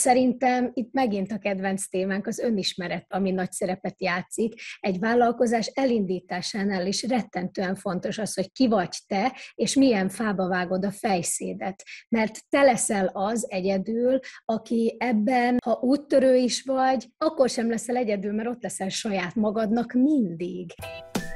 szerintem 0.00 0.70
itt 0.74 0.92
megint 0.92 1.32
a 1.32 1.38
kedvenc 1.38 1.88
témánk 1.88 2.26
az 2.26 2.38
önismeret, 2.38 3.06
ami 3.08 3.30
nagy 3.30 3.52
szerepet 3.52 4.02
játszik. 4.02 4.54
Egy 4.80 4.98
vállalkozás 4.98 5.66
elindításánál 5.66 6.86
is 6.86 7.02
rettentően 7.02 7.74
fontos 7.74 8.18
az, 8.18 8.34
hogy 8.34 8.52
ki 8.52 8.68
vagy 8.68 8.96
te, 9.06 9.36
és 9.54 9.74
milyen 9.74 10.08
fába 10.08 10.48
vágod 10.48 10.84
a 10.84 10.90
fejszédet. 10.90 11.82
Mert 12.08 12.38
te 12.48 12.62
leszel 12.62 13.10
az 13.12 13.46
egyedül, 13.48 14.18
aki 14.44 14.96
ebben, 14.98 15.56
ha 15.64 15.78
úttörő 15.80 16.36
is 16.36 16.62
vagy, 16.62 17.06
akkor 17.18 17.48
sem 17.48 17.70
leszel 17.70 17.96
egyedül, 17.96 18.32
mert 18.32 18.48
ott 18.48 18.62
leszel 18.62 18.88
saját 18.88 19.34
magadnak 19.34 19.92
mindig. 19.92 20.72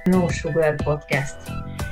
No 0.05 0.29
Sugar 0.29 0.75
Podcast. 0.85 1.37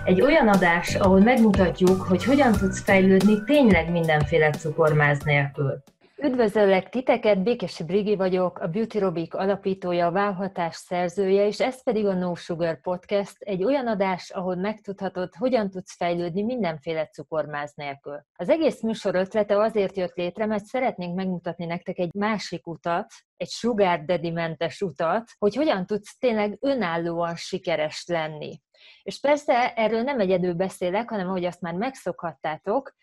Egy 0.04 0.20
olyan 0.20 0.48
adás, 0.48 0.94
ahol 0.94 1.20
megmutatjuk, 1.20 2.02
hogy 2.02 2.24
hogyan 2.24 2.52
tudsz 2.52 2.82
fejlődni 2.82 3.44
tényleg 3.44 3.90
mindenféle 3.90 4.50
cukormáz 4.50 5.18
nélkül. 5.24 5.82
Üdvözöllek 6.24 6.88
titeket, 6.88 7.42
Békesi 7.42 7.84
Brigi 7.84 8.16
vagyok, 8.16 8.58
a 8.58 8.66
Beauty 8.66 8.98
Robic 8.98 9.34
alapítója, 9.34 10.06
a 10.06 10.10
válhatás 10.10 10.76
szerzője, 10.76 11.46
és 11.46 11.60
ez 11.60 11.82
pedig 11.82 12.06
a 12.06 12.14
No 12.14 12.34
Sugar 12.34 12.80
Podcast, 12.80 13.36
egy 13.38 13.64
olyan 13.64 13.86
adás, 13.86 14.30
ahol 14.30 14.54
megtudhatod, 14.54 15.34
hogyan 15.34 15.70
tudsz 15.70 15.96
fejlődni 15.96 16.42
mindenféle 16.42 17.06
cukormáz 17.06 17.72
nélkül. 17.74 18.24
Az 18.34 18.48
egész 18.48 18.82
műsor 18.82 19.14
ötlete 19.14 19.58
azért 19.58 19.96
jött 19.96 20.14
létre, 20.14 20.46
mert 20.46 20.64
szeretnénk 20.64 21.14
megmutatni 21.14 21.64
nektek 21.64 21.98
egy 21.98 22.14
másik 22.14 22.66
utat, 22.66 23.06
egy 23.36 23.50
sugar 23.50 24.04
daddy 24.04 24.34
utat, 24.80 25.30
hogy 25.38 25.54
hogyan 25.54 25.86
tudsz 25.86 26.18
tényleg 26.18 26.56
önállóan 26.60 27.36
sikeres 27.36 28.04
lenni. 28.06 28.60
És 29.02 29.20
persze 29.20 29.74
erről 29.74 30.02
nem 30.02 30.20
egyedül 30.20 30.54
beszélek, 30.54 31.08
hanem 31.08 31.28
ahogy 31.28 31.44
azt 31.44 31.60
már 31.60 31.74
megszokhattátok, 31.74 32.94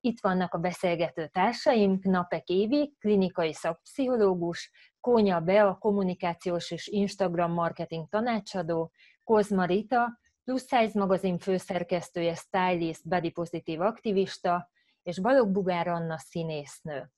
itt 0.00 0.20
vannak 0.20 0.54
a 0.54 0.58
beszélgető 0.58 1.26
társaim, 1.26 1.98
Napek 2.02 2.48
Évi, 2.48 2.94
klinikai 2.98 3.52
szakpszichológus, 3.52 4.70
Kónya 5.00 5.40
Bea, 5.40 5.76
kommunikációs 5.78 6.70
és 6.70 6.86
Instagram 6.86 7.52
marketing 7.52 8.08
tanácsadó, 8.08 8.92
Kozma 9.24 9.64
Rita, 9.64 10.18
Plus 10.44 10.62
Size 10.62 10.98
magazin 10.98 11.38
főszerkesztője, 11.38 12.34
stylist, 12.34 13.08
body 13.08 13.30
pozitív 13.30 13.80
aktivista, 13.80 14.70
és 15.02 15.20
Balog 15.20 15.50
Bugár 15.50 15.88
Anna 15.88 16.18
színésznő. 16.18 17.10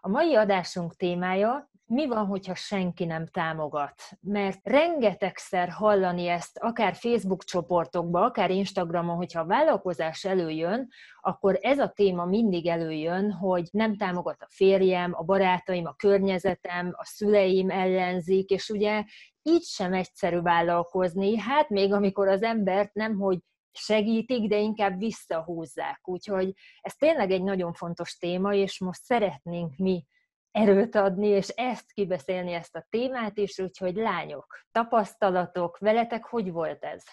A 0.00 0.08
mai 0.08 0.34
adásunk 0.34 0.94
témája 0.94 1.70
mi 1.92 2.06
van, 2.06 2.26
hogyha 2.26 2.54
senki 2.54 3.04
nem 3.04 3.26
támogat? 3.26 3.94
Mert 4.20 4.58
rengetegszer 4.62 5.68
hallani 5.68 6.26
ezt, 6.26 6.58
akár 6.58 6.94
Facebook 6.94 7.44
csoportokban, 7.44 8.22
akár 8.22 8.50
Instagramon, 8.50 9.16
hogyha 9.16 9.40
a 9.40 9.46
vállalkozás 9.46 10.24
előjön, 10.24 10.88
akkor 11.20 11.58
ez 11.60 11.78
a 11.78 11.88
téma 11.88 12.24
mindig 12.24 12.66
előjön, 12.66 13.32
hogy 13.32 13.68
nem 13.70 13.96
támogat 13.96 14.42
a 14.42 14.48
férjem, 14.50 15.12
a 15.14 15.22
barátaim, 15.22 15.86
a 15.86 15.94
környezetem, 15.94 16.92
a 16.96 17.04
szüleim 17.04 17.70
ellenzik, 17.70 18.50
és 18.50 18.68
ugye 18.68 19.04
így 19.42 19.64
sem 19.64 19.92
egyszerű 19.92 20.40
vállalkozni, 20.40 21.38
hát 21.38 21.68
még 21.68 21.92
amikor 21.92 22.28
az 22.28 22.42
embert 22.42 22.94
nem, 22.94 23.18
hogy 23.18 23.38
segítik, 23.72 24.48
de 24.48 24.58
inkább 24.58 24.98
visszahúzzák. 24.98 26.08
Úgyhogy 26.08 26.52
ez 26.80 26.94
tényleg 26.94 27.30
egy 27.30 27.42
nagyon 27.42 27.72
fontos 27.72 28.16
téma, 28.16 28.54
és 28.54 28.78
most 28.78 29.02
szeretnénk 29.02 29.76
mi 29.76 30.06
erőt 30.50 30.94
adni, 30.94 31.26
és 31.26 31.48
ezt 31.48 31.92
kibeszélni, 31.92 32.52
ezt 32.52 32.76
a 32.76 32.86
témát 32.90 33.38
is, 33.38 33.58
úgyhogy 33.58 33.94
lányok, 33.94 34.58
tapasztalatok, 34.72 35.78
veletek 35.78 36.24
hogy 36.24 36.50
volt 36.50 36.84
ez? 36.84 37.04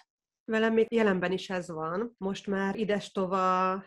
Velem 0.50 0.74
még 0.74 0.94
jelenben 0.94 1.32
is 1.32 1.50
ez 1.50 1.72
van. 1.72 2.16
Most 2.18 2.48
már 2.48 2.76
idestova, 2.76 3.38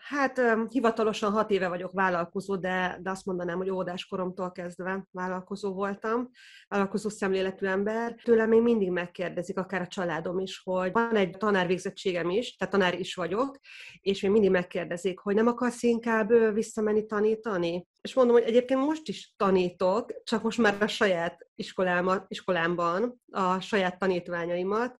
hát 0.00 0.40
hivatalosan 0.68 1.32
hat 1.32 1.50
éve 1.50 1.68
vagyok 1.68 1.92
vállalkozó, 1.92 2.56
de, 2.56 2.98
de 3.02 3.10
azt 3.10 3.26
mondanám, 3.26 3.56
hogy 3.56 3.70
óvodás 3.70 4.06
koromtól 4.06 4.52
kezdve 4.52 5.06
vállalkozó 5.10 5.72
voltam, 5.72 6.30
vállalkozó 6.68 7.08
szemléletű 7.08 7.66
ember. 7.66 8.14
Tőlem 8.22 8.48
még 8.48 8.62
mindig 8.62 8.90
megkérdezik, 8.90 9.58
akár 9.58 9.80
a 9.80 9.86
családom 9.86 10.38
is, 10.38 10.60
hogy 10.64 10.92
van 10.92 11.16
egy 11.16 11.36
tanárvégzettségem 11.36 12.30
is, 12.30 12.56
tehát 12.56 12.72
tanár 12.72 12.98
is 12.98 13.14
vagyok, 13.14 13.58
és 14.00 14.20
még 14.22 14.30
mindig 14.30 14.50
megkérdezik, 14.50 15.18
hogy 15.18 15.34
nem 15.34 15.46
akarsz 15.46 15.82
inkább 15.82 16.54
visszamenni 16.54 17.06
tanítani? 17.06 17.86
És 18.00 18.14
mondom, 18.14 18.34
hogy 18.34 18.44
egyébként 18.44 18.80
most 18.80 19.08
is 19.08 19.34
tanítok, 19.36 20.12
csak 20.24 20.42
most 20.42 20.58
már 20.58 20.76
a 20.80 20.86
saját 20.86 21.46
iskolámat, 21.54 22.24
iskolámban, 22.28 23.20
a 23.30 23.60
saját 23.60 23.98
tanítványaimat, 23.98 24.98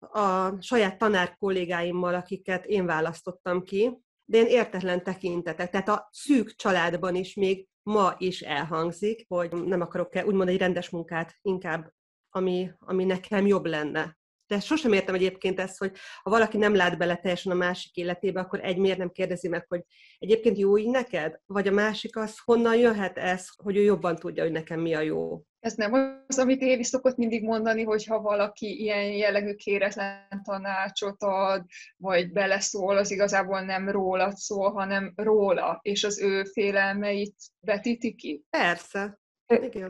a 0.00 0.56
saját 0.62 0.98
tanár 0.98 1.36
kollégáimmal, 1.36 2.14
akiket 2.14 2.64
én 2.64 2.86
választottam 2.86 3.62
ki, 3.62 3.98
de 4.24 4.38
én 4.38 4.46
értetlen 4.46 5.02
tekintetek. 5.02 5.70
Tehát 5.70 5.88
a 5.88 6.08
szűk 6.12 6.54
családban 6.54 7.14
is 7.14 7.34
még 7.34 7.68
ma 7.82 8.14
is 8.18 8.40
elhangzik, 8.40 9.24
hogy 9.28 9.52
nem 9.52 9.80
akarok 9.80 10.12
úgymond 10.24 10.48
egy 10.48 10.58
rendes 10.58 10.90
munkát, 10.90 11.38
inkább 11.42 11.92
ami, 12.30 12.70
ami 12.78 13.04
nekem 13.04 13.46
jobb 13.46 13.66
lenne. 13.66 14.18
De 14.46 14.60
sosem 14.60 14.92
értem 14.92 15.14
egyébként 15.14 15.60
ezt, 15.60 15.78
hogy 15.78 15.96
ha 16.22 16.30
valaki 16.30 16.56
nem 16.56 16.74
lát 16.74 16.98
bele 16.98 17.16
teljesen 17.16 17.52
a 17.52 17.54
másik 17.54 17.96
életébe, 17.96 18.40
akkor 18.40 18.60
egy 18.64 18.76
miért 18.76 18.98
nem 18.98 19.10
kérdezi 19.10 19.48
meg, 19.48 19.64
hogy 19.68 19.84
egyébként 20.18 20.58
jó 20.58 20.78
így 20.78 20.88
neked? 20.88 21.40
Vagy 21.46 21.68
a 21.68 21.72
másik 21.72 22.16
az, 22.16 22.38
honnan 22.44 22.76
jöhet 22.76 23.18
ez, 23.18 23.46
hogy 23.56 23.76
ő 23.76 23.82
jobban 23.82 24.16
tudja, 24.16 24.42
hogy 24.42 24.52
nekem 24.52 24.80
mi 24.80 24.94
a 24.94 25.00
jó? 25.00 25.42
Ez 25.60 25.74
nem 25.74 26.22
az, 26.26 26.38
amit 26.38 26.62
Évi 26.62 26.84
szokott 26.84 27.16
mindig 27.16 27.42
mondani, 27.42 27.82
hogy 27.82 28.04
ha 28.04 28.20
valaki 28.20 28.80
ilyen 28.80 29.12
jellegű 29.12 29.54
kéretlen 29.54 30.42
tanácsot 30.42 31.22
ad, 31.22 31.64
vagy 31.96 32.32
beleszól, 32.32 32.96
az 32.96 33.10
igazából 33.10 33.60
nem 33.60 33.88
rólad 33.88 34.36
szól, 34.36 34.72
hanem 34.72 35.12
róla, 35.16 35.78
és 35.82 36.04
az 36.04 36.20
ő 36.20 36.44
félelmeit 36.44 37.34
vetíti 37.60 38.14
ki. 38.14 38.44
Persze. 38.50 39.19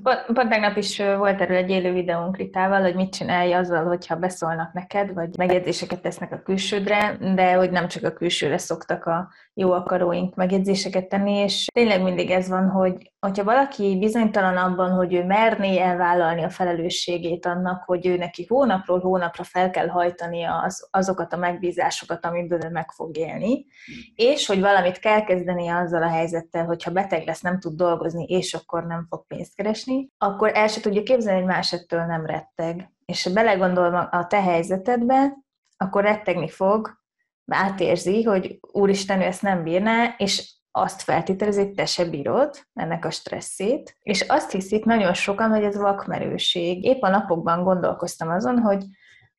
Pont, 0.02 0.24
pont 0.32 0.48
tegnap 0.48 0.76
is 0.76 0.98
volt 0.98 1.40
erről 1.40 1.56
egy 1.56 1.70
élő 1.70 1.92
videónk 1.92 2.36
Ritával, 2.36 2.82
hogy 2.82 2.94
mit 2.94 3.12
csinálj 3.12 3.52
azzal, 3.52 3.84
hogyha 3.84 4.16
beszólnak 4.16 4.72
neked, 4.72 5.14
vagy 5.14 5.36
megjegyzéseket 5.36 6.02
tesznek 6.02 6.32
a 6.32 6.42
külsődre, 6.42 7.16
de 7.34 7.54
hogy 7.54 7.70
nem 7.70 7.88
csak 7.88 8.04
a 8.04 8.12
külsőre 8.12 8.58
szoktak 8.58 9.04
a 9.04 9.28
jó 9.54 9.72
akaróink 9.72 10.34
megjegyzéseket 10.34 11.08
tenni, 11.08 11.32
és 11.32 11.66
tényleg 11.72 12.02
mindig 12.02 12.30
ez 12.30 12.48
van, 12.48 12.68
hogy 12.68 13.10
hogyha 13.20 13.44
valaki 13.44 13.96
bizonytalan 13.98 14.56
abban, 14.56 14.90
hogy 14.90 15.14
ő 15.14 15.24
merné 15.24 15.78
elvállalni 15.78 16.42
a 16.42 16.50
felelősségét 16.50 17.46
annak, 17.46 17.82
hogy 17.84 18.06
ő 18.06 18.16
neki 18.16 18.46
hónapról 18.48 19.00
hónapra 19.00 19.44
fel 19.44 19.70
kell 19.70 19.88
hajtania 19.88 20.58
az, 20.58 20.88
azokat 20.90 21.32
a 21.32 21.36
megbízásokat, 21.36 22.26
amiből 22.26 22.64
ő 22.64 22.70
meg 22.70 22.90
fog 22.90 23.16
élni, 23.16 23.66
és 24.14 24.46
hogy 24.46 24.60
valamit 24.60 24.98
kell 24.98 25.24
kezdenie 25.24 25.76
azzal 25.76 26.02
a 26.02 26.08
helyzettel, 26.08 26.64
hogyha 26.64 26.90
beteg 26.90 27.26
lesz, 27.26 27.40
nem 27.40 27.58
tud 27.58 27.74
dolgozni, 27.76 28.24
és 28.24 28.54
akkor 28.54 28.86
nem 28.86 29.06
fog 29.08 29.26
pénzt 29.26 29.49
keresni, 29.54 30.08
akkor 30.18 30.50
el 30.54 30.68
se 30.68 30.80
tudja 30.80 31.02
képzelni, 31.02 31.40
hogy 31.40 31.48
más 31.48 31.72
ettől 31.72 32.04
nem 32.04 32.26
retteg. 32.26 32.90
És 33.04 33.22
ha 33.22 33.32
belegondol 33.32 33.94
a 33.94 34.26
te 34.26 34.42
helyzetedbe, 34.42 35.36
akkor 35.76 36.02
rettegni 36.02 36.48
fog, 36.48 36.98
átérzi, 37.46 38.22
hogy 38.22 38.58
úristen, 38.72 39.20
ő 39.20 39.24
ezt 39.24 39.42
nem 39.42 39.62
bírná, 39.62 40.14
és 40.18 40.54
azt 40.70 41.02
feltételezi, 41.02 41.60
hogy 41.60 41.74
te 41.74 41.86
se 41.86 42.04
bírod 42.04 42.66
ennek 42.74 43.04
a 43.04 43.10
stresszét, 43.10 43.96
és 44.02 44.20
azt 44.20 44.50
hiszik 44.50 44.84
nagyon 44.84 45.14
sokan, 45.14 45.50
hogy 45.50 45.64
ez 45.64 45.76
vakmerőség. 45.76 46.84
Épp 46.84 47.02
a 47.02 47.08
napokban 47.08 47.62
gondolkoztam 47.62 48.28
azon, 48.28 48.58
hogy 48.58 48.84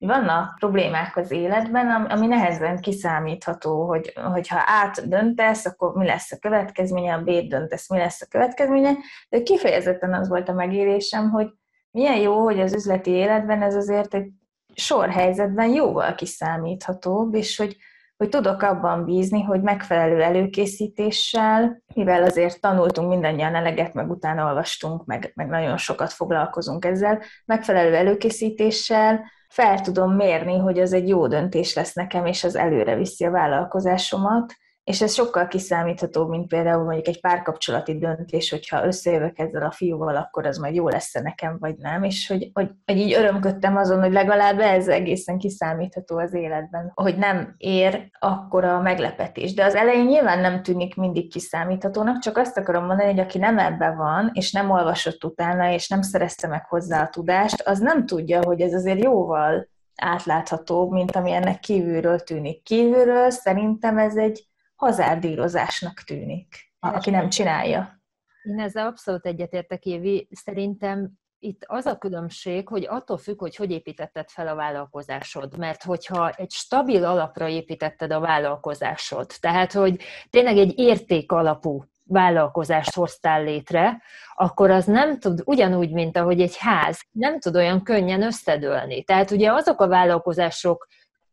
vannak 0.06 0.54
problémák 0.58 1.16
az 1.16 1.30
életben, 1.30 1.90
ami 1.90 2.26
nehezen 2.26 2.80
kiszámítható, 2.80 3.86
hogy, 3.86 4.12
hogyha 4.32 4.62
át 4.66 5.08
döntesz, 5.08 5.66
akkor 5.66 5.94
mi 5.94 6.06
lesz 6.06 6.32
a 6.32 6.38
következménye, 6.38 7.14
a 7.14 7.22
B 7.22 7.30
döntesz, 7.30 7.88
mi 7.88 7.98
lesz 7.98 8.22
a 8.22 8.26
következménye, 8.30 8.92
de 9.28 9.42
kifejezetten 9.42 10.14
az 10.14 10.28
volt 10.28 10.48
a 10.48 10.52
megélésem, 10.52 11.30
hogy 11.30 11.48
milyen 11.90 12.18
jó, 12.18 12.42
hogy 12.42 12.60
az 12.60 12.74
üzleti 12.74 13.10
életben 13.10 13.62
ez 13.62 13.74
azért 13.74 14.14
egy 14.14 14.30
sor 14.74 15.10
helyzetben 15.10 15.68
jóval 15.68 16.14
kiszámíthatóbb, 16.14 17.34
és 17.34 17.56
hogy 17.56 17.76
hogy 18.16 18.30
tudok 18.30 18.62
abban 18.62 19.04
bízni, 19.04 19.42
hogy 19.42 19.62
megfelelő 19.62 20.22
előkészítéssel, 20.22 21.82
mivel 21.94 22.22
azért 22.22 22.60
tanultunk 22.60 23.08
mindannyian 23.08 23.54
eleget, 23.54 23.94
meg 23.94 24.10
utána 24.10 24.46
olvastunk, 24.46 25.04
meg, 25.04 25.32
meg 25.34 25.48
nagyon 25.48 25.76
sokat 25.76 26.12
foglalkozunk 26.12 26.84
ezzel, 26.84 27.22
megfelelő 27.44 27.94
előkészítéssel 27.94 29.24
fel 29.52 29.80
tudom 29.80 30.12
mérni, 30.12 30.58
hogy 30.58 30.78
az 30.78 30.92
egy 30.92 31.08
jó 31.08 31.26
döntés 31.26 31.74
lesz 31.74 31.94
nekem, 31.94 32.26
és 32.26 32.44
az 32.44 32.56
előre 32.56 32.96
viszi 32.96 33.24
a 33.24 33.30
vállalkozásomat, 33.30 34.56
és 34.84 35.02
ez 35.02 35.14
sokkal 35.14 35.48
kiszámíthatóbb, 35.48 36.28
mint 36.28 36.46
például 36.46 36.84
mondjuk 36.84 37.06
egy 37.06 37.20
párkapcsolati 37.20 37.98
döntés, 37.98 38.50
hogyha 38.50 38.86
összejövök 38.86 39.38
ezzel 39.38 39.62
a 39.62 39.70
fiúval, 39.70 40.16
akkor 40.16 40.46
az 40.46 40.58
majd 40.58 40.74
jó 40.74 40.88
lesz 40.88 41.12
nekem, 41.12 41.56
vagy 41.60 41.76
nem, 41.76 42.02
és 42.02 42.28
hogy, 42.28 42.50
hogy, 42.52 42.70
hogy 42.86 42.96
így 42.96 43.12
örömködtem 43.12 43.76
azon, 43.76 44.00
hogy 44.00 44.12
legalább 44.12 44.60
ez 44.60 44.88
egészen 44.88 45.38
kiszámítható 45.38 46.18
az 46.18 46.34
életben, 46.34 46.92
hogy 46.94 47.16
nem 47.16 47.54
ér 47.56 48.10
akkor 48.18 48.64
a 48.64 48.80
meglepetés. 48.80 49.54
De 49.54 49.64
az 49.64 49.74
elején 49.74 50.06
nyilván 50.06 50.38
nem 50.38 50.62
tűnik 50.62 50.94
mindig 50.94 51.30
kiszámíthatónak, 51.30 52.18
csak 52.18 52.36
azt 52.36 52.58
akarom 52.58 52.84
mondani, 52.84 53.10
hogy 53.10 53.20
aki 53.20 53.38
nem 53.38 53.58
ebbe 53.58 53.90
van, 53.90 54.30
és 54.32 54.52
nem 54.52 54.70
olvasott 54.70 55.24
utána, 55.24 55.72
és 55.72 55.88
nem 55.88 56.02
szerezte 56.02 56.48
meg 56.48 56.66
hozzá 56.68 57.02
a 57.02 57.08
tudást, 57.08 57.60
az 57.60 57.78
nem 57.78 58.06
tudja, 58.06 58.44
hogy 58.44 58.60
ez 58.60 58.74
azért 58.74 59.02
jóval 59.02 59.70
átláthatóbb, 59.96 60.90
mint 60.90 61.16
ami 61.16 61.32
ennek 61.32 61.58
kívülről 61.58 62.18
tűnik. 62.18 62.62
Kívülről 62.62 63.30
szerintem 63.30 63.98
ez 63.98 64.16
egy 64.16 64.50
hazárdírozásnak 64.82 66.02
tűnik, 66.06 66.72
aki 66.80 67.10
nem 67.10 67.28
csinálja. 67.28 68.00
Én 68.42 68.60
ezzel 68.60 68.86
abszolút 68.86 69.26
egyetértek, 69.26 69.84
Évi. 69.84 70.28
Szerintem 70.30 71.10
itt 71.38 71.64
az 71.66 71.86
a 71.86 71.98
különbség, 71.98 72.68
hogy 72.68 72.86
attól 72.88 73.18
függ, 73.18 73.38
hogy 73.38 73.56
hogy 73.56 73.70
építetted 73.70 74.28
fel 74.28 74.48
a 74.48 74.54
vállalkozásod. 74.54 75.58
Mert 75.58 75.82
hogyha 75.82 76.30
egy 76.30 76.50
stabil 76.50 77.04
alapra 77.04 77.48
építetted 77.48 78.12
a 78.12 78.20
vállalkozásod, 78.20 79.30
tehát 79.40 79.72
hogy 79.72 80.02
tényleg 80.30 80.56
egy 80.56 80.78
érték 80.78 81.32
alapú 81.32 81.84
vállalkozást 82.04 82.94
hoztál 82.94 83.42
létre, 83.44 84.02
akkor 84.34 84.70
az 84.70 84.84
nem 84.84 85.18
tud, 85.18 85.42
ugyanúgy, 85.44 85.92
mint 85.92 86.16
ahogy 86.16 86.40
egy 86.40 86.56
ház, 86.56 87.02
nem 87.10 87.38
tud 87.40 87.56
olyan 87.56 87.82
könnyen 87.82 88.22
összedőlni. 88.22 89.02
Tehát 89.04 89.30
ugye 89.30 89.52
azok 89.52 89.80
a 89.80 89.88
vállalkozások 89.88 90.86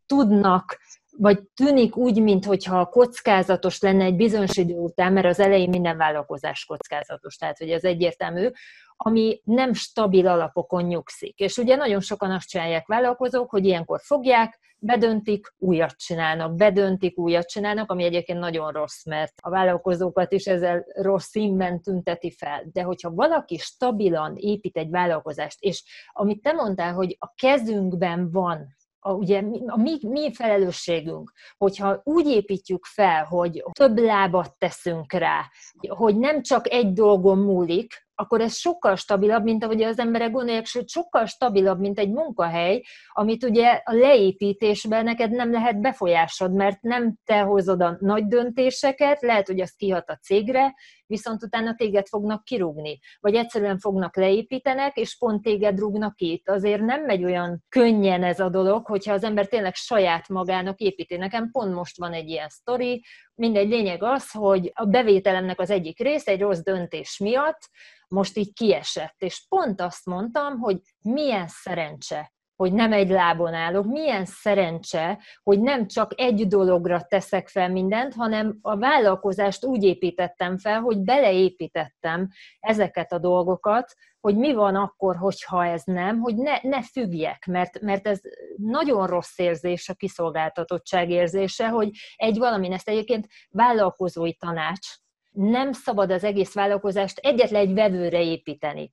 tudnak 0.06 0.78
vagy 1.20 1.40
tűnik 1.56 1.96
úgy, 1.96 2.22
mintha 2.22 2.86
kockázatos 2.86 3.80
lenne 3.80 4.04
egy 4.04 4.16
bizonyos 4.16 4.58
idő 4.58 4.74
után, 4.74 5.14
mert 5.14 5.26
az 5.26 5.40
elején 5.40 5.70
minden 5.70 5.98
vállalkozás 5.98 6.66
kockázatos, 6.66 7.36
tehát 7.36 7.58
hogy 7.58 7.70
ez 7.70 7.84
egyértelmű, 7.84 8.50
ami 8.96 9.42
nem 9.44 9.74
stabil 9.74 10.28
alapokon 10.28 10.84
nyugszik. 10.84 11.40
És 11.40 11.58
ugye 11.58 11.76
nagyon 11.76 12.00
sokan 12.00 12.32
azt 12.32 12.48
csinálják 12.48 12.88
vállalkozók, 12.88 13.50
hogy 13.50 13.66
ilyenkor 13.66 14.00
fogják, 14.04 14.60
bedöntik, 14.82 15.54
újat 15.58 15.98
csinálnak, 15.98 16.56
bedöntik, 16.56 17.18
újat 17.18 17.48
csinálnak, 17.48 17.92
ami 17.92 18.04
egyébként 18.04 18.40
nagyon 18.40 18.72
rossz, 18.72 19.06
mert 19.06 19.34
a 19.42 19.50
vállalkozókat 19.50 20.32
is 20.32 20.46
ezzel 20.46 20.86
rossz 20.96 21.28
színben 21.28 21.82
tünteti 21.82 22.32
fel. 22.32 22.64
De 22.72 22.82
hogyha 22.82 23.12
valaki 23.12 23.58
stabilan 23.58 24.36
épít 24.36 24.78
egy 24.78 24.90
vállalkozást, 24.90 25.58
és 25.60 25.84
amit 26.12 26.42
te 26.42 26.52
mondtál, 26.52 26.94
hogy 26.94 27.18
a 27.20 27.34
kezünkben 27.36 28.32
van 28.32 28.78
a, 29.00 29.14
ugye 29.14 29.44
a 29.66 29.78
mi, 29.78 29.98
mi 30.02 30.34
felelősségünk, 30.34 31.32
hogyha 31.58 32.02
úgy 32.04 32.28
építjük 32.28 32.86
fel, 32.86 33.24
hogy 33.24 33.64
több 33.72 33.98
lábat 33.98 34.58
teszünk 34.58 35.14
rá, 35.14 35.50
hogy 35.88 36.18
nem 36.18 36.42
csak 36.42 36.72
egy 36.72 36.94
dolgon 36.94 37.38
múlik, 37.38 38.08
akkor 38.20 38.42
ez 38.42 38.56
sokkal 38.56 38.96
stabilabb, 38.96 39.44
mint 39.44 39.64
ahogy 39.64 39.82
az 39.82 40.00
emberek 40.00 40.32
gondolják, 40.32 40.66
sőt 40.66 40.90
sokkal 40.90 41.26
stabilabb, 41.26 41.80
mint 41.80 42.00
egy 42.00 42.12
munkahely, 42.12 42.84
amit 43.08 43.44
ugye 43.44 43.82
a 43.84 43.94
leépítésben 43.94 45.04
neked 45.04 45.32
nem 45.32 45.52
lehet 45.52 45.82
befolyásod, 45.82 46.54
mert 46.54 46.82
nem 46.82 47.16
te 47.26 47.40
hozod 47.40 47.82
a 47.82 47.98
nagy 48.00 48.28
döntéseket, 48.28 49.22
lehet, 49.22 49.48
hogy 49.48 49.62
az 49.62 49.76
kihat 49.76 50.10
a 50.10 50.16
cégre, 50.16 50.76
viszont 51.06 51.44
utána 51.44 51.76
téged 51.76 52.08
fognak 52.08 52.44
kirúgni, 52.44 53.00
vagy 53.20 53.36
egyszerűen 53.36 53.78
fognak 53.78 54.16
leépítenek, 54.16 54.98
és 54.98 55.18
pont 55.18 55.42
téged 55.42 55.80
rúgnak 55.80 56.16
ki. 56.16 56.42
Azért 56.46 56.82
nem 56.82 57.04
megy 57.04 57.24
olyan 57.24 57.64
könnyen 57.70 58.24
ez 58.24 58.40
a 58.40 58.50
dolog, 58.50 58.86
hogyha 58.86 59.14
az 59.14 59.24
ember 59.24 59.48
tényleg 59.48 59.76
saját 59.76 60.28
magának 60.28 60.80
építi. 60.80 61.18
Nekem 61.18 61.52
pont 61.52 61.74
most 61.74 61.98
van 61.98 62.14
egy 62.14 62.30
ilyen 62.30 62.50
sztori, 62.50 63.04
mindegy 63.40 63.70
lényeg 63.70 64.04
az, 64.04 64.32
hogy 64.32 64.72
a 64.74 64.86
bevételemnek 64.86 65.60
az 65.60 65.70
egyik 65.70 66.00
része 66.00 66.32
egy 66.32 66.42
rossz 66.42 66.60
döntés 66.60 67.18
miatt 67.18 67.70
most 68.08 68.38
így 68.38 68.54
kiesett. 68.54 69.16
És 69.18 69.46
pont 69.50 69.82
azt 69.82 70.06
mondtam, 70.06 70.60
hogy 70.60 70.78
milyen 71.02 71.48
szerencse, 71.48 72.34
hogy 72.60 72.74
nem 72.74 72.94
egy 72.94 73.10
lábon 73.10 73.54
állok, 73.54 73.86
milyen 73.86 74.26
szerencse, 74.26 75.20
hogy 75.44 75.60
nem 75.60 75.88
csak 75.88 76.12
egy 76.16 76.48
dologra 76.48 77.02
teszek 77.02 77.48
fel 77.48 77.70
mindent, 77.70 78.14
hanem 78.14 78.58
a 78.62 78.78
vállalkozást 78.78 79.66
úgy 79.66 79.84
építettem 79.84 80.58
fel, 80.58 80.80
hogy 80.80 80.98
beleépítettem 80.98 82.28
ezeket 82.60 83.12
a 83.12 83.20
dolgokat, 83.20 83.94
hogy 84.20 84.36
mi 84.36 84.54
van 84.54 84.76
akkor, 84.76 85.16
hogyha 85.16 85.66
ez 85.66 85.82
nem, 85.86 86.20
hogy 86.20 86.36
ne, 86.36 86.58
ne 86.62 86.82
függjek, 86.84 87.46
mert, 87.46 87.82
mert 87.82 88.08
ez 88.08 88.20
nagyon 88.56 89.08
rossz 89.08 89.38
érzés 89.38 89.90
a 89.90 89.94
kiszolgáltatottság 89.94 91.10
érzése, 91.10 91.68
hogy 91.68 91.90
egy 92.16 92.38
valamin 92.38 92.74
ezt 92.74 92.90
egyébként 92.90 93.28
vállalkozói 93.50 94.34
tanács, 94.34 94.88
nem 95.32 95.72
szabad 95.72 96.12
az 96.12 96.24
egész 96.24 96.54
vállalkozást 96.54 97.18
egyetlen 97.18 97.62
egy 97.62 97.74
vevőre 97.74 98.22
építeni. 98.22 98.92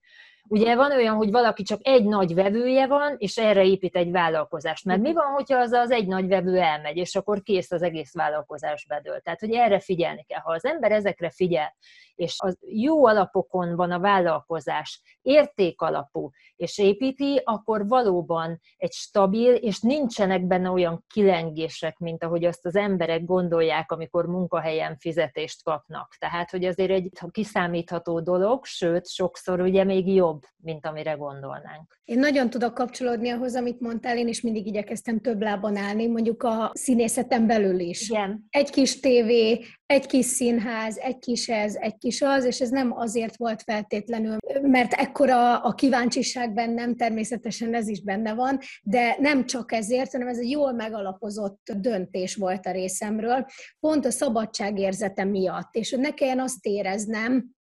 Ugye 0.48 0.76
van 0.76 0.93
olyan, 0.93 1.14
hogy 1.16 1.31
valaki 1.31 1.62
csak 1.62 1.81
egy 1.82 2.04
nagy 2.04 2.34
vevője 2.34 2.87
van, 2.87 3.14
és 3.19 3.37
erre 3.37 3.64
épít 3.64 3.96
egy 3.96 4.10
vállalkozást. 4.10 4.84
Mert 4.84 5.00
mi 5.00 5.12
van, 5.12 5.32
hogyha 5.32 5.58
az 5.58 5.72
az 5.72 5.90
egy 5.90 6.06
nagy 6.06 6.28
vevő 6.28 6.58
elmegy, 6.58 6.96
és 6.96 7.16
akkor 7.16 7.43
kész 7.43 7.70
az 7.70 7.82
egész 7.82 8.14
vállalkozás 8.14 8.87
bedől. 8.87 9.20
Tehát, 9.20 9.40
hogy 9.40 9.52
erre 9.52 9.81
figyelni 9.81 10.25
kell. 10.25 10.40
Ha 10.40 10.52
az 10.52 10.64
ember 10.64 10.93
ezekre 10.93 11.31
figyel, 11.31 11.75
és 12.14 12.37
az 12.38 12.58
jó 12.60 13.06
alapokon 13.06 13.76
van 13.76 13.90
a 13.90 13.98
vállalkozás, 13.98 15.00
értékalapú, 15.22 16.31
és 16.56 16.78
építi, 16.78 17.40
akkor 17.44 17.87
valóban 17.87 18.60
egy 18.76 18.92
stabil, 18.92 19.54
és 19.54 19.81
nincsenek 19.81 20.46
benne 20.46 20.70
olyan 20.70 21.04
kilengések, 21.12 21.99
mint 21.99 22.25
ahogy 22.25 22.44
azt 22.44 22.66
az 22.66 22.76
emberek 22.76 23.25
gondolják, 23.25 23.92
amikor 23.92 24.26
munkahelyen 24.26 24.96
fizetést 24.99 25.62
kapnak. 25.62 26.14
Tehát, 26.19 26.50
hogy 26.50 26.64
azért 26.64 26.90
egy 26.90 27.10
kiszámítható 27.31 28.20
dolog, 28.20 28.64
sőt, 28.64 29.08
sokszor 29.08 29.60
ugye 29.60 29.84
még 29.84 30.14
jobb, 30.14 30.36
mint 30.56 30.87
amire 30.87 31.12
gondolnánk. 31.12 32.00
Én 32.05 32.19
nagyon 32.19 32.50
tudok 32.50 32.75
kapcsolódni 32.75 33.29
ahhoz, 33.29 33.55
amit 33.55 33.81
mondtál, 33.81 34.19
én 34.19 34.29
is 34.29 34.41
mindig 34.41 34.67
igyekeztem 34.67 35.21
több 35.21 35.43
lábon 35.43 35.77
állni, 35.77 36.06
mondjuk 36.06 36.43
a 36.43 36.71
színészeten 36.75 37.47
belül 37.47 37.79
is. 37.79 38.11
Igen. 38.11 38.44
Egy 38.50 38.71
kis 38.71 39.00
tévé, 39.00 39.65
egy 39.87 40.06
kis 40.06 40.25
színház, 40.25 40.99
egy 40.99 41.19
kis 41.19 41.49
ez, 41.49 41.75
egy 41.75 41.97
kis 41.99 42.23
az, 42.23 42.44
és 42.44 42.61
ez 42.61 42.71
nem 42.71 42.93
azért 42.93 43.37
volt 43.37 43.62
feltétlenül, 43.62 44.37
mert 44.62 44.93
ekkora 44.93 45.59
a 45.59 45.75
kíváncsiság 45.75 46.55
bennem, 46.55 46.97
természetesen 46.97 47.75
ez 47.75 47.88
is 47.88 48.03
benne 48.03 48.35
van, 48.35 48.59
de 48.83 49.17
nem 49.19 49.47
csak 49.47 49.73
ezért, 49.73 50.12
hanem 50.12 50.29
ez 50.29 50.38
egy 50.38 50.50
jól 50.50 50.73
megalapozott 50.73 51.73
döntés 51.77 52.35
volt 52.35 52.67
a 52.67 52.71
részemről, 52.71 53.47
pont 53.81 54.06
a 54.06 54.11
szabadságérzete 54.11 55.25
miatt, 55.25 55.75
és 55.75 55.91
ne 55.91 56.11
kelljen 56.11 56.41
azt 56.41 56.67
éreznem, 56.67 57.56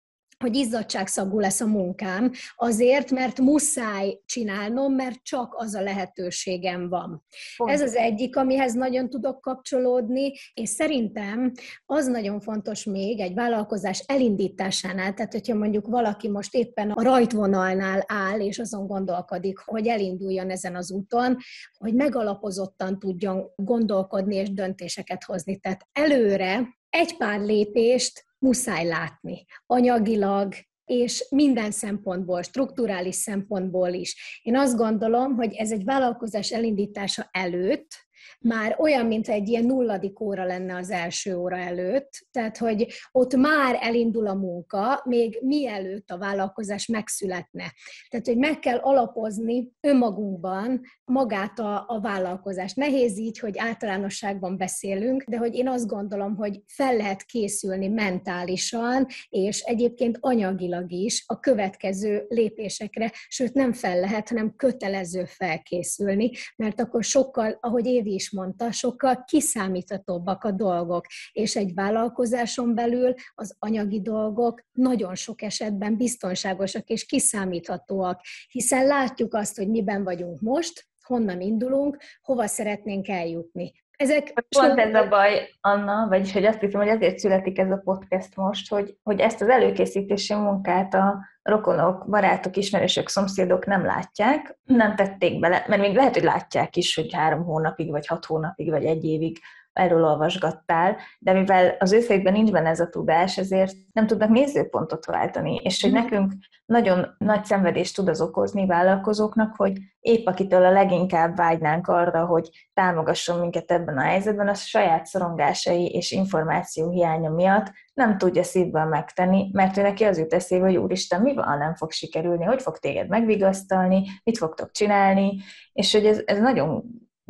hogy 0.45 0.57
izzadságszagú 0.57 1.39
lesz 1.39 1.61
a 1.61 1.67
munkám, 1.67 2.33
azért, 2.57 3.11
mert 3.11 3.41
muszáj 3.41 4.19
csinálnom, 4.27 4.95
mert 4.95 5.23
csak 5.23 5.55
az 5.57 5.75
a 5.75 5.81
lehetőségem 5.81 6.89
van. 6.89 7.25
Pont. 7.57 7.71
Ez 7.71 7.81
az 7.81 7.95
egyik, 7.95 8.37
amihez 8.37 8.73
nagyon 8.75 9.11
tudok 9.11 9.41
kapcsolódni, 9.41 10.33
és 10.55 10.69
szerintem 10.69 11.53
az 11.87 12.07
nagyon 12.07 12.41
fontos 12.41 12.85
még 12.85 13.21
egy 13.21 13.35
vállalkozás 13.35 14.05
elindításánál, 14.07 15.15
tehát 15.15 15.33
hogyha 15.33 15.55
mondjuk 15.55 15.87
valaki 15.87 16.29
most 16.29 16.55
éppen 16.55 16.91
a 16.91 17.03
rajtvonalnál 17.03 18.05
áll, 18.07 18.41
és 18.41 18.59
azon 18.59 18.87
gondolkodik, 18.87 19.59
hogy 19.59 19.87
elinduljon 19.87 20.51
ezen 20.51 20.77
az 20.77 20.93
úton, 20.93 21.37
hogy 21.79 21.95
megalapozottan 21.95 22.99
tudjon 22.99 23.51
gondolkodni 23.57 24.35
és 24.35 24.53
döntéseket 24.53 25.25
hozni. 25.25 25.59
Tehát 25.59 25.87
előre 25.93 26.69
egy 26.91 27.17
pár 27.17 27.41
lépést 27.41 28.25
muszáj 28.45 28.85
látni. 28.87 29.45
Anyagilag, 29.67 30.55
és 30.85 31.27
minden 31.31 31.71
szempontból, 31.71 32.43
strukturális 32.43 33.15
szempontból 33.15 33.89
is. 33.89 34.41
Én 34.43 34.57
azt 34.57 34.77
gondolom, 34.77 35.35
hogy 35.35 35.55
ez 35.55 35.73
egy 35.73 35.85
vállalkozás 35.85 36.53
elindítása 36.53 37.29
előtt 37.31 38.04
már 38.41 38.77
olyan, 38.79 39.07
mint 39.07 39.29
egy 39.29 39.49
ilyen 39.49 39.65
nulladik 39.65 40.21
óra 40.21 40.45
lenne 40.45 40.77
az 40.77 40.91
első 40.91 41.37
óra 41.37 41.57
előtt, 41.57 42.27
tehát 42.31 42.59
hogy 42.59 42.87
ott 43.13 43.37
már 43.37 43.79
elindul 43.81 44.27
a 44.27 44.35
munka, 44.35 45.03
még 45.05 45.39
mielőtt 45.43 46.11
a 46.11 46.19
vállalkozás 46.19 46.87
megszületne. 46.87 47.73
Tehát, 48.09 48.27
hogy 48.27 48.37
meg 48.37 48.59
kell 48.59 48.79
alapozni 48.79 49.73
önmagunkban 49.81 50.81
magát 51.05 51.59
a, 51.59 51.85
a 51.87 52.01
vállalkozást. 52.01 52.77
Nehéz 52.77 53.19
így, 53.19 53.39
hogy 53.39 53.59
általánosságban 53.59 54.57
beszélünk, 54.57 55.23
de 55.23 55.37
hogy 55.37 55.55
én 55.55 55.69
azt 55.69 55.87
gondolom, 55.87 56.37
hogy 56.37 56.63
fel 56.67 56.97
lehet 56.97 57.23
készülni 57.23 57.89
mentálisan, 57.89 59.07
és 59.29 59.61
egyébként 59.61 60.19
anyagilag 60.21 60.93
is 60.93 61.25
a 61.27 61.41
következő 61.41 62.25
lépésekre, 62.29 63.13
sőt 63.29 63.55
nem 63.55 63.73
fel 63.73 64.01
lehet, 64.01 64.29
hanem 64.29 64.55
kötelező 64.57 65.25
felkészülni, 65.25 66.31
mert 66.57 66.81
akkor 66.81 67.05
sokkal, 67.05 67.59
ahogy 67.61 67.87
Évi 67.87 68.14
is 68.15 68.31
mondta, 68.31 68.73
sokkal 68.73 69.25
kiszámíthatóbbak 69.25 70.45
a 70.45 70.51
dolgok, 70.51 71.07
és 71.33 71.57
egy 71.57 71.75
vállalkozáson 71.75 72.75
belül 72.75 73.15
az 73.35 73.57
anyagi 73.59 74.01
dolgok 74.01 74.61
nagyon 74.73 75.15
sok 75.15 75.43
esetben 75.43 75.97
biztonságosak 75.97 76.89
és 76.89 77.07
kiszámíthatóak, 77.07 78.21
hiszen 78.51 78.87
látjuk 78.87 79.35
azt, 79.35 79.57
hogy 79.57 79.69
miben 79.69 80.05
vagyunk 80.05 80.41
most, 80.41 80.87
honnan 81.05 81.41
indulunk, 81.41 81.97
hova 82.23 82.47
szeretnénk 82.47 83.09
eljutni. 83.09 83.73
Ezek 83.97 84.45
Pont 84.49 84.79
ez 84.79 84.95
a 84.95 85.09
baj, 85.09 85.51
Anna, 85.61 86.09
vagyis 86.09 86.33
hogy 86.33 86.45
azt 86.45 86.61
hiszem, 86.61 86.81
hogy 86.81 86.89
ezért 86.89 87.19
születik 87.19 87.59
ez 87.59 87.71
a 87.71 87.81
podcast 87.85 88.37
most, 88.37 88.71
hogy, 88.71 88.97
hogy 89.03 89.21
ezt 89.21 89.41
az 89.41 89.49
előkészítési 89.49 90.35
munkát 90.35 90.95
a 90.95 91.27
rokonok, 91.43 92.09
barátok, 92.09 92.57
ismerősök, 92.57 93.09
szomszédok 93.09 93.67
nem 93.67 93.85
látják, 93.85 94.59
nem 94.65 94.97
tették 94.97 95.41
bele, 95.41 95.65
mert 95.69 95.81
még 95.81 95.95
lehet, 95.95 96.15
hogy 96.15 96.23
látják 96.23 96.77
is, 96.77 96.95
hogy 96.95 97.15
három 97.15 97.45
hónapig, 97.45 97.91
vagy 97.91 98.07
hat 98.07 98.25
hónapig, 98.25 98.71
vagy 98.71 98.85
egy 98.85 99.05
évig 99.05 99.39
erről 99.75 100.05
olvasgattál, 100.05 100.97
de 101.19 101.33
mivel 101.33 101.77
az 101.79 101.93
ő 101.93 102.01
fejükben 102.01 102.33
nincs 102.33 102.51
benne 102.51 102.69
ez 102.69 102.81
a 102.81 102.89
tudás, 102.89 103.39
ezért 103.39 103.75
nem 103.93 104.07
tudnak 104.07 104.29
nézőpontot 104.29 105.05
váltani, 105.05 105.61
és 105.63 105.83
hogy 105.83 105.93
mhm. 105.93 106.01
nekünk 106.01 106.33
nagyon 106.67 107.15
nagy 107.19 107.45
szenvedést 107.45 107.97
tud 107.97 108.09
az 108.09 108.21
okozni 108.21 108.67
vállalkozóknak, 108.67 109.55
hogy 109.57 109.79
épp 110.01 110.27
akitől 110.27 110.65
a 110.65 110.71
leginkább 110.71 111.37
vágynánk 111.37 111.89
arra, 111.89 112.27
hogy 112.27 112.51
támogasson 112.75 113.41
minket 113.41 113.71
ebben 113.71 113.99
a 113.99 114.03
helyzetben, 114.03 114.49
az 114.49 114.61
saját 114.61 115.07
szorongásai 115.07 115.87
és 115.87 116.11
információ 116.11 116.91
hiánya 116.91 117.31
miatt 117.31 117.73
nem 117.95 118.19
tudja 118.19 118.43
szívből 118.43 118.85
megtenni, 118.85 119.51
mert 119.53 119.77
ő 119.77 119.83
neki 119.83 120.05
az 120.05 120.19
jut 120.19 120.33
eszébe, 120.35 120.65
hogy 120.65 120.77
úristen, 120.77 121.21
mi 121.21 121.35
van, 121.35 121.59
nem 121.59 121.75
fog 121.75 121.91
sikerülni, 121.91 122.45
hogy 122.45 122.63
fog 122.63 122.79
téged 122.79 123.09
megvigasztalni, 123.09 124.03
mit 124.25 124.39
fogtok 124.39 124.71
csinálni, 124.71 125.37
és 125.73 125.93
hogy 125.93 126.07
ez, 126.07 126.23
ez 126.25 126.39
nagyon 126.39 126.85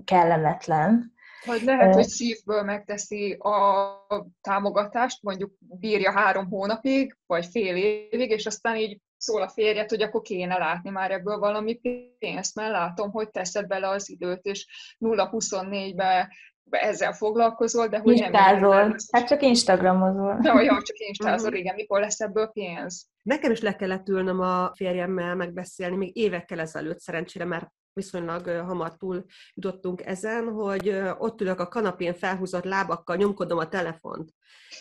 kellemetlen, 0.04 1.13
vagy 1.44 1.62
lehet, 1.62 1.94
hogy 1.94 2.04
szívből 2.04 2.62
megteszi 2.62 3.32
a 3.32 4.06
támogatást, 4.40 5.22
mondjuk 5.22 5.52
bírja 5.58 6.12
három 6.12 6.48
hónapig, 6.48 7.16
vagy 7.26 7.46
fél 7.46 7.76
évig, 7.76 8.30
és 8.30 8.46
aztán 8.46 8.76
így 8.76 9.00
szól 9.16 9.42
a 9.42 9.48
férjet, 9.48 9.90
hogy 9.90 10.02
akkor 10.02 10.20
kéne 10.20 10.58
látni 10.58 10.90
már 10.90 11.10
ebből 11.10 11.38
valami 11.38 11.80
pénzt, 12.18 12.54
mert 12.54 12.70
látom, 12.70 13.10
hogy 13.10 13.30
teszed 13.30 13.66
bele 13.66 13.88
az 13.88 14.10
időt, 14.10 14.44
és 14.44 14.66
0-24-be 15.00 16.32
ezzel 16.70 17.12
foglalkozol, 17.12 17.86
de 17.86 17.98
hogy 17.98 18.16
Instázol. 18.16 18.76
nem... 18.76 18.96
Hát 19.10 19.26
csak 19.26 19.42
Instagramozol. 19.42 20.38
Ja, 20.42 20.60
ja 20.60 20.82
csak 20.82 20.98
Instázol, 20.98 21.46
uh-huh. 21.46 21.58
igen, 21.60 21.74
mikor 21.74 22.00
lesz 22.00 22.20
ebből 22.20 22.46
pénz. 22.46 23.08
Nekem 23.22 23.50
is 23.50 23.60
le 23.60 23.74
kellett 23.76 24.08
ülnöm 24.08 24.40
a 24.40 24.72
férjemmel 24.74 25.34
megbeszélni, 25.34 25.96
még 25.96 26.16
évekkel 26.16 26.60
ezelőtt 26.60 27.00
szerencsére 27.00 27.44
már 27.44 27.72
viszonylag 27.94 28.46
hamar 28.46 28.96
túl 28.96 29.24
jutottunk 29.54 30.06
ezen, 30.06 30.48
hogy 30.48 30.88
ott 31.18 31.40
ülök 31.40 31.60
a 31.60 31.68
kanapén 31.68 32.14
felhúzott 32.14 32.64
lábakkal, 32.64 33.16
nyomkodom 33.16 33.58
a 33.58 33.68
telefont. 33.68 34.32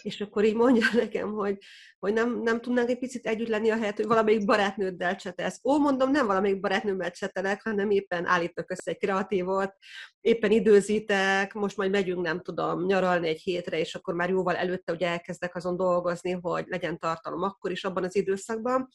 És 0.02 0.22
akkor 0.22 0.44
így 0.44 0.56
mondja 0.56 0.88
nekem, 1.04 1.32
hogy, 1.32 1.58
hogy 2.00 2.14
nem, 2.14 2.42
nem 2.42 2.62
tudnánk 2.62 2.90
egy 2.90 3.00
picit 3.00 3.26
együtt 3.26 3.48
lenni 3.48 3.70
a 3.70 3.78
helyet, 3.78 3.96
hogy 3.96 4.06
valamelyik 4.06 4.46
barátnőddel 4.46 5.16
csetelsz. 5.16 5.60
Ó, 5.64 5.78
mondom, 5.78 6.12
nem 6.12 6.26
valamelyik 6.28 6.60
barátnőmmel 6.60 7.12
csetelek, 7.12 7.64
hanem 7.64 7.90
éppen 7.90 8.26
állítok 8.26 8.72
össze 8.72 8.92
egy 8.92 8.98
kreatívot, 8.98 9.74
éppen 10.22 10.52
időzítek, 10.52 11.54
most 11.54 11.78
majd 11.78 11.92
megyünk, 11.92 12.22
nem 12.22 12.42
tudom, 12.42 12.86
nyaralni 12.86 13.28
egy 13.28 13.42
hétre, 13.42 13.80
és 13.80 13.96
akkor 13.96 14.14
már 14.14 14.30
jóval 14.30 14.56
előtte 14.56 14.94
ugye 14.94 15.08
elkezdek 15.08 15.56
azon 15.56 15.78
dolgozni, 15.78 16.32
hogy 16.32 16.66
legyen 16.68 17.00
tartalom 17.00 17.42
akkor 17.42 17.72
is 17.72 17.84
abban 17.84 18.04
az 18.04 18.16
időszakban. 18.16 18.88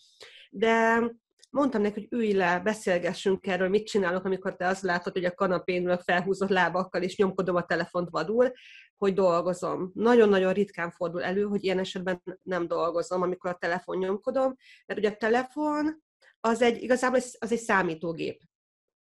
De 0.51 1.03
mondtam 1.51 1.83
neki, 1.83 2.01
hogy 2.01 2.19
ülj 2.19 2.33
le, 2.33 2.61
beszélgessünk 2.61 3.47
erről, 3.47 3.69
mit 3.69 3.87
csinálok, 3.87 4.25
amikor 4.25 4.57
te 4.57 4.67
azt 4.67 4.83
látod, 4.83 5.13
hogy 5.13 5.25
a 5.25 5.35
kanapén 5.35 5.85
ülök 5.85 6.01
felhúzott 6.01 6.49
lábakkal, 6.49 7.03
és 7.03 7.17
nyomkodom 7.17 7.57
a 7.57 7.65
telefont 7.65 8.11
vadul, 8.11 8.53
hogy 8.97 9.15
dolgozom. 9.15 9.91
Nagyon-nagyon 9.95 10.53
ritkán 10.53 10.91
fordul 10.91 11.23
elő, 11.23 11.43
hogy 11.43 11.65
ilyen 11.65 11.79
esetben 11.79 12.23
nem 12.43 12.67
dolgozom, 12.67 13.23
amikor 13.23 13.51
a 13.51 13.59
telefon 13.59 13.99
nyomkodom, 13.99 14.55
mert 14.87 15.01
ugye 15.01 15.11
a 15.11 15.17
telefon 15.17 16.03
az 16.41 16.63
egy, 16.63 16.83
igazából 16.83 17.19
az 17.39 17.53
egy 17.53 17.59
számítógép. 17.59 18.41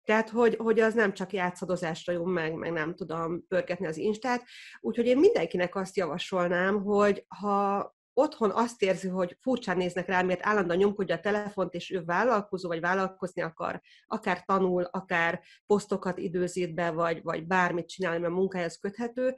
Tehát, 0.03 0.29
hogy, 0.29 0.55
hogy 0.55 0.79
az 0.79 0.93
nem 0.93 1.13
csak 1.13 1.33
játszadozásra 1.33 2.13
jó, 2.13 2.25
meg, 2.25 2.53
meg 2.53 2.71
nem 2.71 2.95
tudom 2.95 3.47
pörgetni 3.47 3.87
az 3.87 3.97
instát. 3.97 4.43
Úgyhogy 4.79 5.05
én 5.05 5.17
mindenkinek 5.17 5.75
azt 5.75 5.97
javasolnám, 5.97 6.83
hogy 6.83 7.25
ha 7.27 7.95
otthon 8.21 8.51
azt 8.51 8.81
érzi, 8.81 9.07
hogy 9.07 9.37
furcsán 9.39 9.77
néznek 9.77 10.07
rá, 10.07 10.21
mert 10.21 10.45
állandóan 10.45 10.77
nyomkodja 10.77 11.15
a 11.15 11.19
telefont, 11.19 11.73
és 11.73 11.91
ő 11.91 12.03
vállalkozó, 12.03 12.67
vagy 12.67 12.79
vállalkozni 12.79 13.41
akar, 13.41 13.81
akár 14.05 14.45
tanul, 14.45 14.83
akár 14.83 15.41
posztokat 15.65 16.17
időzít 16.17 16.73
be, 16.73 16.91
vagy, 16.91 17.21
vagy 17.23 17.47
bármit 17.47 17.87
csinál, 17.87 18.19
mert 18.19 18.31
a 18.31 18.35
munkájához 18.35 18.77
köthető, 18.77 19.35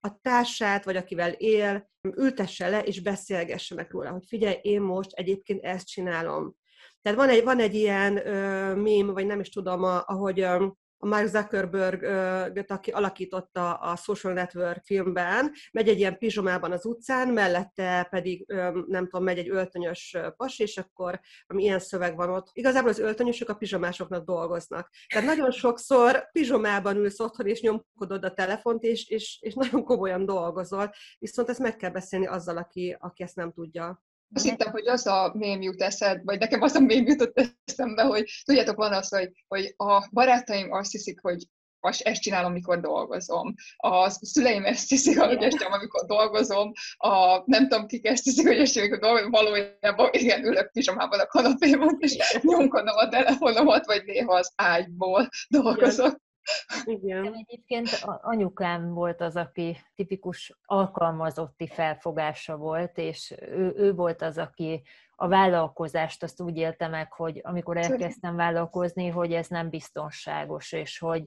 a 0.00 0.18
társát, 0.22 0.84
vagy 0.84 0.96
akivel 0.96 1.32
él, 1.32 1.90
ültesse 2.16 2.68
le, 2.68 2.82
és 2.82 3.02
beszélgessenek 3.02 3.92
róla, 3.92 4.10
hogy 4.10 4.24
figyelj, 4.26 4.58
én 4.62 4.80
most 4.80 5.12
egyébként 5.12 5.64
ezt 5.64 5.86
csinálom. 5.86 6.54
Tehát 7.02 7.18
van 7.18 7.28
egy, 7.28 7.44
van 7.44 7.58
egy 7.58 7.74
ilyen 7.74 8.26
ö, 8.26 8.74
mém, 8.74 9.06
vagy 9.06 9.26
nem 9.26 9.40
is 9.40 9.48
tudom, 9.48 9.82
a, 9.82 10.02
ahogy 10.06 10.40
ö, 10.40 10.66
a 11.04 11.06
Mark 11.06 11.26
Zuckerberg, 11.26 12.02
aki 12.66 12.90
alakította 12.90 13.74
a 13.74 13.96
Social 13.96 14.32
Network 14.32 14.84
filmben, 14.84 15.52
megy 15.72 15.88
egy 15.88 15.98
ilyen 15.98 16.18
pizsomában 16.18 16.72
az 16.72 16.86
utcán, 16.86 17.28
mellette 17.28 18.06
pedig, 18.10 18.46
nem 18.86 19.04
tudom, 19.04 19.24
megy 19.24 19.38
egy 19.38 19.48
öltönyös 19.48 20.16
pas, 20.36 20.58
és 20.58 20.76
akkor 20.76 21.20
ami 21.46 21.62
ilyen 21.62 21.78
szöveg 21.78 22.16
van 22.16 22.30
ott. 22.30 22.48
Igazából 22.52 22.90
az 22.90 22.98
öltönyösök 22.98 23.48
a 23.48 23.54
pizsomásoknak 23.54 24.24
dolgoznak. 24.24 24.90
Tehát 25.06 25.26
nagyon 25.26 25.50
sokszor 25.50 26.30
pizsomában 26.32 26.96
ülsz 26.96 27.20
otthon, 27.20 27.46
és 27.46 27.60
nyomkodod 27.60 28.24
a 28.24 28.32
telefont, 28.32 28.82
és, 28.82 29.08
és, 29.08 29.38
és 29.40 29.54
nagyon 29.54 29.84
komolyan 29.84 30.24
dolgozol, 30.24 30.92
viszont 31.18 31.48
ezt 31.48 31.58
meg 31.58 31.76
kell 31.76 31.90
beszélni 31.90 32.26
azzal, 32.26 32.56
aki, 32.56 32.96
aki 33.00 33.22
ezt 33.22 33.36
nem 33.36 33.52
tudja. 33.52 34.02
Azt 34.34 34.44
hittem, 34.44 34.70
hogy 34.70 34.86
az 34.86 35.06
a 35.06 35.32
mém 35.34 35.62
jut 35.62 35.82
eszed, 35.82 36.20
vagy 36.24 36.38
nekem 36.38 36.62
az 36.62 36.74
a 36.74 36.80
mém 36.80 37.06
jutott 37.06 37.40
eszembe, 37.64 38.02
hogy 38.02 38.24
tudjátok, 38.44 38.76
van 38.76 38.92
az, 38.92 39.08
hogy, 39.08 39.30
hogy 39.48 39.74
a 39.76 40.08
barátaim 40.12 40.72
azt 40.72 40.90
hiszik, 40.90 41.20
hogy 41.20 41.46
most 41.84 42.00
ezt 42.00 42.20
csinálom, 42.20 42.50
amikor 42.50 42.80
dolgozom. 42.80 43.54
A 43.76 44.08
szüleim 44.10 44.64
ezt 44.64 44.88
hiszik, 44.88 45.20
hogy 45.20 45.42
ezt 45.42 45.56
csinálom, 45.56 45.78
amikor 45.78 46.04
dolgozom. 46.04 46.72
A, 46.96 47.42
nem 47.44 47.68
tudom, 47.68 47.86
kik 47.86 48.06
ezt 48.06 48.24
hiszik, 48.24 48.46
hogy 48.46 48.58
ezt 48.58 48.72
csinálom, 48.72 48.92
amikor 48.92 49.08
dolgozom. 49.08 49.30
Valójában 49.30 50.08
igen, 50.12 50.44
ülök 50.44 50.70
pizsamában 50.70 51.20
a 51.20 51.26
kanapémon, 51.26 51.96
és 51.98 52.38
nyomkodom 52.42 52.96
a 52.96 53.08
telefonomat, 53.08 53.86
vagy 53.86 54.04
néha 54.04 54.34
az 54.34 54.52
ágyból 54.56 55.28
dolgozok. 55.48 56.22
Igen. 56.84 57.34
Egyébként 57.34 57.88
anyukám 58.20 58.92
volt 58.92 59.20
az, 59.20 59.36
aki 59.36 59.76
tipikus 59.94 60.58
alkalmazotti 60.64 61.66
felfogása 61.66 62.56
volt, 62.56 62.98
és 62.98 63.34
ő, 63.40 63.72
ő 63.76 63.94
volt 63.94 64.22
az, 64.22 64.38
aki 64.38 64.82
a 65.16 65.28
vállalkozást 65.28 66.22
azt 66.22 66.40
úgy 66.40 66.56
élte 66.56 66.88
meg, 66.88 67.12
hogy 67.12 67.40
amikor 67.42 67.76
elkezdtem 67.76 68.36
vállalkozni, 68.36 69.08
hogy 69.08 69.32
ez 69.32 69.48
nem 69.48 69.68
biztonságos, 69.68 70.72
és 70.72 70.98
hogy 70.98 71.26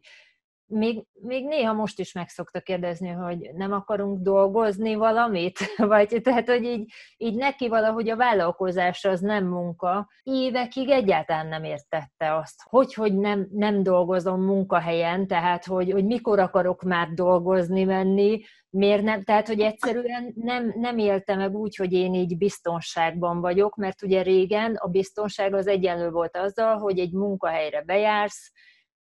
még, 0.68 1.04
még 1.14 1.46
néha 1.46 1.74
most 1.74 2.00
is 2.00 2.14
meg 2.14 2.30
szokta 2.30 2.60
kérdezni, 2.60 3.10
hogy 3.10 3.50
nem 3.54 3.72
akarunk 3.72 4.22
dolgozni 4.22 4.96
valamit, 4.96 5.60
vagy 5.78 6.20
tehát, 6.24 6.50
hogy 6.50 6.64
így, 6.64 6.92
így 7.18 7.36
neki 7.36 7.68
valahogy 7.68 8.10
a 8.10 8.16
vállalkozás 8.16 9.06
az 9.06 9.20
nem 9.20 9.46
munka. 9.46 10.10
Évekig 10.24 10.90
egyáltalán 10.90 11.48
nem 11.48 11.64
értette 11.64 12.36
azt, 12.36 12.64
hogy, 12.70 12.94
hogy 12.94 13.18
nem, 13.18 13.48
nem 13.52 13.84
dolgozom 13.84 14.42
munkahelyen, 14.42 15.28
tehát, 15.28 15.66
hogy, 15.66 15.92
hogy 15.92 16.06
mikor 16.06 16.40
akarok 16.40 16.84
már 16.84 17.08
dolgozni 17.10 17.84
menni, 17.84 18.42
miért 18.70 19.04
nem, 19.04 19.24
tehát, 19.24 19.48
hogy 19.48 19.60
egyszerűen 19.60 20.34
nem, 20.36 20.74
nem 20.76 20.98
élte 20.98 21.36
meg 21.36 21.56
úgy, 21.56 21.76
hogy 21.76 21.94
én 21.94 22.14
így 22.14 22.38
biztonságban 22.38 23.42
vagyok, 23.42 23.76
mert 23.76 24.02
ugye 24.02 24.22
régen 24.22 24.76
a 24.76 24.88
biztonság 24.88 25.54
az 25.54 25.68
egyenlő 25.68 26.10
volt 26.10 26.38
azzal, 26.38 26.78
hogy 26.78 27.00
egy 27.00 27.12
munkahelyre 27.12 27.82
bejársz, 27.82 28.52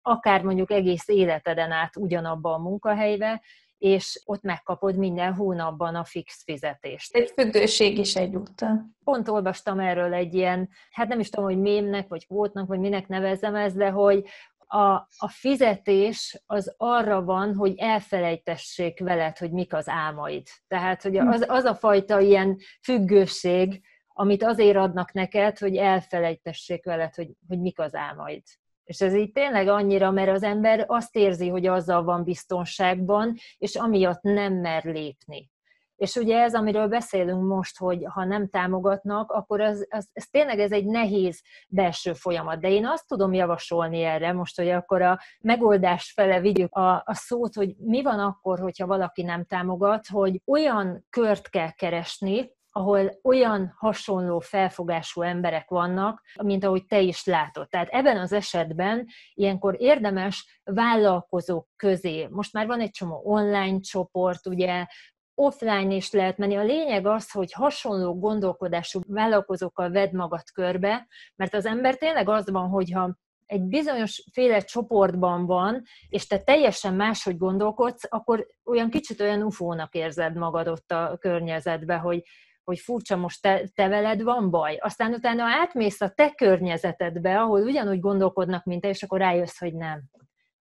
akár 0.06 0.42
mondjuk 0.42 0.70
egész 0.70 1.08
életeden 1.08 1.70
át 1.70 1.96
ugyanabba 1.96 2.52
a 2.54 2.58
munkahelybe, 2.58 3.42
és 3.78 4.22
ott 4.24 4.42
megkapod 4.42 4.96
minden 4.96 5.34
hónapban 5.34 5.94
a 5.94 6.04
fix 6.04 6.42
fizetést. 6.44 7.14
Egy 7.14 7.30
függőség 7.30 7.98
is 7.98 8.16
egyúttal. 8.16 8.86
Pont 9.04 9.28
olvastam 9.28 9.78
erről 9.78 10.14
egy 10.14 10.34
ilyen, 10.34 10.68
hát 10.90 11.08
nem 11.08 11.20
is 11.20 11.30
tudom, 11.30 11.44
hogy 11.44 11.60
mémnek, 11.60 12.08
vagy 12.08 12.26
kvótnak, 12.26 12.68
vagy 12.68 12.78
minek 12.78 13.08
nevezem 13.08 13.54
ez, 13.54 13.72
de 13.72 13.90
hogy 13.90 14.24
a, 14.66 14.92
a 15.16 15.28
fizetés 15.28 16.42
az 16.46 16.74
arra 16.76 17.24
van, 17.24 17.54
hogy 17.54 17.74
elfelejtessék 17.76 19.00
veled, 19.00 19.38
hogy 19.38 19.50
mik 19.50 19.74
az 19.74 19.88
álmaid. 19.88 20.46
Tehát, 20.66 21.02
hogy 21.02 21.16
az, 21.16 21.44
az 21.48 21.64
a 21.64 21.74
fajta 21.74 22.20
ilyen 22.20 22.56
függőség, 22.82 23.82
amit 24.06 24.44
azért 24.44 24.76
adnak 24.76 25.12
neked, 25.12 25.58
hogy 25.58 25.76
elfelejtessék 25.76 26.84
veled, 26.84 27.14
hogy, 27.14 27.28
hogy 27.48 27.60
mik 27.60 27.78
az 27.78 27.94
álmaid. 27.94 28.42
És 28.86 29.00
ez 29.00 29.14
így 29.14 29.32
tényleg 29.32 29.68
annyira, 29.68 30.10
mert 30.10 30.30
az 30.30 30.42
ember 30.42 30.84
azt 30.86 31.16
érzi, 31.16 31.48
hogy 31.48 31.66
azzal 31.66 32.04
van 32.04 32.24
biztonságban, 32.24 33.34
és 33.58 33.76
amiatt 33.76 34.22
nem 34.22 34.54
mer 34.54 34.84
lépni. 34.84 35.50
És 35.96 36.14
ugye 36.14 36.40
ez, 36.40 36.54
amiről 36.54 36.88
beszélünk 36.88 37.46
most, 37.46 37.78
hogy 37.78 38.04
ha 38.08 38.24
nem 38.24 38.48
támogatnak, 38.48 39.30
akkor 39.30 39.60
az, 39.60 39.86
az, 39.90 40.08
ez 40.12 40.26
tényleg 40.26 40.58
ez 40.58 40.72
egy 40.72 40.86
nehéz 40.86 41.42
belső 41.68 42.12
folyamat. 42.12 42.60
De 42.60 42.70
én 42.70 42.86
azt 42.86 43.06
tudom 43.06 43.32
javasolni 43.32 44.02
erre 44.02 44.32
most, 44.32 44.56
hogy 44.56 44.68
akkor 44.68 45.02
a 45.02 45.18
megoldás 45.40 46.12
fele 46.12 46.40
vigyük 46.40 46.74
a, 46.74 46.94
a 46.94 47.14
szót, 47.14 47.54
hogy 47.54 47.74
mi 47.76 48.02
van 48.02 48.18
akkor, 48.18 48.58
hogyha 48.58 48.86
valaki 48.86 49.22
nem 49.22 49.44
támogat, 49.44 50.06
hogy 50.06 50.40
olyan 50.46 51.06
kört 51.10 51.48
kell 51.48 51.70
keresni, 51.70 52.55
ahol 52.76 53.18
olyan 53.22 53.74
hasonló 53.76 54.38
felfogású 54.38 55.22
emberek 55.22 55.68
vannak, 55.68 56.22
mint 56.42 56.64
ahogy 56.64 56.86
te 56.86 57.00
is 57.00 57.24
látod. 57.24 57.68
Tehát 57.68 57.88
ebben 57.88 58.16
az 58.16 58.32
esetben 58.32 59.06
ilyenkor 59.34 59.76
érdemes 59.78 60.60
vállalkozók 60.64 61.68
közé, 61.76 62.26
most 62.30 62.52
már 62.52 62.66
van 62.66 62.80
egy 62.80 62.90
csomó 62.90 63.20
online 63.24 63.80
csoport, 63.80 64.46
ugye, 64.46 64.86
offline 65.34 65.94
is 65.94 66.12
lehet 66.12 66.38
menni. 66.38 66.56
A 66.56 66.62
lényeg 66.62 67.06
az, 67.06 67.30
hogy 67.30 67.52
hasonló 67.52 68.18
gondolkodású 68.18 69.00
vállalkozókkal 69.06 69.90
vedd 69.90 70.16
magad 70.16 70.50
körbe, 70.54 71.06
mert 71.36 71.54
az 71.54 71.66
ember 71.66 71.96
tényleg 71.96 72.28
az 72.28 72.50
van, 72.50 72.68
hogyha 72.68 73.16
egy 73.46 73.62
bizonyos 73.62 74.24
féle 74.32 74.60
csoportban 74.60 75.46
van, 75.46 75.82
és 76.08 76.26
te 76.26 76.38
teljesen 76.38 76.94
máshogy 76.94 77.36
gondolkodsz, 77.36 78.06
akkor 78.08 78.46
olyan 78.64 78.90
kicsit 78.90 79.20
olyan 79.20 79.42
ufónak 79.42 79.94
érzed 79.94 80.36
magad 80.36 80.68
ott 80.68 80.90
a 80.90 81.16
környezetbe, 81.20 81.96
hogy, 81.96 82.22
hogy 82.66 82.78
furcsa, 82.78 83.16
most 83.16 83.42
te, 83.42 83.68
te 83.74 83.88
veled 83.88 84.22
van 84.22 84.50
baj. 84.50 84.76
Aztán 84.76 85.12
utána 85.12 85.44
átmész 85.44 86.00
a 86.00 86.08
te 86.08 86.30
környezetedbe, 86.34 87.40
ahol 87.40 87.60
ugyanúgy 87.60 88.00
gondolkodnak, 88.00 88.64
mint 88.64 88.80
te, 88.80 88.88
és 88.88 89.02
akkor 89.02 89.18
rájössz, 89.18 89.58
hogy 89.58 89.74
nem 89.74 90.02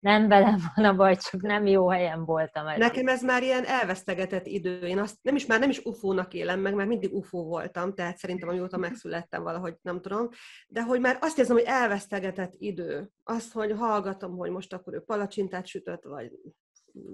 nem 0.04 0.28
velem 0.28 0.58
van 0.74 0.84
a 0.84 0.94
baj, 0.94 1.16
csak 1.16 1.40
nem 1.40 1.66
jó 1.66 1.88
helyen 1.88 2.24
voltam. 2.24 2.66
Eddig. 2.66 2.78
Nekem 2.78 3.08
ez 3.08 3.22
már 3.22 3.42
ilyen 3.42 3.64
elvesztegetett 3.64 4.46
idő. 4.46 4.78
Én 4.78 4.98
azt 4.98 5.16
nem 5.22 5.36
is 5.36 5.46
már 5.46 5.60
nem 5.60 5.70
is 5.70 5.78
ufónak 5.78 6.34
élem 6.34 6.60
meg, 6.60 6.74
mert 6.74 6.88
mindig 6.88 7.14
ufó 7.14 7.44
voltam, 7.44 7.94
tehát 7.94 8.18
szerintem 8.18 8.48
amióta 8.48 8.76
megszülettem 8.76 9.42
valahogy, 9.42 9.76
nem 9.82 10.00
tudom, 10.00 10.28
de 10.68 10.82
hogy 10.82 11.00
már 11.00 11.18
azt 11.20 11.38
érzem, 11.38 11.56
hogy 11.56 11.64
elvesztegetett 11.66 12.54
idő. 12.58 13.10
Azt, 13.22 13.52
hogy 13.52 13.72
hallgatom, 13.72 14.36
hogy 14.36 14.50
most 14.50 14.72
akkor 14.72 14.94
ő 14.94 15.00
palacsintát 15.00 15.66
sütött, 15.66 16.04
vagy 16.04 16.30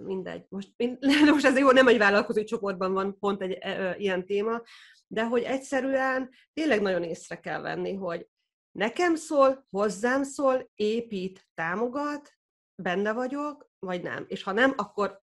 mindegy. 0.04 0.44
Most, 0.48 0.74
most 1.32 1.44
ez 1.44 1.58
jó, 1.58 1.70
nem 1.70 1.88
egy 1.88 1.98
vállalkozói 1.98 2.44
csoportban 2.44 2.92
van 2.92 3.18
pont 3.18 3.42
egy 3.42 3.52
e, 3.60 3.96
ilyen 3.96 4.26
téma, 4.26 4.62
de 5.06 5.26
hogy 5.26 5.42
egyszerűen 5.42 6.30
tényleg 6.52 6.82
nagyon 6.82 7.02
észre 7.02 7.40
kell 7.40 7.60
venni, 7.60 7.94
hogy 7.94 8.28
nekem 8.72 9.14
szól, 9.14 9.66
hozzám 9.70 10.22
szól, 10.22 10.70
épít, 10.74 11.46
támogat, 11.54 12.32
benne 12.74 13.12
vagyok, 13.12 13.70
vagy 13.78 14.02
nem. 14.02 14.24
És 14.28 14.42
ha 14.42 14.52
nem, 14.52 14.72
akkor 14.76 15.20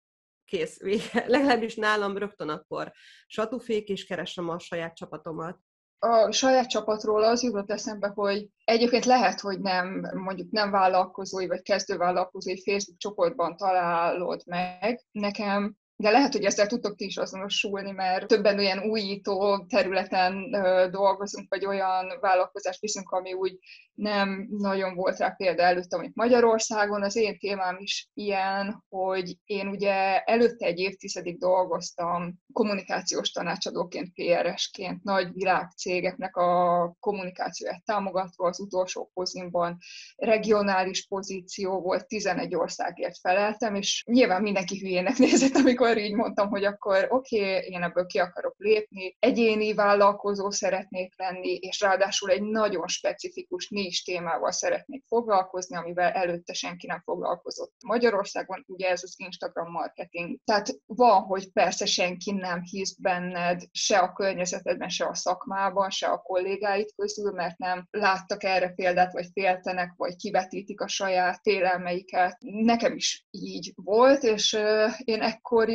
kész, 0.45 0.79
vége. 0.79 1.25
Legalábbis 1.27 1.75
nálam 1.75 2.17
rögtön 2.17 2.49
akkor 2.49 2.91
satufék, 3.27 3.89
és 3.89 4.05
keresem 4.05 4.49
a 4.49 4.59
saját 4.59 4.95
csapatomat. 4.95 5.59
A 5.99 6.31
saját 6.31 6.69
csapatról 6.69 7.23
az 7.23 7.43
jutott 7.43 7.71
eszembe, 7.71 8.07
hogy 8.07 8.47
egyébként 8.63 9.05
lehet, 9.05 9.39
hogy 9.39 9.59
nem, 9.59 10.11
mondjuk 10.13 10.51
nem 10.51 10.71
vállalkozói 10.71 11.47
vagy 11.47 11.61
kezdővállalkozói 11.61 12.61
Facebook 12.63 12.97
csoportban 12.97 13.57
találod 13.57 14.41
meg. 14.45 15.05
Nekem 15.11 15.75
de 15.97 16.09
lehet, 16.09 16.33
hogy 16.33 16.43
ezzel 16.43 16.67
tudtok 16.67 16.95
ti 16.95 17.05
is 17.05 17.17
azonosulni, 17.17 17.91
mert 17.91 18.27
többen 18.27 18.57
olyan 18.57 18.79
újító 18.89 19.65
területen 19.69 20.49
dolgozunk, 20.91 21.45
vagy 21.49 21.65
olyan 21.65 22.17
vállalkozást 22.19 22.81
viszünk, 22.81 23.09
ami 23.09 23.33
úgy 23.33 23.59
nem 23.93 24.47
nagyon 24.49 24.95
volt 24.95 25.17
rá 25.17 25.29
példa 25.29 25.63
előtte, 25.63 25.97
amit 25.97 26.15
Magyarországon. 26.15 27.03
Az 27.03 27.15
én 27.15 27.37
témám 27.39 27.77
is 27.79 28.09
ilyen, 28.13 28.83
hogy 28.89 29.37
én 29.45 29.67
ugye 29.67 30.19
előtte 30.19 30.65
egy 30.65 30.79
évtizedig 30.79 31.39
dolgoztam 31.39 32.33
kommunikációs 32.53 33.31
tanácsadóként, 33.31 34.13
PRS-ként, 34.13 35.03
nagy 35.03 35.33
világcégeknek 35.33 36.35
a 36.35 36.95
kommunikációját 36.99 37.83
támogatva 37.85 38.47
az 38.47 38.59
utolsó 38.59 39.11
pozimban 39.13 39.77
regionális 40.15 41.07
pozíció 41.07 41.81
volt, 41.81 42.07
11 42.07 42.55
országért 42.55 43.17
feleltem, 43.19 43.75
és 43.75 44.03
nyilván 44.07 44.41
mindenki 44.41 44.79
hülyének 44.79 45.17
nézett, 45.25 45.55
amikor 45.55 45.84
így 45.93 46.13
mondtam, 46.13 46.49
hogy 46.49 46.63
akkor 46.63 47.07
oké, 47.09 47.39
okay, 47.39 47.69
én 47.69 47.83
ebből 47.83 48.05
ki 48.05 48.19
akarok 48.19 48.55
lépni, 48.57 49.15
egyéni 49.19 49.73
vállalkozó 49.73 50.49
szeretnék 50.49 51.13
lenni, 51.17 51.55
és 51.55 51.79
ráadásul 51.79 52.29
egy 52.29 52.41
nagyon 52.41 52.87
specifikus 52.87 53.67
is 53.69 54.03
témával 54.03 54.51
szeretnék 54.51 55.03
foglalkozni, 55.07 55.75
amivel 55.75 56.11
előtte 56.11 56.53
senki 56.53 56.87
nem 56.87 57.01
foglalkozott 57.03 57.73
Magyarországon, 57.85 58.63
ugye 58.67 58.89
ez 58.89 59.03
az 59.03 59.13
Instagram 59.17 59.71
marketing. 59.71 60.37
Tehát 60.43 60.67
van, 60.85 61.21
hogy 61.21 61.51
persze 61.51 61.85
senki 61.85 62.31
nem 62.31 62.61
hisz 62.61 62.95
benned, 62.99 63.61
se 63.71 63.97
a 63.97 64.13
környezetedben, 64.13 64.89
se 64.89 65.05
a 65.05 65.15
szakmában, 65.15 65.89
se 65.89 66.07
a 66.07 66.21
kollégáid 66.21 66.89
közül, 66.95 67.31
mert 67.31 67.57
nem 67.57 67.87
láttak 67.91 68.43
erre 68.43 68.69
példát, 68.69 69.13
vagy 69.13 69.27
féltenek, 69.33 69.93
vagy 69.97 70.15
kivetítik 70.15 70.81
a 70.81 70.87
saját 70.87 71.39
félelmeiket. 71.41 72.37
Nekem 72.39 72.95
is 72.95 73.25
így 73.31 73.73
volt, 73.75 74.23
és 74.23 74.57
én 75.03 75.21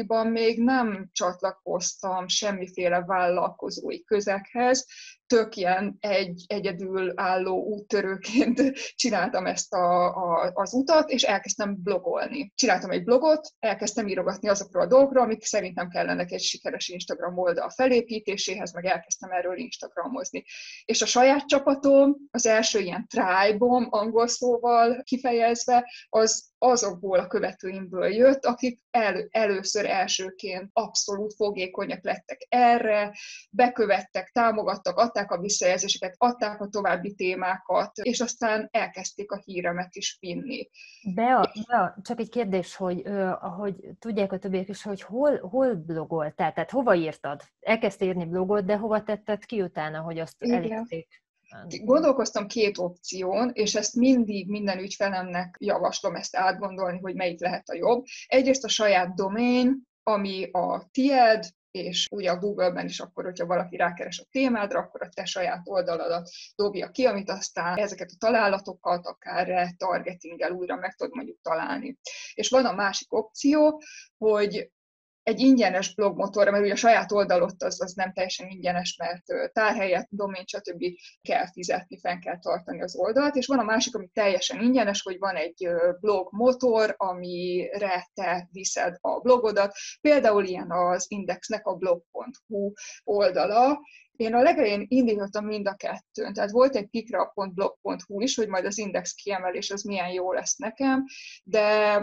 ekkoriban 0.00 0.26
még 0.26 0.62
nem 0.62 1.08
csatlakoztam 1.12 2.28
semmiféle 2.28 3.04
vállalkozói 3.04 4.04
közeghez, 4.04 4.86
tök 5.30 5.56
ilyen 5.56 5.96
egy 6.00 6.44
egyedül 6.46 7.12
álló 7.14 7.64
úttörőként 7.64 8.72
csináltam 8.94 9.46
ezt 9.46 9.72
a, 9.72 10.06
a, 10.06 10.50
az 10.54 10.74
utat, 10.74 11.10
és 11.10 11.22
elkezdtem 11.22 11.76
blogolni. 11.82 12.52
Csináltam 12.54 12.90
egy 12.90 13.04
blogot, 13.04 13.48
elkezdtem 13.58 14.08
írogatni 14.08 14.48
azokról 14.48 14.82
a 14.82 14.86
dolgokról, 14.86 15.22
amik 15.22 15.44
szerintem 15.44 15.88
kellenek 15.88 16.30
egy 16.30 16.40
sikeres 16.40 16.88
Instagram 16.88 17.38
oldal 17.38 17.70
felépítéséhez, 17.70 18.72
meg 18.72 18.84
elkezdtem 18.84 19.30
erről 19.30 19.56
Instagramozni. 19.56 20.44
És 20.84 21.02
a 21.02 21.06
saját 21.06 21.46
csapatom, 21.46 22.16
az 22.30 22.46
első 22.46 22.78
ilyen 22.78 23.06
tribe 23.08 23.66
angol 23.90 24.26
szóval 24.26 25.02
kifejezve, 25.02 25.90
az 26.08 26.50
azokból 26.62 27.18
a 27.18 27.26
követőimből 27.26 28.08
jött, 28.08 28.44
akik 28.44 28.80
el, 28.90 29.28
először 29.30 29.86
elsőként 29.86 30.70
abszolút 30.72 31.34
fogékonyak 31.34 32.04
lettek 32.04 32.46
erre, 32.48 33.16
bekövettek, 33.50 34.30
támogattak, 34.32 34.98
adták 35.20 35.38
a 35.38 35.40
visszajelzéseket, 35.40 36.14
adták 36.18 36.60
a 36.60 36.68
további 36.68 37.14
témákat, 37.14 37.98
és 37.98 38.20
aztán 38.20 38.68
elkezdték 38.70 39.32
a 39.32 39.42
híremet 39.44 39.94
is 39.94 40.16
vinni. 40.20 40.68
Bea, 41.14 41.52
Bea 41.66 41.96
csak 42.02 42.20
egy 42.20 42.28
kérdés, 42.28 42.76
hogy 42.76 43.06
ahogy 43.40 43.74
tudják 43.98 44.32
a 44.32 44.38
többiek 44.38 44.68
is, 44.68 44.82
hogy 44.82 45.02
hol, 45.02 45.38
hol 45.38 45.74
blogoltál, 45.74 46.52
tehát 46.52 46.70
hova 46.70 46.94
írtad? 46.94 47.42
Elkezdtél 47.60 48.08
írni 48.08 48.24
blogot, 48.24 48.64
de 48.64 48.76
hova 48.76 49.02
tetted 49.02 49.44
ki 49.44 49.62
utána, 49.62 50.00
hogy 50.00 50.18
azt 50.18 50.36
elérték? 50.38 51.22
Gondolkoztam 51.84 52.46
két 52.46 52.78
opción, 52.78 53.50
és 53.52 53.74
ezt 53.74 53.94
mindig 53.94 54.48
minden 54.48 54.78
ügyfelemnek 54.78 55.56
javaslom 55.58 56.14
ezt 56.14 56.36
átgondolni, 56.36 56.98
hogy 56.98 57.14
melyik 57.14 57.40
lehet 57.40 57.68
a 57.68 57.74
jobb. 57.74 58.04
Egyrészt 58.26 58.64
a 58.64 58.68
saját 58.68 59.14
domain, 59.14 59.82
ami 60.02 60.48
a 60.50 60.88
tied, 60.90 61.44
és 61.70 62.06
ugye 62.10 62.30
a 62.30 62.38
Google-ben 62.38 62.86
is 62.86 63.00
akkor, 63.00 63.24
hogyha 63.24 63.46
valaki 63.46 63.76
rákeres 63.76 64.18
a 64.18 64.28
témádra, 64.30 64.78
akkor 64.78 65.02
a 65.02 65.08
te 65.08 65.24
saját 65.24 65.60
oldaladat 65.64 66.30
dobja 66.54 66.90
ki, 66.90 67.06
amit 67.06 67.30
aztán 67.30 67.78
ezeket 67.78 68.10
a 68.10 68.18
találatokat 68.18 69.06
akár 69.06 69.74
targetinggel 69.76 70.50
újra 70.50 70.76
meg 70.76 70.94
tudod 70.94 71.14
mondjuk 71.14 71.38
találni. 71.42 71.98
És 72.34 72.48
van 72.48 72.64
a 72.64 72.72
másik 72.72 73.12
opció, 73.12 73.82
hogy 74.18 74.70
egy 75.22 75.40
ingyenes 75.40 75.94
blogmotorra, 75.94 76.50
mert 76.50 76.62
ugye 76.62 76.72
a 76.72 76.76
saját 76.76 77.12
oldalot 77.12 77.62
az, 77.62 77.82
az 77.82 77.92
nem 77.92 78.12
teljesen 78.12 78.48
ingyenes, 78.48 78.96
mert 78.96 79.52
tárhelyet, 79.52 80.06
domén, 80.10 80.44
stb. 80.46 80.84
kell 81.22 81.46
fizetni, 81.52 81.98
fenn 81.98 82.20
kell 82.20 82.38
tartani 82.38 82.82
az 82.82 82.96
oldalt, 82.96 83.36
és 83.36 83.46
van 83.46 83.58
a 83.58 83.62
másik, 83.62 83.94
ami 83.94 84.06
teljesen 84.06 84.60
ingyenes, 84.62 85.02
hogy 85.02 85.18
van 85.18 85.36
egy 85.36 85.68
blogmotor, 86.00 86.94
amire 86.96 88.10
te 88.14 88.48
viszed 88.52 88.96
a 89.00 89.20
blogodat, 89.20 89.72
például 90.00 90.44
ilyen 90.44 90.70
az 90.70 91.04
Indexnek 91.08 91.66
a 91.66 91.74
blog.hu 91.74 92.72
oldala, 93.04 93.80
én 94.20 94.34
a 94.34 94.42
legelején 94.42 94.86
indítottam 94.88 95.46
mind 95.46 95.66
a 95.66 95.74
kettőn, 95.74 96.32
tehát 96.32 96.50
volt 96.50 96.76
egy 96.76 96.86
pikra.blog.hu 96.86 98.20
is, 98.20 98.36
hogy 98.36 98.48
majd 98.48 98.64
az 98.64 98.78
index 98.78 99.12
kiemelés 99.12 99.70
az 99.70 99.82
milyen 99.82 100.12
jó 100.12 100.32
lesz 100.32 100.56
nekem, 100.56 101.04
de 101.44 101.98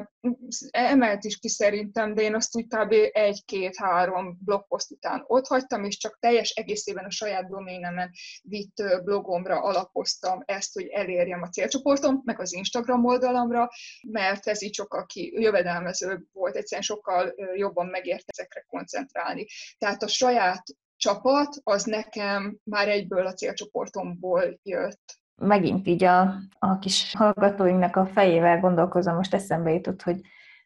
emelt 0.72 1.24
is 1.24 1.38
ki 1.38 1.50
szerintem, 1.50 2.14
de 2.14 2.22
én 2.22 2.36
azt 2.36 2.56
úgy 2.56 2.66
kb. 2.68 2.94
egy-két-három 3.12 4.38
blogpost 4.46 4.92
után 4.92 5.24
ott 5.28 5.48
hagytam, 5.48 5.84
és 5.84 5.98
csak 5.98 6.18
teljes 6.20 6.50
egészében 6.50 7.06
a 7.06 7.12
saját 7.12 7.50
doménemen 7.50 8.12
vitt 8.42 8.84
blogomra 9.04 9.62
alapoztam 9.62 10.42
ezt, 10.46 10.74
hogy 10.74 10.88
elérjem 10.88 11.42
a 11.42 11.50
célcsoportom, 11.50 12.22
meg 12.24 12.40
az 12.40 12.54
Instagram 12.54 13.06
oldalamra, 13.06 13.70
mert 14.08 14.48
ez 14.48 14.62
így 14.62 14.74
sokkal 14.74 15.06
ki, 15.06 15.34
jövedelmezőbb 15.40 16.22
volt, 16.34 16.56
egyszerűen 16.56 16.86
sokkal 16.86 17.34
jobban 17.56 17.88
megérte 17.88 18.26
ezekre 18.26 18.66
koncentrálni. 18.68 19.46
Tehát 19.78 20.04
a 20.04 20.08
saját 20.08 20.64
csapat, 20.98 21.56
az 21.64 21.84
nekem 21.84 22.58
már 22.64 22.88
egyből 22.88 23.26
a 23.26 23.34
célcsoportomból 23.34 24.60
jött. 24.64 25.20
Megint 25.36 25.88
így 25.88 26.04
a, 26.04 26.34
a 26.60 26.80
kis 26.80 27.14
hallgatóinknak 27.18 27.96
a 27.96 28.06
fejével 28.06 28.60
gondolkozom, 28.60 29.16
most 29.16 29.34
eszembe 29.34 29.72
jutott, 29.72 30.02
hogy 30.02 30.20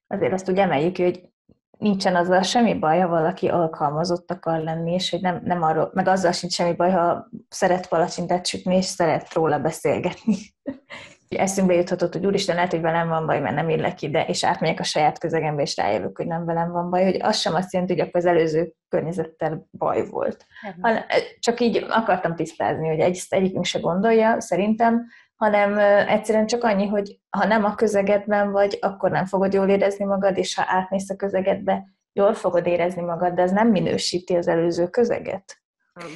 azért 0.07 0.33
azt 0.33 0.49
úgy 0.49 0.57
emeljük, 0.57 0.97
hogy 0.97 1.29
nincsen 1.77 2.15
azzal 2.15 2.41
semmi 2.41 2.73
baj, 2.73 2.99
ha 2.99 3.07
valaki 3.07 3.47
alkalmazott 3.47 4.31
akar 4.31 4.59
lenni, 4.59 4.93
és 4.93 5.09
hogy 5.09 5.21
nem, 5.21 5.41
nem 5.43 5.61
arról, 5.61 5.91
meg 5.93 6.07
azzal 6.07 6.31
sincs 6.31 6.53
semmi 6.53 6.73
baj, 6.73 6.91
ha 6.91 7.29
szeret 7.49 7.87
palacsintát 7.87 8.45
sütni, 8.45 8.75
és 8.75 8.85
szeret 8.85 9.33
róla 9.33 9.59
beszélgetni 9.59 10.35
eszünkbe 11.37 11.73
juthatott, 11.73 12.13
hogy 12.13 12.25
úristen, 12.25 12.55
lehet, 12.55 12.71
hogy 12.71 12.81
velem 12.81 13.07
van 13.07 13.25
baj, 13.25 13.39
mert 13.39 13.55
nem 13.55 13.69
illek 13.69 14.01
ide, 14.01 14.25
és 14.25 14.45
átmegyek 14.45 14.79
a 14.79 14.83
saját 14.83 15.19
közegembe, 15.19 15.61
és 15.61 15.75
rájövök, 15.75 16.17
hogy 16.17 16.27
nem 16.27 16.45
velem 16.45 16.71
van 16.71 16.89
baj, 16.89 17.03
hogy 17.03 17.17
az 17.21 17.37
sem 17.37 17.55
azt 17.55 17.73
jelenti, 17.73 17.93
hogy 17.93 18.01
akkor 18.01 18.19
az 18.19 18.25
előző 18.25 18.73
környezettel 18.89 19.67
baj 19.71 20.09
volt. 20.09 20.45
Hanem, 20.81 21.03
csak 21.39 21.59
így 21.59 21.85
akartam 21.89 22.35
tisztázni, 22.35 22.87
hogy 22.87 22.99
egy, 22.99 23.21
egyikünk 23.29 23.65
se 23.65 23.79
gondolja, 23.79 24.41
szerintem, 24.41 25.05
hanem 25.35 25.77
egyszerűen 26.07 26.45
csak 26.47 26.63
annyi, 26.63 26.87
hogy 26.87 27.19
ha 27.29 27.45
nem 27.45 27.65
a 27.65 27.75
közegedben 27.75 28.51
vagy, 28.51 28.77
akkor 28.81 29.11
nem 29.11 29.25
fogod 29.25 29.53
jól 29.53 29.69
érezni 29.69 30.05
magad, 30.05 30.37
és 30.37 30.55
ha 30.55 30.63
átmész 30.67 31.09
a 31.09 31.15
közegedbe, 31.15 31.85
jól 32.13 32.33
fogod 32.33 32.67
érezni 32.67 33.01
magad, 33.01 33.33
de 33.33 33.41
ez 33.41 33.51
nem 33.51 33.67
minősíti 33.67 34.35
az 34.35 34.47
előző 34.47 34.87
közeget. 34.87 35.61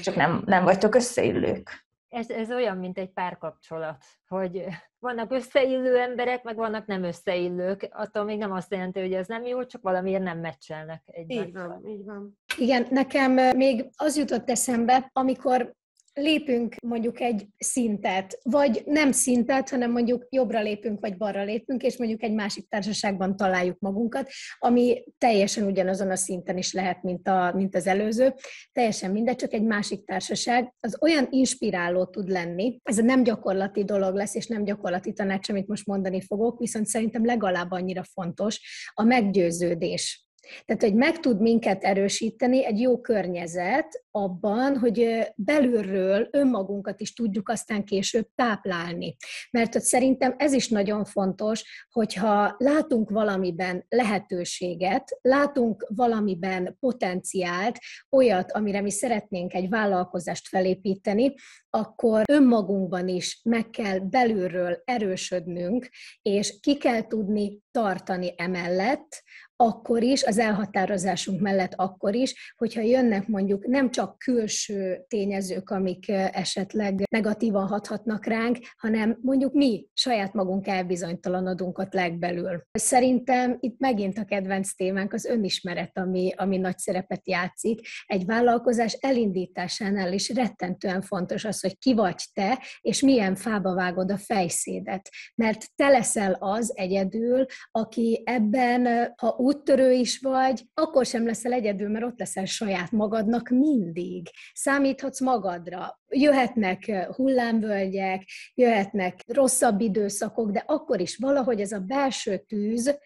Csak 0.01 0.15
nem, 0.15 0.43
nem 0.45 0.63
vagytok 0.63 0.95
összeillők. 0.95 1.85
Ez, 2.15 2.30
ez 2.30 2.51
olyan, 2.51 2.78
mint 2.78 2.97
egy 2.97 3.10
párkapcsolat, 3.10 4.04
hogy 4.28 4.65
vannak 4.99 5.32
összeillő 5.32 5.97
emberek, 5.97 6.43
meg 6.43 6.56
vannak 6.56 6.86
nem 6.86 7.04
összeillők. 7.04 7.88
Attól 7.91 8.23
még 8.23 8.38
nem 8.38 8.51
azt 8.51 8.71
jelenti, 8.71 8.99
hogy 8.99 9.13
ez 9.13 9.28
nem 9.28 9.45
jó, 9.45 9.65
csak 9.65 9.82
valamiért 9.82 10.23
nem 10.23 10.39
meccselnek 10.39 11.01
egymással. 11.06 11.45
Így 11.47 11.54
van, 11.54 11.88
így 11.88 12.06
van. 12.06 12.39
Igen, 12.58 12.88
nekem 12.89 13.32
még 13.58 13.89
az 13.95 14.17
jutott 14.17 14.49
eszembe, 14.49 15.10
amikor 15.13 15.73
lépünk 16.15 16.75
mondjuk 16.82 17.19
egy 17.19 17.47
szintet, 17.58 18.39
vagy 18.43 18.82
nem 18.86 19.12
szintet, 19.12 19.69
hanem 19.69 19.91
mondjuk 19.91 20.28
jobbra 20.30 20.62
lépünk, 20.62 20.99
vagy 20.99 21.17
balra 21.17 21.43
lépünk, 21.43 21.84
és 21.84 21.97
mondjuk 21.97 22.23
egy 22.23 22.34
másik 22.34 22.67
társaságban 22.69 23.36
találjuk 23.36 23.80
magunkat, 23.80 24.30
ami 24.58 25.04
teljesen 25.17 25.65
ugyanazon 25.65 26.12
a 26.12 26.15
szinten 26.15 26.58
is 26.58 26.73
lehet, 26.73 27.04
mint, 27.04 27.28
a, 27.28 27.51
mint 27.56 27.75
az 27.75 27.88
előző. 27.88 28.34
Teljesen 28.71 29.12
mindegy, 29.12 29.36
csak 29.36 29.54
egy 29.54 29.63
másik 29.63 30.06
társaság. 30.06 30.73
Az 30.80 30.97
olyan 31.01 31.28
inspiráló 31.30 32.06
tud 32.06 32.30
lenni, 32.30 32.80
ez 32.84 32.97
nem 32.97 33.23
gyakorlati 33.23 33.84
dolog 33.84 34.15
lesz, 34.15 34.36
és 34.36 34.47
nem 34.47 34.63
gyakorlati 34.63 35.13
tanács, 35.13 35.49
amit 35.49 35.67
most 35.67 35.86
mondani 35.86 36.21
fogok, 36.21 36.60
viszont 36.60 36.86
szerintem 36.86 37.25
legalább 37.25 37.71
annyira 37.71 38.04
fontos 38.04 38.62
a 38.93 39.04
meggyőződés 39.04 40.25
tehát, 40.65 40.81
hogy 40.81 40.93
meg 40.93 41.19
tud 41.19 41.41
minket 41.41 41.84
erősíteni 41.84 42.65
egy 42.65 42.79
jó 42.79 43.01
környezet 43.01 44.03
abban, 44.12 44.77
hogy 44.77 45.27
belülről 45.36 46.27
önmagunkat 46.31 47.01
is 47.01 47.13
tudjuk 47.13 47.49
aztán 47.49 47.84
később 47.84 48.27
táplálni. 48.36 49.15
Mert 49.51 49.73
hogy 49.73 49.81
szerintem 49.81 50.36
ez 50.38 50.53
is 50.53 50.69
nagyon 50.69 51.05
fontos, 51.05 51.88
hogyha 51.89 52.55
látunk 52.58 53.10
valamiben 53.10 53.86
lehetőséget, 53.89 55.17
látunk 55.21 55.88
valamiben 55.95 56.77
potenciált, 56.79 57.77
olyat, 58.10 58.51
amire 58.51 58.81
mi 58.81 58.91
szeretnénk 58.91 59.53
egy 59.53 59.69
vállalkozást 59.69 60.47
felépíteni, 60.47 61.34
akkor 61.69 62.23
önmagunkban 62.27 63.08
is 63.08 63.39
meg 63.43 63.69
kell 63.69 63.99
belülről 63.99 64.81
erősödnünk, 64.86 65.89
és 66.21 66.60
ki 66.60 66.77
kell 66.77 67.08
tudni 67.08 67.60
tartani 67.71 68.34
emellett, 68.38 69.23
akkor 69.56 70.04
is, 70.04 70.24
az 70.24 70.38
elhatározásunk 70.38 71.41
mellett 71.41 71.74
akkor 71.76 72.15
is, 72.15 72.54
hogyha 72.58 72.82
jönnek 72.82 73.28
mondjuk 73.28 73.68
nem 73.68 73.91
csak 73.91 74.18
külső 74.18 75.06
tényezők, 75.08 75.70
amik 75.70 76.10
esetleg 76.32 77.04
negatívan 77.10 77.68
hathatnak 77.68 78.26
ránk, 78.26 78.58
hanem 78.78 79.18
mondjuk 79.22 79.54
mi 79.54 79.88
saját 79.94 80.34
magunk 80.34 80.68
elbizonytalanodunk 80.68 81.78
ott 81.78 81.94
legbelül. 81.94 82.63
Szerintem 82.72 83.58
itt 83.60 83.80
megint 83.80 84.18
a 84.18 84.26
kedvenc 84.26 84.74
témánk 84.76 85.13
az 85.13 85.26
önismeret, 85.26 85.98
ami, 85.98 86.34
ami 86.36 86.58
nagy 86.58 86.78
szerepet 86.78 87.28
játszik. 87.28 87.80
Egy 88.06 88.26
vállalkozás 88.26 88.94
elindításánál 88.94 90.13
is 90.13 90.30
rettentően 90.30 91.02
fontos 91.02 91.46
az, 91.46 91.62
hogy 91.62 91.78
ki 91.78 91.94
vagy 91.94 92.24
te, 92.34 92.60
és 92.82 93.02
milyen 93.02 93.36
fába 93.36 93.74
vágod 93.74 94.12
a 94.12 94.18
fejszédet. 94.18 95.10
Mert 95.36 95.65
te 95.76 95.88
leszel 95.88 96.38
az 96.39 96.72
egyedül, 96.76 97.46
aki 97.72 98.22
ebben, 98.26 99.13
ha 99.18 99.36
úttörő 99.45 99.91
is 99.91 100.19
vagy, 100.19 100.62
akkor 100.73 101.05
sem 101.05 101.25
leszel 101.25 101.53
egyedül, 101.53 101.89
mert 101.89 102.05
ott 102.05 102.19
leszel 102.19 102.45
saját 102.45 102.91
magadnak 102.91 103.49
mindig. 103.49 104.27
Számíthatsz 104.53 105.21
magadra. 105.21 105.99
Jöhetnek 106.10 106.91
hullámvölgyek, 107.15 108.23
jöhetnek 108.53 109.19
rosszabb 109.27 109.81
időszakok, 109.81 110.51
de 110.51 110.63
akkor 110.67 110.99
is 110.99 111.17
valahogy 111.17 111.62
ez 111.62 111.71
a 111.71 111.79
belső 111.79 112.38
tűz, 112.38 112.97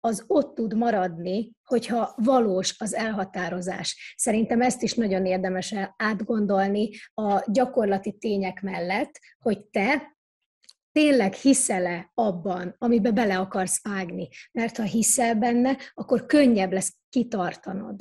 az 0.00 0.24
ott 0.26 0.54
tud 0.54 0.76
maradni, 0.76 1.52
hogyha 1.64 2.12
valós 2.16 2.74
az 2.78 2.94
elhatározás. 2.94 4.14
Szerintem 4.16 4.60
ezt 4.60 4.82
is 4.82 4.94
nagyon 4.94 5.26
érdemes 5.26 5.74
átgondolni 5.96 6.90
a 7.14 7.50
gyakorlati 7.50 8.12
tények 8.18 8.60
mellett, 8.62 9.20
hogy 9.38 9.64
te 9.64 10.16
tényleg 10.98 11.32
hiszel-e 11.32 12.10
abban, 12.14 12.74
amiben 12.78 13.14
bele 13.14 13.38
akarsz 13.38 13.84
vágni. 13.84 14.28
Mert 14.52 14.76
ha 14.76 14.82
hiszel 14.82 15.34
benne, 15.34 15.76
akkor 15.94 16.26
könnyebb 16.26 16.72
lesz 16.72 16.96
kitartanod. 17.08 17.96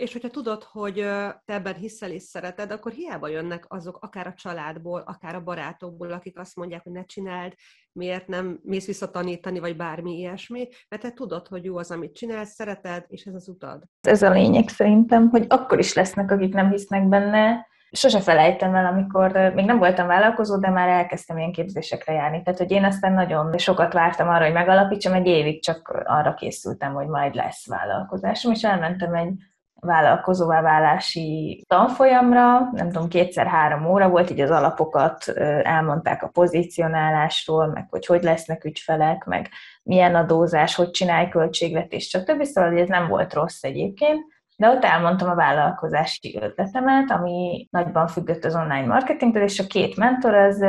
És 0.00 0.12
hogyha 0.12 0.28
tudod, 0.28 0.62
hogy 0.62 0.94
te 0.94 1.54
ebben 1.54 1.74
hiszel 1.74 2.10
és 2.10 2.22
szereted, 2.22 2.70
akkor 2.70 2.92
hiába 2.92 3.28
jönnek 3.28 3.64
azok 3.68 3.98
akár 4.00 4.26
a 4.26 4.34
családból, 4.34 5.00
akár 5.00 5.34
a 5.34 5.42
barátokból, 5.42 6.12
akik 6.12 6.38
azt 6.38 6.56
mondják, 6.56 6.82
hogy 6.82 6.92
ne 6.92 7.04
csináld, 7.04 7.54
miért 7.92 8.26
nem 8.26 8.60
mész 8.62 8.86
vissza 8.86 9.10
tanítani, 9.10 9.58
vagy 9.58 9.76
bármi 9.76 10.18
ilyesmi, 10.18 10.68
mert 10.88 11.02
te 11.02 11.12
tudod, 11.12 11.48
hogy 11.48 11.64
jó 11.64 11.76
az, 11.76 11.90
amit 11.90 12.14
csinálsz, 12.14 12.54
szereted, 12.54 13.04
és 13.08 13.24
ez 13.24 13.34
az 13.34 13.48
utad. 13.48 13.82
Ez 14.00 14.22
a 14.22 14.30
lényeg 14.30 14.68
szerintem, 14.68 15.28
hogy 15.28 15.44
akkor 15.48 15.78
is 15.78 15.94
lesznek, 15.94 16.30
akik 16.30 16.54
nem 16.54 16.70
hisznek 16.70 17.08
benne, 17.08 17.66
sose 17.90 18.20
felejtem 18.20 18.74
el, 18.74 18.86
amikor 18.86 19.52
még 19.54 19.64
nem 19.64 19.78
voltam 19.78 20.06
vállalkozó, 20.06 20.58
de 20.58 20.70
már 20.70 20.88
elkezdtem 20.88 21.38
ilyen 21.38 21.52
képzésekre 21.52 22.12
járni. 22.12 22.42
Tehát, 22.42 22.58
hogy 22.58 22.70
én 22.70 22.84
aztán 22.84 23.12
nagyon 23.12 23.58
sokat 23.58 23.92
vártam 23.92 24.28
arra, 24.28 24.44
hogy 24.44 24.52
megalapítsam, 24.52 25.12
egy 25.12 25.26
évig 25.26 25.62
csak 25.62 26.02
arra 26.04 26.34
készültem, 26.34 26.94
hogy 26.94 27.06
majd 27.06 27.34
lesz 27.34 27.68
vállalkozásom, 27.68 28.52
és 28.52 28.62
elmentem 28.62 29.14
egy 29.14 29.32
vállalkozóvá 29.80 30.60
válási 30.60 31.64
tanfolyamra, 31.68 32.70
nem 32.72 32.90
tudom, 32.90 33.08
kétszer-három 33.08 33.86
óra 33.86 34.08
volt, 34.08 34.30
így 34.30 34.40
az 34.40 34.50
alapokat 34.50 35.28
elmondták 35.62 36.22
a 36.22 36.28
pozícionálásról, 36.28 37.66
meg 37.66 37.86
hogy 37.90 38.06
hogy 38.06 38.22
lesznek 38.22 38.64
ügyfelek, 38.64 39.24
meg 39.24 39.48
milyen 39.82 40.14
adózás, 40.14 40.74
hogy 40.74 40.90
csinálj 40.90 41.28
költségvetést, 41.28 42.08
stb. 42.08 42.42
Szóval 42.42 42.78
ez 42.78 42.88
nem 42.88 43.08
volt 43.08 43.34
rossz 43.34 43.62
egyébként 43.62 44.24
de 44.60 44.68
ott 44.68 44.84
elmondtam 44.84 45.28
a 45.28 45.34
vállalkozási 45.34 46.38
ötletemet, 46.40 47.10
ami 47.10 47.68
nagyban 47.70 48.06
függött 48.06 48.44
az 48.44 48.54
online 48.54 48.86
marketingtől, 48.86 49.42
és 49.42 49.58
a 49.58 49.66
két 49.66 49.96
mentor 49.96 50.34
az 50.34 50.64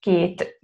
két 0.00 0.60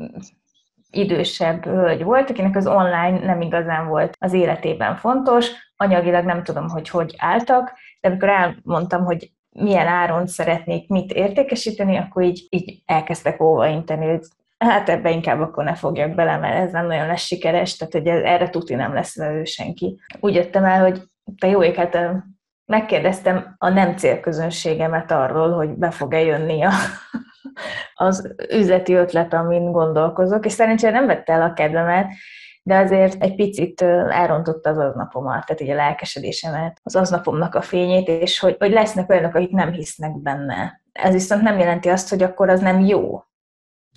idősebb 0.90 1.64
hölgy 1.64 2.02
volt, 2.02 2.30
akinek 2.30 2.56
az 2.56 2.66
online 2.66 3.18
nem 3.18 3.40
igazán 3.40 3.88
volt 3.88 4.16
az 4.18 4.32
életében 4.32 4.96
fontos, 4.96 5.50
anyagilag 5.76 6.24
nem 6.24 6.42
tudom, 6.42 6.68
hogy 6.68 6.88
hogy 6.88 7.14
álltak, 7.18 7.72
de 8.00 8.08
amikor 8.08 8.28
elmondtam, 8.28 9.04
hogy 9.04 9.32
milyen 9.50 9.86
áron 9.86 10.26
szeretnék 10.26 10.88
mit 10.88 11.12
értékesíteni, 11.12 11.96
akkor 11.96 12.22
így, 12.22 12.46
így 12.50 12.82
elkezdtek 12.86 13.42
óvainteni, 13.42 14.06
hogy 14.06 14.22
hát 14.58 14.88
ebbe 14.88 15.10
inkább 15.10 15.40
akkor 15.40 15.64
ne 15.64 15.74
fogjak 15.74 16.14
bele, 16.14 16.36
mert 16.36 16.66
ez 16.66 16.72
nem 16.72 16.86
nagyon 16.86 17.06
lesz 17.06 17.24
sikeres, 17.24 17.76
tehát 17.76 17.92
hogy 17.92 18.06
erre 18.06 18.50
tuti 18.50 18.74
nem 18.74 18.94
lesz 18.94 19.16
velő 19.16 19.44
senki. 19.44 20.00
Úgy 20.20 20.34
jöttem 20.34 20.64
el, 20.64 20.80
hogy 20.80 21.02
te 21.38 21.46
jó 21.46 21.62
ég, 21.62 21.74
hát 21.74 21.98
megkérdeztem 22.66 23.54
a 23.58 23.68
nem 23.68 23.96
célközönségemet 23.96 25.10
arról, 25.10 25.52
hogy 25.52 25.70
be 25.70 25.90
fog-e 25.90 26.20
jönni 26.20 26.62
a, 26.62 26.70
az 27.94 28.34
üzleti 28.50 28.94
ötlet, 28.94 29.32
amin 29.32 29.72
gondolkozok, 29.72 30.46
és 30.46 30.52
szerencsére 30.52 30.92
nem 30.92 31.06
vette 31.06 31.32
el 31.32 31.42
a 31.42 31.52
kedvemet, 31.52 32.06
de 32.62 32.76
azért 32.76 33.22
egy 33.22 33.34
picit 33.34 33.82
elrontotta 34.10 34.70
az 34.70 34.78
aznapomat, 34.78 35.46
tehát 35.46 35.60
így 35.60 35.70
a 35.70 35.74
lelkesedésemet, 35.74 36.80
az 36.82 36.96
aznapomnak 36.96 37.54
a 37.54 37.62
fényét, 37.62 38.08
és 38.08 38.38
hogy, 38.38 38.56
hogy 38.58 38.70
lesznek 38.70 39.10
olyanok, 39.10 39.34
akik 39.34 39.50
nem 39.50 39.72
hisznek 39.72 40.22
benne. 40.22 40.80
Ez 40.92 41.12
viszont 41.12 41.42
nem 41.42 41.58
jelenti 41.58 41.88
azt, 41.88 42.08
hogy 42.08 42.22
akkor 42.22 42.48
az 42.48 42.60
nem 42.60 42.80
jó. 42.80 43.24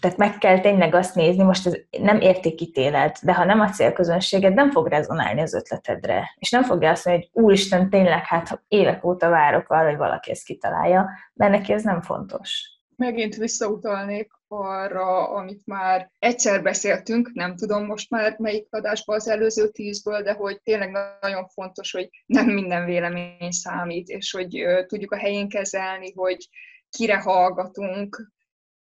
Tehát 0.02 0.18
meg 0.18 0.38
kell 0.38 0.60
tényleg 0.60 0.96
azt 0.96 1.16
nézni, 1.16 1.44
most 1.44 1.68
ez 1.68 1.74
nem 2.02 2.22
értékítélet, 2.22 3.20
de 3.24 3.34
ha 3.34 3.46
nem 3.46 3.60
a 3.60 3.70
célközönséged, 3.70 4.54
nem 4.54 4.72
fog 4.72 4.88
rezonálni 4.88 5.42
az 5.42 5.54
ötletedre. 5.54 6.36
És 6.36 6.50
nem 6.50 6.64
fogja 6.64 6.92
azt 6.92 7.06
mondani, 7.06 7.30
hogy 7.32 7.44
úristen, 7.44 7.90
tényleg, 7.90 8.26
hát 8.26 8.64
évek 8.68 9.06
óta 9.06 9.30
várok 9.30 9.70
arra, 9.70 9.88
hogy 9.90 9.98
valaki 9.98 10.32
ezt 10.32 10.46
kitalálja, 10.46 11.10
mert 11.34 11.52
neki 11.52 11.74
ez 11.74 11.84
nem 11.84 12.02
fontos. 12.02 12.76
Megint 12.96 13.36
visszautalnék 13.36 14.32
arra, 14.48 15.30
amit 15.30 15.66
már 15.66 16.12
egyszer 16.20 16.64
beszéltünk, 16.64 17.32
nem 17.34 17.56
tudom 17.56 17.86
most 17.86 18.10
már 18.10 18.36
melyik 18.40 18.68
adásban 18.70 19.16
az 19.16 19.28
előző 19.28 19.70
tízből, 19.70 20.22
de 20.22 20.34
hogy 20.34 20.62
tényleg 20.62 20.92
nagyon 21.22 21.48
fontos, 21.48 21.92
hogy 21.92 22.10
nem 22.26 22.46
minden 22.46 22.86
vélemény 22.86 23.52
számít, 23.52 24.08
és 24.08 24.32
hogy 24.32 24.66
tudjuk 24.86 25.12
a 25.12 25.18
helyén 25.18 25.50
kezelni, 25.50 26.14
hogy 26.14 26.50
kire 26.90 27.18
hallgatunk, 27.18 28.36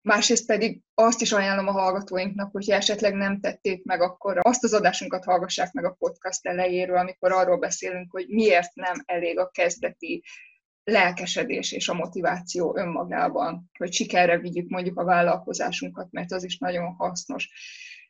Másrészt 0.02 0.46
pedig 0.46 0.80
azt 0.94 1.20
is 1.20 1.32
ajánlom 1.32 1.68
a 1.68 1.72
hallgatóinknak, 1.72 2.52
hogy 2.52 2.70
esetleg 2.70 3.14
nem 3.14 3.40
tették 3.40 3.84
meg, 3.84 4.00
akkor 4.00 4.38
azt 4.40 4.64
az 4.64 4.72
adásunkat 4.72 5.24
hallgassák 5.24 5.72
meg 5.72 5.84
a 5.84 5.96
podcast 5.98 6.46
elejéről, 6.46 6.96
amikor 6.96 7.32
arról 7.32 7.58
beszélünk, 7.58 8.10
hogy 8.10 8.26
miért 8.28 8.74
nem 8.74 9.02
elég 9.04 9.38
a 9.38 9.48
kezdeti 9.48 10.22
lelkesedés 10.84 11.72
és 11.72 11.88
a 11.88 11.94
motiváció 11.94 12.76
önmagában, 12.76 13.70
hogy 13.78 13.92
sikerre 13.92 14.38
vigyük 14.38 14.68
mondjuk 14.68 14.98
a 14.98 15.04
vállalkozásunkat, 15.04 16.08
mert 16.10 16.32
az 16.32 16.44
is 16.44 16.58
nagyon 16.58 16.94
hasznos. 16.94 17.48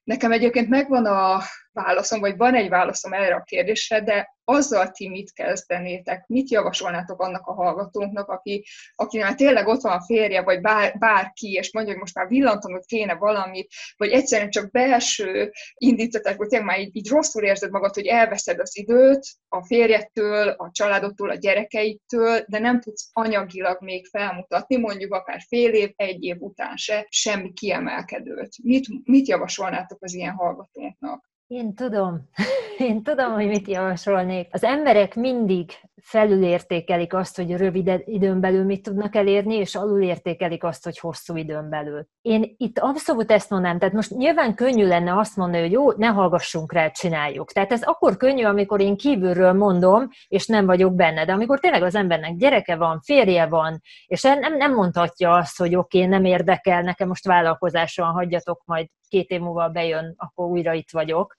Nekem 0.05 0.33
egyébként 0.33 0.69
megvan 0.69 1.07
a 1.07 1.41
válaszom, 1.73 2.21
vagy 2.21 2.37
van 2.37 2.55
egy 2.55 2.69
válaszom 2.69 3.13
erre 3.13 3.35
a 3.35 3.43
kérdésre, 3.43 4.01
de 4.01 4.37
azzal 4.45 4.91
ti 4.91 5.09
mit 5.09 5.33
kezdenétek, 5.33 6.27
mit 6.27 6.51
javasolnátok 6.51 7.21
annak 7.21 7.47
a 7.47 7.53
hallgatónknak, 7.53 8.29
aki, 8.29 8.65
aki 8.95 9.19
már 9.19 9.35
tényleg 9.35 9.67
ott 9.67 9.81
van 9.81 9.97
a 9.97 10.05
férje, 10.05 10.43
vagy 10.43 10.61
bár, 10.61 10.99
bárki, 10.99 11.53
és 11.53 11.73
mondja, 11.73 11.93
hogy 11.93 12.01
most 12.01 12.15
már 12.15 12.29
villantanod 12.29 12.85
kéne 12.85 13.15
valamit, 13.15 13.73
vagy 13.97 14.11
egyszerűen 14.11 14.51
csak 14.51 14.71
belső 14.71 15.53
indítatás, 15.75 16.37
vagy 16.37 16.49
tényleg 16.49 16.69
már 16.69 16.81
így, 16.81 16.97
így 16.97 17.09
rosszul 17.09 17.43
érzed 17.43 17.71
magad, 17.71 17.95
hogy 17.95 18.07
elveszed 18.07 18.59
az 18.61 18.77
időt 18.77 19.27
a 19.49 19.65
férjettől, 19.65 20.49
a 20.49 20.71
családodtól, 20.73 21.31
a 21.31 21.35
gyerekeitől, 21.35 22.45
de 22.47 22.59
nem 22.59 22.81
tudsz 22.81 23.09
anyagilag 23.13 23.83
még 23.83 24.07
felmutatni, 24.07 24.77
mondjuk 24.77 25.15
akár 25.15 25.41
fél 25.49 25.73
év, 25.73 25.93
egy 25.97 26.23
év 26.23 26.37
után 26.39 26.77
se, 26.77 27.07
semmi 27.09 27.53
kiemelkedőt. 27.53 28.55
Mit, 28.63 28.87
mit 29.05 29.29
javasolnátok 29.29 29.99
az 30.03 30.15
ilyen 30.15 30.35
hallgatóknak? 30.35 31.32
Én 31.53 31.75
tudom, 31.75 32.29
én 32.79 33.03
tudom, 33.03 33.33
hogy 33.33 33.47
mit 33.47 33.69
javasolnék. 33.69 34.49
Az 34.51 34.65
emberek 34.65 35.15
mindig 35.15 35.71
felülértékelik 36.03 37.15
azt, 37.15 37.37
hogy 37.37 37.57
rövid 37.57 38.03
időn 38.05 38.41
belül 38.41 38.65
mit 38.65 38.83
tudnak 38.83 39.15
elérni, 39.15 39.55
és 39.55 39.75
alulértékelik 39.75 40.65
azt, 40.65 40.85
hogy 40.85 40.99
hosszú 40.99 41.37
időn 41.37 41.69
belül. 41.69 42.07
Én 42.23 42.55
itt 42.57 42.79
abszolút 42.79 43.31
ezt 43.31 43.51
mondanám, 43.51 43.79
tehát 43.79 43.95
most 43.95 44.11
nyilván 44.11 44.55
könnyű 44.55 44.87
lenne 44.87 45.19
azt 45.19 45.37
mondani, 45.37 45.63
hogy 45.63 45.73
jó, 45.73 45.93
ne 45.93 46.07
hallgassunk 46.07 46.73
rá, 46.73 46.91
csináljuk. 46.91 47.53
Tehát 47.53 47.73
ez 47.73 47.83
akkor 47.83 48.17
könnyű, 48.17 48.45
amikor 48.45 48.81
én 48.81 48.97
kívülről 48.97 49.53
mondom, 49.53 50.09
és 50.29 50.47
nem 50.47 50.67
vagyok 50.67 50.95
benne, 50.95 51.25
de 51.25 51.33
amikor 51.33 51.61
tényleg 51.61 51.83
az 51.83 51.95
embernek 51.95 52.37
gyereke 52.37 52.77
van, 52.77 53.01
férje 53.01 53.47
van, 53.47 53.81
és 54.07 54.23
nem, 54.23 54.57
nem 54.57 54.75
mondhatja 54.75 55.33
azt, 55.33 55.59
hogy 55.59 55.75
oké, 55.75 55.99
okay, 55.99 56.11
nem 56.11 56.25
érdekel, 56.25 56.83
nekem 56.83 57.09
most 57.09 57.27
vállalkozáson 57.27 58.07
hagyjatok, 58.07 58.63
majd 58.65 58.87
két 59.09 59.31
év 59.31 59.41
múlva 59.41 59.69
bejön, 59.69 60.15
akkor 60.17 60.47
újra 60.47 60.73
itt 60.73 60.91
vagyok. 60.91 61.37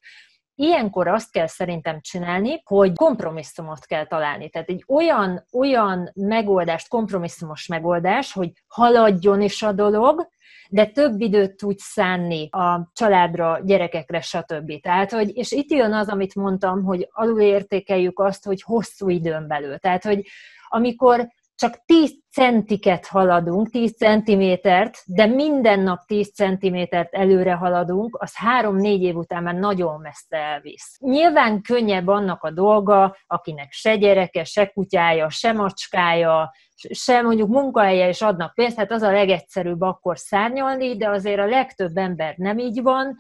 Ilyenkor 0.56 1.08
azt 1.08 1.32
kell 1.32 1.48
szerintem 1.48 2.02
csinálni, 2.02 2.62
hogy 2.64 2.94
kompromisszumot 2.94 3.86
kell 3.86 4.06
találni. 4.06 4.50
Tehát 4.50 4.70
egy 4.70 4.84
olyan, 4.88 5.46
olyan 5.52 6.12
megoldást, 6.14 6.88
kompromisszumos 6.88 7.68
megoldás, 7.68 8.34
hogy 8.34 8.52
haladjon 8.68 9.42
is 9.42 9.62
a 9.62 9.72
dolog, 9.72 10.28
de 10.70 10.86
több 10.86 11.22
időt 11.22 11.56
tudj 11.56 11.82
szánni 11.82 12.50
a 12.52 12.92
családra, 12.94 13.60
gyerekekre, 13.64 14.22
stb. 14.22 14.82
Tehát, 14.82 15.12
hogy, 15.12 15.38
és 15.38 15.52
itt 15.52 15.72
jön 15.72 15.94
az, 15.94 16.10
amit 16.10 16.36
mondtam, 16.36 16.84
hogy 16.84 17.08
alulértékeljük 17.12 18.20
azt, 18.20 18.46
hogy 18.46 18.62
hosszú 18.62 19.10
időn 19.10 19.48
belül. 19.48 19.78
Tehát, 19.78 20.04
hogy 20.04 20.28
amikor 20.68 21.28
csak 21.64 21.86
10 21.86 22.12
centiket 22.32 23.08
haladunk, 23.08 23.70
10 23.70 23.96
centimétert, 23.96 24.98
de 25.06 25.26
minden 25.26 25.80
nap 25.80 26.00
10 26.06 26.34
centimétert 26.34 27.14
előre 27.14 27.54
haladunk, 27.54 28.18
az 28.20 28.34
3-4 28.62 29.00
év 29.00 29.16
után 29.16 29.44
már 29.44 29.56
nagyon 29.56 30.00
messze 30.02 30.38
elvisz. 30.38 30.98
Nyilván 31.00 31.62
könnyebb 31.62 32.08
annak 32.08 32.44
a 32.44 32.52
dolga, 32.52 33.18
akinek 33.28 33.72
se 33.72 33.96
gyereke, 33.96 34.44
se 34.44 34.66
kutyája, 34.66 35.30
se 35.30 35.52
macskája, 35.52 36.52
se 36.90 37.22
mondjuk 37.22 37.50
munkahelye 37.50 38.10
is 38.10 38.22
adnak 38.22 38.54
pénzt, 38.54 38.78
hát 38.78 38.92
az 38.92 39.02
a 39.02 39.12
legegyszerűbb 39.12 39.82
akkor 39.82 40.18
szárnyalni, 40.18 40.98
de 40.98 41.10
azért 41.10 41.40
a 41.40 41.46
legtöbb 41.46 41.98
ember 41.98 42.34
nem 42.38 42.58
így 42.58 42.82
van, 42.82 43.16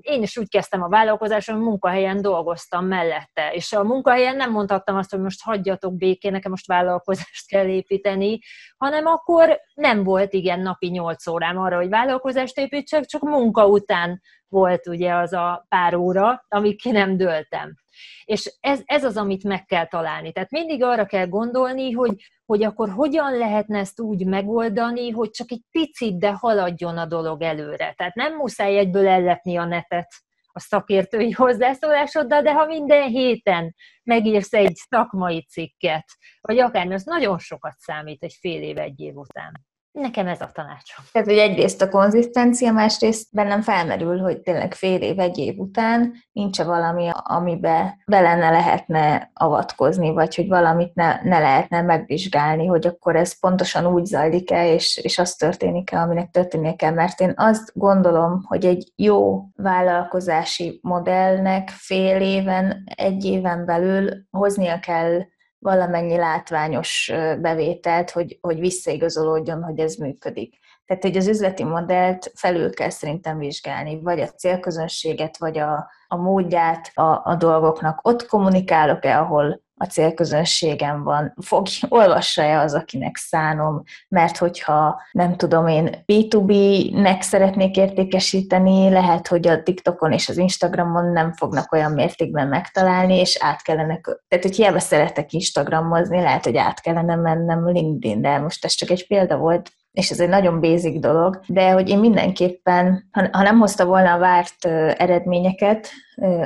én 0.00 0.22
is 0.22 0.36
úgy 0.36 0.48
kezdtem 0.48 0.82
a 0.82 0.88
vállalkozáson, 0.88 1.58
munkahelyen 1.58 2.22
dolgoztam 2.22 2.86
mellette, 2.86 3.52
és 3.52 3.72
a 3.72 3.82
munkahelyen 3.82 4.36
nem 4.36 4.50
mondhattam 4.50 4.96
azt, 4.96 5.10
hogy 5.10 5.20
most 5.20 5.42
hagyjatok 5.42 5.96
békén, 5.96 6.32
nekem 6.32 6.50
most 6.50 6.66
vállalkozást 6.66 7.48
kell 7.48 7.66
építeni, 7.66 8.38
hanem 8.76 9.06
akkor 9.06 9.60
nem 9.74 10.04
volt 10.04 10.32
igen 10.32 10.60
napi 10.60 10.88
8 10.88 11.26
órám 11.26 11.58
arra, 11.58 11.76
hogy 11.76 11.88
vállalkozást 11.88 12.58
építsek, 12.58 13.04
csak 13.04 13.22
munka 13.22 13.66
után 13.66 14.20
volt 14.48 14.86
ugye 14.86 15.14
az 15.14 15.32
a 15.32 15.66
pár 15.68 15.94
óra, 15.94 16.44
amíg 16.48 16.80
ki 16.80 16.90
nem 16.90 17.16
döltem. 17.16 17.81
És 18.24 18.56
ez, 18.60 18.80
ez 18.84 19.04
az, 19.04 19.16
amit 19.16 19.44
meg 19.44 19.64
kell 19.64 19.86
találni. 19.86 20.32
Tehát 20.32 20.50
mindig 20.50 20.82
arra 20.82 21.06
kell 21.06 21.26
gondolni, 21.26 21.90
hogy, 21.90 22.14
hogy 22.44 22.64
akkor 22.64 22.90
hogyan 22.90 23.36
lehetne 23.38 23.78
ezt 23.78 24.00
úgy 24.00 24.26
megoldani, 24.26 25.10
hogy 25.10 25.30
csak 25.30 25.50
egy 25.50 25.62
picit, 25.70 26.18
de 26.18 26.32
haladjon 26.32 26.98
a 26.98 27.06
dolog 27.06 27.42
előre. 27.42 27.94
Tehát 27.96 28.14
nem 28.14 28.36
muszáj 28.36 28.78
egyből 28.78 29.08
ellepni 29.08 29.56
a 29.56 29.64
netet 29.64 30.08
a 30.52 30.60
szakértői 30.60 31.30
hozzászólásoddal, 31.42 32.42
de 32.42 32.52
ha 32.52 32.66
minden 32.66 33.08
héten 33.08 33.74
megírsz 34.02 34.52
egy 34.52 34.74
szakmai 34.74 35.42
cikket, 35.42 36.04
vagy 36.40 36.58
akár, 36.58 36.92
az 36.92 37.04
nagyon 37.04 37.38
sokat 37.38 37.78
számít 37.78 38.22
egy 38.22 38.36
fél 38.40 38.62
év, 38.62 38.78
egy 38.78 39.00
év 39.00 39.16
után. 39.16 39.52
Nekem 39.92 40.26
ez 40.26 40.40
a 40.40 40.50
tanácsom. 40.52 41.04
Tehát, 41.12 41.28
hogy 41.28 41.38
egyrészt 41.38 41.82
a 41.82 41.88
konzisztencia, 41.88 42.72
másrészt 42.72 43.28
bennem 43.30 43.62
felmerül, 43.62 44.18
hogy 44.18 44.40
tényleg 44.40 44.74
fél 44.74 45.00
év, 45.00 45.18
egy 45.18 45.38
év 45.38 45.58
után 45.58 46.12
nincs 46.32 46.60
-e 46.60 46.64
valami, 46.64 47.10
amibe 47.12 47.98
bele 48.06 48.34
ne 48.34 48.50
lehetne 48.50 49.30
avatkozni, 49.34 50.10
vagy 50.10 50.34
hogy 50.34 50.48
valamit 50.48 50.94
ne, 50.94 51.20
ne 51.22 51.38
lehetne 51.38 51.82
megvizsgálni, 51.82 52.66
hogy 52.66 52.86
akkor 52.86 53.16
ez 53.16 53.40
pontosan 53.40 53.86
úgy 53.86 54.04
zajlik-e, 54.04 54.72
és, 54.72 54.96
és 54.96 55.18
az 55.18 55.34
történik-e, 55.34 56.00
aminek 56.00 56.30
történnie 56.30 56.76
kell. 56.76 56.92
Mert 56.92 57.20
én 57.20 57.32
azt 57.36 57.72
gondolom, 57.74 58.42
hogy 58.46 58.64
egy 58.64 58.92
jó 58.96 59.44
vállalkozási 59.56 60.78
modellnek 60.82 61.68
fél 61.68 62.20
éven, 62.20 62.84
egy 62.94 63.24
éven 63.24 63.64
belül 63.64 64.10
hoznia 64.30 64.78
kell 64.80 65.20
valamennyi 65.62 66.16
látványos 66.16 67.12
bevételt, 67.40 68.10
hogy, 68.10 68.38
hogy 68.40 68.60
visszaigazolódjon, 68.60 69.62
hogy 69.62 69.78
ez 69.78 69.94
működik. 69.94 70.58
Tehát, 70.86 71.02
hogy 71.02 71.16
az 71.16 71.26
üzleti 71.26 71.64
modellt 71.64 72.32
felül 72.34 72.74
kell 72.74 72.90
szerintem 72.90 73.38
vizsgálni, 73.38 74.00
vagy 74.00 74.20
a 74.20 74.28
célközönséget, 74.28 75.38
vagy 75.38 75.58
a, 75.58 75.90
a 76.06 76.16
módját 76.16 76.90
a, 76.94 77.20
a 77.24 77.36
dolgoknak. 77.38 78.06
Ott 78.06 78.26
kommunikálok-e, 78.26 79.18
ahol 79.18 79.62
a 79.82 79.86
célközönségem 79.86 81.02
van, 81.02 81.34
fog, 81.42 81.66
olvassa-e 81.88 82.60
az, 82.60 82.74
akinek 82.74 83.16
szánom, 83.16 83.82
mert 84.08 84.36
hogyha 84.36 85.02
nem 85.12 85.36
tudom 85.36 85.66
én 85.66 86.04
B2B-nek 86.06 87.20
szeretnék 87.20 87.76
értékesíteni, 87.76 88.90
lehet, 88.90 89.28
hogy 89.28 89.48
a 89.48 89.62
TikTokon 89.62 90.12
és 90.12 90.28
az 90.28 90.38
Instagramon 90.38 91.12
nem 91.12 91.32
fognak 91.32 91.72
olyan 91.72 91.92
mértékben 91.92 92.48
megtalálni, 92.48 93.18
és 93.18 93.36
át 93.40 93.62
kellene, 93.62 94.00
tehát 94.28 94.44
hogy 94.44 94.56
hiába 94.56 94.78
szeretek 94.78 95.32
Instagramozni, 95.32 96.20
lehet, 96.20 96.44
hogy 96.44 96.56
át 96.56 96.80
kellene 96.80 97.16
mennem 97.16 97.68
LinkedIn-re, 97.68 98.38
most 98.38 98.64
ez 98.64 98.72
csak 98.72 98.90
egy 98.90 99.06
példa 99.06 99.36
volt, 99.36 99.70
és 99.92 100.10
ez 100.10 100.20
egy 100.20 100.28
nagyon 100.28 100.60
basic 100.60 101.00
dolog, 101.00 101.40
de 101.46 101.70
hogy 101.70 101.88
én 101.88 101.98
mindenképpen, 101.98 103.08
ha 103.30 103.42
nem 103.42 103.58
hozta 103.58 103.84
volna 103.84 104.12
a 104.12 104.18
várt 104.18 104.64
eredményeket, 104.96 105.88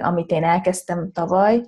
amit 0.03 0.31
én 0.31 0.44
elkezdtem 0.44 1.11
tavaly, 1.12 1.61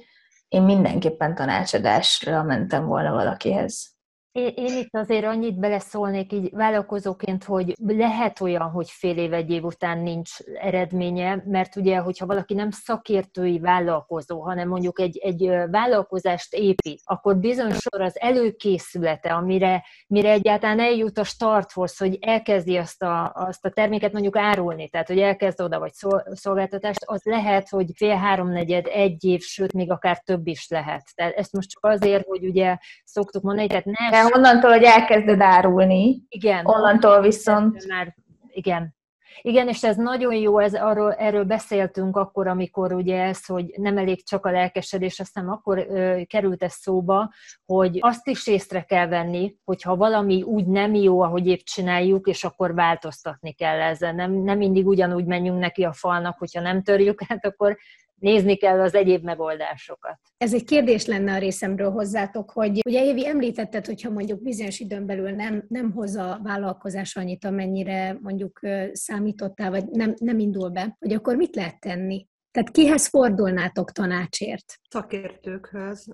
én 0.48 0.62
mindenképpen 0.62 1.34
tanácsadásra 1.34 2.42
mentem 2.42 2.86
volna 2.86 3.12
valakihez. 3.12 3.97
Én, 4.38 4.52
én 4.56 4.76
itt 4.76 4.94
azért 4.94 5.24
annyit 5.24 5.58
beleszólnék 5.58 6.32
így 6.32 6.50
vállalkozóként, 6.52 7.44
hogy 7.44 7.74
lehet 7.86 8.40
olyan, 8.40 8.70
hogy 8.70 8.90
fél 8.90 9.18
év, 9.18 9.32
egy 9.32 9.50
év 9.50 9.64
után 9.64 9.98
nincs 9.98 10.30
eredménye, 10.60 11.42
mert 11.46 11.76
ugye, 11.76 11.98
hogyha 11.98 12.26
valaki 12.26 12.54
nem 12.54 12.70
szakértői 12.70 13.58
vállalkozó, 13.58 14.40
hanem 14.40 14.68
mondjuk 14.68 15.00
egy, 15.00 15.18
egy 15.18 15.50
vállalkozást 15.70 16.54
épít, 16.54 17.00
akkor 17.04 17.36
bizony 17.36 17.72
sor 17.72 18.00
az 18.00 18.20
előkészülete, 18.20 19.32
amire 19.34 19.84
mire 20.06 20.30
egyáltalán 20.30 20.80
eljut 20.80 21.18
a 21.18 21.24
starthoz, 21.24 21.96
hogy 21.96 22.18
elkezdi 22.20 22.76
azt 22.76 23.02
a, 23.02 23.32
azt 23.34 23.64
a 23.64 23.70
terméket 23.70 24.12
mondjuk 24.12 24.36
árulni, 24.36 24.88
tehát 24.88 25.08
hogy 25.08 25.18
elkezd 25.20 25.60
oda 25.60 25.78
vagy 25.78 25.92
szolgáltatást, 26.32 27.04
az 27.04 27.20
lehet, 27.24 27.68
hogy 27.68 27.90
fél 27.94 28.16
háromnegyed, 28.16 28.86
egy 28.86 29.24
év, 29.24 29.40
sőt, 29.40 29.72
még 29.72 29.90
akár 29.90 30.18
több 30.18 30.46
is 30.46 30.68
lehet. 30.68 31.02
Tehát 31.14 31.34
ezt 31.34 31.52
most 31.52 31.70
csak 31.70 31.84
azért, 31.84 32.26
hogy 32.26 32.44
ugye 32.44 32.76
szoktuk 33.04 33.42
mondani, 33.42 33.68
tehát 33.68 33.84
ne 33.84 34.27
onnantól, 34.34 34.70
hogy 34.70 34.82
elkezded 34.82 35.40
árulni. 35.40 36.22
Igen. 36.28 36.66
Onnantól 36.66 37.20
viszont... 37.20 37.86
Már, 37.88 38.16
igen. 38.50 38.96
Igen, 39.42 39.68
és 39.68 39.84
ez 39.84 39.96
nagyon 39.96 40.34
jó, 40.34 40.58
ez 40.58 40.74
arról, 40.74 41.12
erről 41.12 41.44
beszéltünk 41.44 42.16
akkor, 42.16 42.46
amikor 42.46 42.92
ugye 42.92 43.22
ez, 43.22 43.46
hogy 43.46 43.74
nem 43.76 43.98
elég 43.98 44.26
csak 44.26 44.46
a 44.46 44.50
lelkesedés, 44.50 45.20
aztán 45.20 45.48
akkor 45.48 45.78
ö, 45.78 46.20
került 46.26 46.62
ez 46.62 46.72
szóba, 46.72 47.32
hogy 47.66 47.98
azt 48.00 48.28
is 48.28 48.46
észre 48.46 48.82
kell 48.82 49.06
venni, 49.06 49.56
hogyha 49.64 49.96
valami 49.96 50.42
úgy 50.42 50.66
nem 50.66 50.94
jó, 50.94 51.20
ahogy 51.20 51.46
épp 51.46 51.58
csináljuk, 51.62 52.26
és 52.26 52.44
akkor 52.44 52.74
változtatni 52.74 53.52
kell 53.52 53.80
ezzel. 53.80 54.12
Nem, 54.12 54.32
nem 54.32 54.58
mindig 54.58 54.86
ugyanúgy 54.86 55.24
menjünk 55.24 55.58
neki 55.58 55.84
a 55.84 55.92
falnak, 55.92 56.38
hogyha 56.38 56.60
nem 56.60 56.82
törjük, 56.82 57.22
hát 57.28 57.46
akkor 57.46 57.76
nézni 58.18 58.56
kell 58.56 58.80
az 58.80 58.94
egyéb 58.94 59.24
megoldásokat. 59.24 60.18
Ez 60.36 60.54
egy 60.54 60.64
kérdés 60.64 61.06
lenne 61.06 61.32
a 61.32 61.38
részemről 61.38 61.90
hozzátok, 61.90 62.50
hogy 62.50 62.80
ugye 62.86 63.04
Évi 63.04 63.26
említetted, 63.26 63.86
hogyha 63.86 64.10
mondjuk 64.10 64.42
bizonyos 64.42 64.78
időn 64.78 65.06
belül 65.06 65.30
nem, 65.30 65.64
nem 65.68 65.92
hoz 65.92 66.16
a 66.16 66.40
vállalkozás 66.42 67.16
annyit, 67.16 67.44
amennyire 67.44 68.18
mondjuk 68.22 68.60
számítottál, 68.92 69.70
vagy 69.70 69.84
nem, 69.84 70.14
nem 70.18 70.38
indul 70.38 70.68
be, 70.68 70.96
hogy 70.98 71.12
akkor 71.12 71.36
mit 71.36 71.56
lehet 71.56 71.80
tenni? 71.80 72.26
Tehát 72.50 72.70
kihez 72.70 73.06
fordulnátok 73.06 73.92
tanácsért? 73.92 74.78
Szakértőkhöz. 74.90 76.06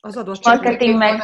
Az 0.00 0.16
adott 0.16 0.44
marketing 0.44 0.96
meg 0.96 1.20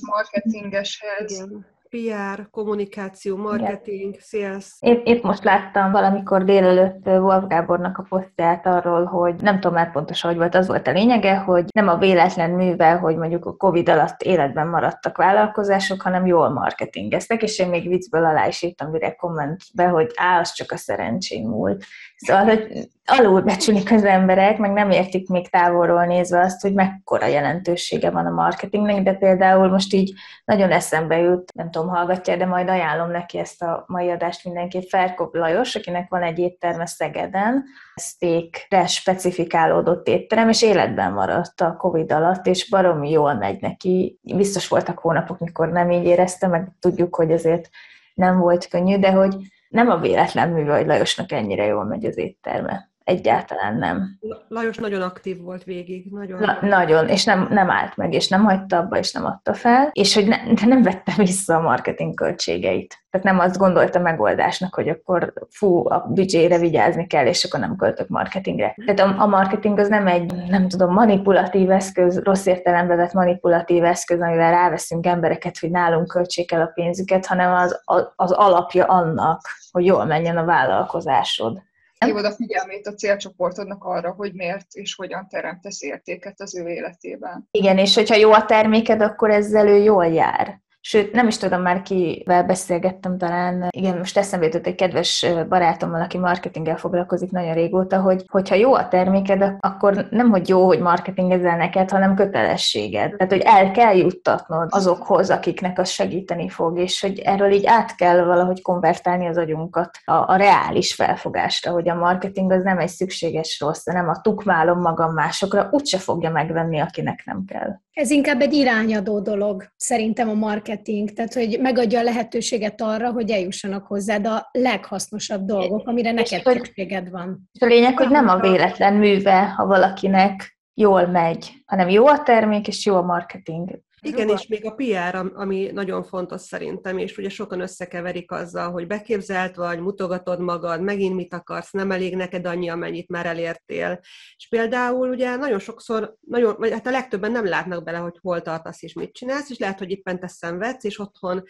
marketingeshez. 0.00 1.30
Igen 1.32 1.78
PR, 1.90 2.50
kommunikáció, 2.50 3.36
marketing, 3.36 4.16
sales. 4.20 4.76
Épp, 4.80 5.06
épp 5.06 5.22
most 5.22 5.44
láttam 5.44 5.92
valamikor 5.92 6.44
délelőtt 6.44 7.06
Wolf 7.06 7.46
Gábornak 7.46 7.98
a 7.98 8.06
posztját 8.08 8.66
arról, 8.66 9.04
hogy 9.04 9.34
nem 9.34 9.54
tudom 9.54 9.72
már 9.72 9.92
pontosan, 9.92 10.30
hogy 10.30 10.38
volt, 10.38 10.54
az 10.54 10.66
volt 10.66 10.86
a 10.86 10.92
lényege, 10.92 11.36
hogy 11.36 11.64
nem 11.72 11.88
a 11.88 11.96
véletlen 11.96 12.50
művel, 12.50 12.98
hogy 12.98 13.16
mondjuk 13.16 13.46
a 13.46 13.56
Covid 13.56 13.88
alatt 13.88 14.22
életben 14.22 14.66
maradtak 14.66 15.16
vállalkozások, 15.16 16.02
hanem 16.02 16.26
jól 16.26 16.48
marketingeztek, 16.48 17.42
és 17.42 17.58
én 17.58 17.68
még 17.68 17.88
viccből 17.88 18.24
alá 18.24 18.46
is 18.46 18.62
írtam 18.62 18.92
direkt 18.92 19.18
kommentbe, 19.18 19.84
hogy 19.84 20.10
á, 20.14 20.40
az 20.40 20.52
csak 20.52 20.72
a 20.72 20.76
szerencsém 20.76 21.48
múlt. 21.48 21.84
Szóval, 22.16 22.44
hogy 22.44 22.88
alulbecsülik 23.04 23.92
az 23.92 24.04
emberek, 24.04 24.58
meg 24.58 24.72
nem 24.72 24.90
értik 24.90 25.28
még 25.28 25.50
távolról 25.50 26.04
nézve 26.04 26.40
azt, 26.40 26.60
hogy 26.60 26.74
mekkora 26.74 27.26
jelentősége 27.26 28.10
van 28.10 28.26
a 28.26 28.30
marketingnek, 28.30 29.02
de 29.02 29.14
például 29.14 29.68
most 29.68 29.92
így 29.92 30.12
nagyon 30.44 30.70
eszembe 30.70 31.18
jut, 31.18 31.52
nem 31.54 31.70
tudom, 31.70 31.88
hallgatja, 31.88 32.36
de 32.36 32.46
majd 32.46 32.68
ajánlom 32.68 33.10
neki 33.10 33.38
ezt 33.38 33.62
a 33.62 33.84
mai 33.86 34.10
adást 34.10 34.44
mindenképp, 34.44 34.88
Ferkop 34.88 35.34
Lajos, 35.34 35.74
akinek 35.74 36.08
van 36.08 36.22
egy 36.22 36.38
étterme 36.38 36.86
Szegeden, 36.86 37.64
steakre 37.94 38.86
specifikálódott 38.86 40.08
étterem, 40.08 40.48
és 40.48 40.62
életben 40.62 41.12
maradt 41.12 41.60
a 41.60 41.76
Covid 41.76 42.12
alatt, 42.12 42.46
és 42.46 42.70
baromi 42.70 43.10
jól 43.10 43.34
megy 43.34 43.60
neki. 43.60 44.18
Biztos 44.22 44.68
voltak 44.68 44.98
hónapok, 44.98 45.38
mikor 45.38 45.68
nem 45.68 45.90
így 45.90 46.04
érezte, 46.04 46.46
meg 46.46 46.68
tudjuk, 46.80 47.14
hogy 47.14 47.32
azért 47.32 47.68
nem 48.14 48.38
volt 48.38 48.68
könnyű, 48.68 48.98
de 48.98 49.12
hogy 49.12 49.36
nem 49.68 49.90
a 49.90 49.98
véletlen 49.98 50.48
műve, 50.48 50.76
hogy 50.76 50.86
Lajosnak 50.86 51.32
ennyire 51.32 51.64
jól 51.64 51.84
megy 51.84 52.04
az 52.04 52.18
étterme. 52.18 52.89
Egyáltalán 53.10 53.76
nem. 53.76 54.18
Lajos 54.48 54.76
nagyon 54.76 55.02
aktív 55.02 55.40
volt 55.40 55.64
végig. 55.64 56.10
Nagyon. 56.10 56.40
Na, 56.40 56.58
nagyon, 56.60 57.08
és 57.08 57.24
nem, 57.24 57.46
nem 57.50 57.70
állt 57.70 57.96
meg, 57.96 58.12
és 58.12 58.28
nem 58.28 58.44
hagyta 58.44 58.76
abba, 58.76 58.98
és 58.98 59.12
nem 59.12 59.24
adta 59.24 59.54
fel, 59.54 59.90
és 59.92 60.14
hogy 60.14 60.26
ne, 60.26 60.36
de 60.36 60.66
nem 60.66 60.82
vette 60.82 61.12
vissza 61.16 61.54
a 61.54 61.60
marketing 61.60 62.14
költségeit. 62.14 62.98
Tehát 63.10 63.26
nem 63.26 63.38
azt 63.38 63.58
gondolta 63.58 63.98
megoldásnak, 63.98 64.74
hogy 64.74 64.88
akkor 64.88 65.32
fú, 65.48 65.88
a 65.88 66.06
büdzsére 66.08 66.58
vigyázni 66.58 67.06
kell, 67.06 67.26
és 67.26 67.44
akkor 67.44 67.60
nem 67.60 67.76
költök 67.76 68.08
marketingre. 68.08 68.74
Tehát 68.86 69.00
a, 69.00 69.22
a 69.22 69.26
marketing 69.26 69.78
az 69.78 69.88
nem 69.88 70.06
egy, 70.06 70.32
nem 70.48 70.68
tudom, 70.68 70.92
manipulatív 70.92 71.70
eszköz, 71.70 72.22
rossz 72.22 72.46
értelembe 72.46 72.94
vett 72.94 73.12
manipulatív 73.12 73.84
eszköz, 73.84 74.20
amivel 74.20 74.50
ráveszünk 74.50 75.06
embereket, 75.06 75.58
hogy 75.58 75.70
nálunk 75.70 76.06
költsék 76.06 76.52
el 76.52 76.60
a 76.60 76.70
pénzüket, 76.74 77.26
hanem 77.26 77.54
az, 77.54 77.82
az 78.16 78.32
alapja 78.32 78.84
annak, 78.84 79.40
hogy 79.70 79.84
jól 79.84 80.04
menjen 80.04 80.36
a 80.36 80.44
vállalkozásod 80.44 81.68
hívod 82.06 82.24
a 82.24 82.32
figyelmét 82.32 82.86
a 82.86 82.94
célcsoportodnak 82.94 83.84
arra, 83.84 84.12
hogy 84.12 84.34
miért 84.34 84.66
és 84.72 84.94
hogyan 84.94 85.28
teremtesz 85.28 85.82
értéket 85.82 86.40
az 86.40 86.56
ő 86.56 86.68
életében. 86.68 87.48
Igen, 87.50 87.78
és 87.78 87.94
hogyha 87.94 88.14
jó 88.14 88.32
a 88.32 88.44
terméked, 88.44 89.00
akkor 89.00 89.30
ezzel 89.30 89.68
ő 89.68 89.76
jól 89.76 90.06
jár. 90.06 90.60
Sőt, 90.82 91.12
nem 91.12 91.26
is 91.26 91.38
tudom 91.38 91.62
már 91.62 91.82
kivel 91.82 92.44
beszélgettem 92.44 93.18
talán. 93.18 93.68
Igen, 93.70 93.98
most 93.98 94.18
eszembe 94.18 94.46
jutott 94.46 94.66
egy 94.66 94.74
kedves 94.74 95.26
barátommal, 95.48 96.00
aki 96.00 96.18
marketinggel 96.18 96.76
foglalkozik 96.76 97.30
nagyon 97.30 97.54
régóta, 97.54 98.00
hogy 98.00 98.24
hogyha 98.26 98.54
jó 98.54 98.74
a 98.74 98.88
terméked, 98.88 99.56
akkor 99.60 100.06
nem, 100.10 100.30
hogy 100.30 100.48
jó, 100.48 100.66
hogy 100.66 100.80
marketingezel 100.80 101.56
neked, 101.56 101.90
hanem 101.90 102.14
kötelességed. 102.14 103.16
Tehát, 103.16 103.32
hogy 103.32 103.42
el 103.44 103.70
kell 103.70 103.96
juttatnod 103.96 104.68
azokhoz, 104.70 105.30
akiknek 105.30 105.78
az 105.78 105.88
segíteni 105.88 106.48
fog, 106.48 106.78
és 106.78 107.00
hogy 107.00 107.18
erről 107.18 107.52
így 107.52 107.66
át 107.66 107.94
kell 107.94 108.24
valahogy 108.24 108.62
konvertálni 108.62 109.26
az 109.26 109.36
agyunkat 109.36 109.98
a, 110.04 110.12
a 110.12 110.36
reális 110.36 110.94
felfogásra, 110.94 111.72
hogy 111.72 111.88
a 111.88 111.94
marketing 111.94 112.52
az 112.52 112.62
nem 112.62 112.78
egy 112.78 112.88
szükséges 112.88 113.60
rossz, 113.60 113.84
nem 113.84 114.08
a 114.08 114.20
tukmálom 114.20 114.80
magam 114.80 115.12
másokra, 115.12 115.68
úgyse 115.70 115.98
fogja 115.98 116.30
megvenni, 116.30 116.78
akinek 116.78 117.22
nem 117.24 117.44
kell. 117.46 117.80
Ez 118.00 118.10
inkább 118.10 118.40
egy 118.40 118.52
irányadó 118.52 119.20
dolog, 119.20 119.64
szerintem 119.76 120.28
a 120.28 120.34
marketing, 120.34 121.12
tehát 121.12 121.34
hogy 121.34 121.58
megadja 121.60 121.98
a 121.98 122.02
lehetőséget 122.02 122.80
arra, 122.80 123.12
hogy 123.12 123.30
eljussanak 123.30 123.86
hozzád 123.86 124.26
a 124.26 124.48
leghasznosabb 124.52 125.44
dolgok, 125.44 125.88
amire 125.88 126.12
neked 126.12 126.42
hogy, 126.42 126.56
szükséged 126.56 127.10
van. 127.10 127.48
És 127.52 127.60
a 127.60 127.66
lényeg, 127.66 127.98
hogy 127.98 128.08
nem 128.08 128.28
a 128.28 128.40
véletlen 128.40 128.94
műve, 128.94 129.42
ha 129.56 129.66
valakinek 129.66 130.58
jól 130.74 131.06
megy, 131.06 131.52
hanem 131.66 131.88
jó 131.88 132.06
a 132.06 132.22
termék 132.22 132.68
és 132.68 132.86
jó 132.86 132.94
a 132.94 133.02
marketing. 133.02 133.80
Igen, 134.02 134.28
és 134.28 134.46
még 134.46 134.66
a 134.66 134.74
PR, 134.74 135.30
ami 135.34 135.70
nagyon 135.72 136.02
fontos 136.02 136.40
szerintem, 136.40 136.98
és 136.98 137.18
ugye 137.18 137.28
sokan 137.28 137.60
összekeverik 137.60 138.32
azzal, 138.32 138.70
hogy 138.70 138.86
beképzelt 138.86 139.56
vagy, 139.56 139.80
mutogatod 139.80 140.40
magad, 140.40 140.82
megint 140.82 141.14
mit 141.14 141.34
akarsz, 141.34 141.70
nem 141.70 141.90
elég 141.90 142.16
neked 142.16 142.46
annyi, 142.46 142.68
amennyit 142.68 143.08
már 143.08 143.26
elértél. 143.26 144.00
És 144.36 144.48
például 144.48 145.08
ugye 145.08 145.36
nagyon 145.36 145.58
sokszor, 145.58 146.16
nagyon, 146.20 146.54
vagy 146.58 146.72
hát 146.72 146.86
a 146.86 146.90
legtöbben 146.90 147.32
nem 147.32 147.46
látnak 147.46 147.84
bele, 147.84 147.98
hogy 147.98 148.18
hol 148.20 148.42
tartasz 148.42 148.82
és 148.82 148.92
mit 148.92 149.12
csinálsz, 149.12 149.50
és 149.50 149.58
lehet, 149.58 149.78
hogy 149.78 149.90
éppen 149.90 150.20
te 150.20 150.28
szenvedsz, 150.28 150.84
és 150.84 150.98
otthon 150.98 151.42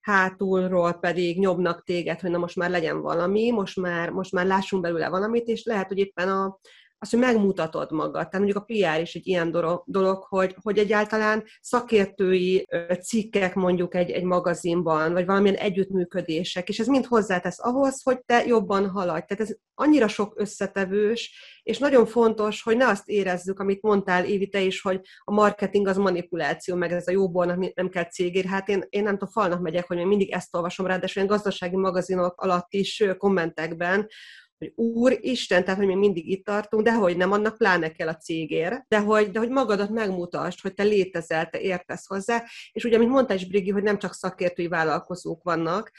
hátulról 0.00 0.92
pedig 0.92 1.38
nyomnak 1.38 1.84
téged, 1.84 2.20
hogy 2.20 2.30
na 2.30 2.38
most 2.38 2.56
már 2.56 2.70
legyen 2.70 3.00
valami, 3.00 3.50
most 3.50 3.80
már, 3.80 4.10
most 4.10 4.32
már 4.32 4.46
lássunk 4.46 4.82
belőle 4.82 5.08
valamit, 5.08 5.46
és 5.46 5.64
lehet, 5.64 5.88
hogy 5.88 5.98
éppen 5.98 6.28
a, 6.28 6.58
az, 6.98 7.10
hogy 7.10 7.18
megmutatod 7.18 7.92
magad. 7.92 8.12
Tehát 8.12 8.32
mondjuk 8.32 8.56
a 8.56 8.64
PR 8.64 9.00
is 9.00 9.14
egy 9.14 9.26
ilyen 9.26 9.50
dolog, 9.84 10.24
hogy, 10.28 10.56
hogy 10.62 10.78
egyáltalán 10.78 11.44
szakértői 11.60 12.66
cikkek 13.02 13.54
mondjuk 13.54 13.94
egy, 13.94 14.10
egy 14.10 14.24
magazinban, 14.24 15.12
vagy 15.12 15.26
valamilyen 15.26 15.56
együttműködések, 15.56 16.68
és 16.68 16.78
ez 16.78 16.86
mind 16.86 17.06
hozzátesz 17.06 17.64
ahhoz, 17.64 18.02
hogy 18.02 18.24
te 18.24 18.46
jobban 18.46 18.88
haladj. 18.88 19.24
Tehát 19.26 19.40
ez 19.50 19.56
annyira 19.74 20.08
sok 20.08 20.34
összetevős, 20.36 21.32
és 21.62 21.78
nagyon 21.78 22.06
fontos, 22.06 22.62
hogy 22.62 22.76
ne 22.76 22.86
azt 22.86 23.08
érezzük, 23.08 23.58
amit 23.58 23.82
mondtál, 23.82 24.24
Évi, 24.24 24.48
te 24.48 24.60
is, 24.60 24.80
hogy 24.80 25.00
a 25.24 25.32
marketing 25.32 25.86
az 25.86 25.96
manipuláció, 25.96 26.74
meg 26.74 26.92
ez 26.92 27.08
a 27.08 27.10
jóbornak 27.10 27.74
nem 27.74 27.88
kell 27.88 28.04
cégér. 28.04 28.44
Hát 28.44 28.68
én, 28.68 28.84
én 28.88 29.02
nem 29.02 29.12
tudom, 29.12 29.28
falnak 29.28 29.60
megyek, 29.60 29.86
hogy 29.86 29.96
még 29.96 30.06
mindig 30.06 30.30
ezt 30.30 30.56
olvasom 30.56 30.86
rá, 30.86 30.96
de 30.96 31.24
gazdasági 31.24 31.76
magazinok 31.76 32.40
alatt 32.40 32.72
is 32.72 33.04
kommentekben, 33.18 34.06
hogy 34.58 34.72
Úristen, 34.74 35.64
tehát, 35.64 35.78
hogy 35.78 35.88
még 35.88 35.96
mindig 35.96 36.30
itt 36.30 36.44
tartunk, 36.44 36.82
de 36.82 36.92
hogy 36.92 37.16
nem, 37.16 37.32
annak 37.32 37.56
pláne 37.56 37.92
kell 37.92 38.08
a 38.08 38.16
cégér, 38.16 38.84
de 38.88 38.98
hogy, 38.98 39.30
de 39.30 39.38
hogy 39.38 39.48
magadat 39.48 39.90
megmutasd, 39.90 40.60
hogy 40.60 40.74
te 40.74 40.82
létezel, 40.82 41.46
te 41.46 41.60
értesz 41.60 42.06
hozzá, 42.06 42.44
és 42.72 42.84
ugye, 42.84 42.98
mint 42.98 43.10
mondta 43.10 43.34
is 43.34 43.48
Brigi, 43.48 43.70
hogy 43.70 43.82
nem 43.82 43.98
csak 43.98 44.14
szakértői 44.14 44.68
vállalkozók 44.68 45.42
vannak, 45.42 45.90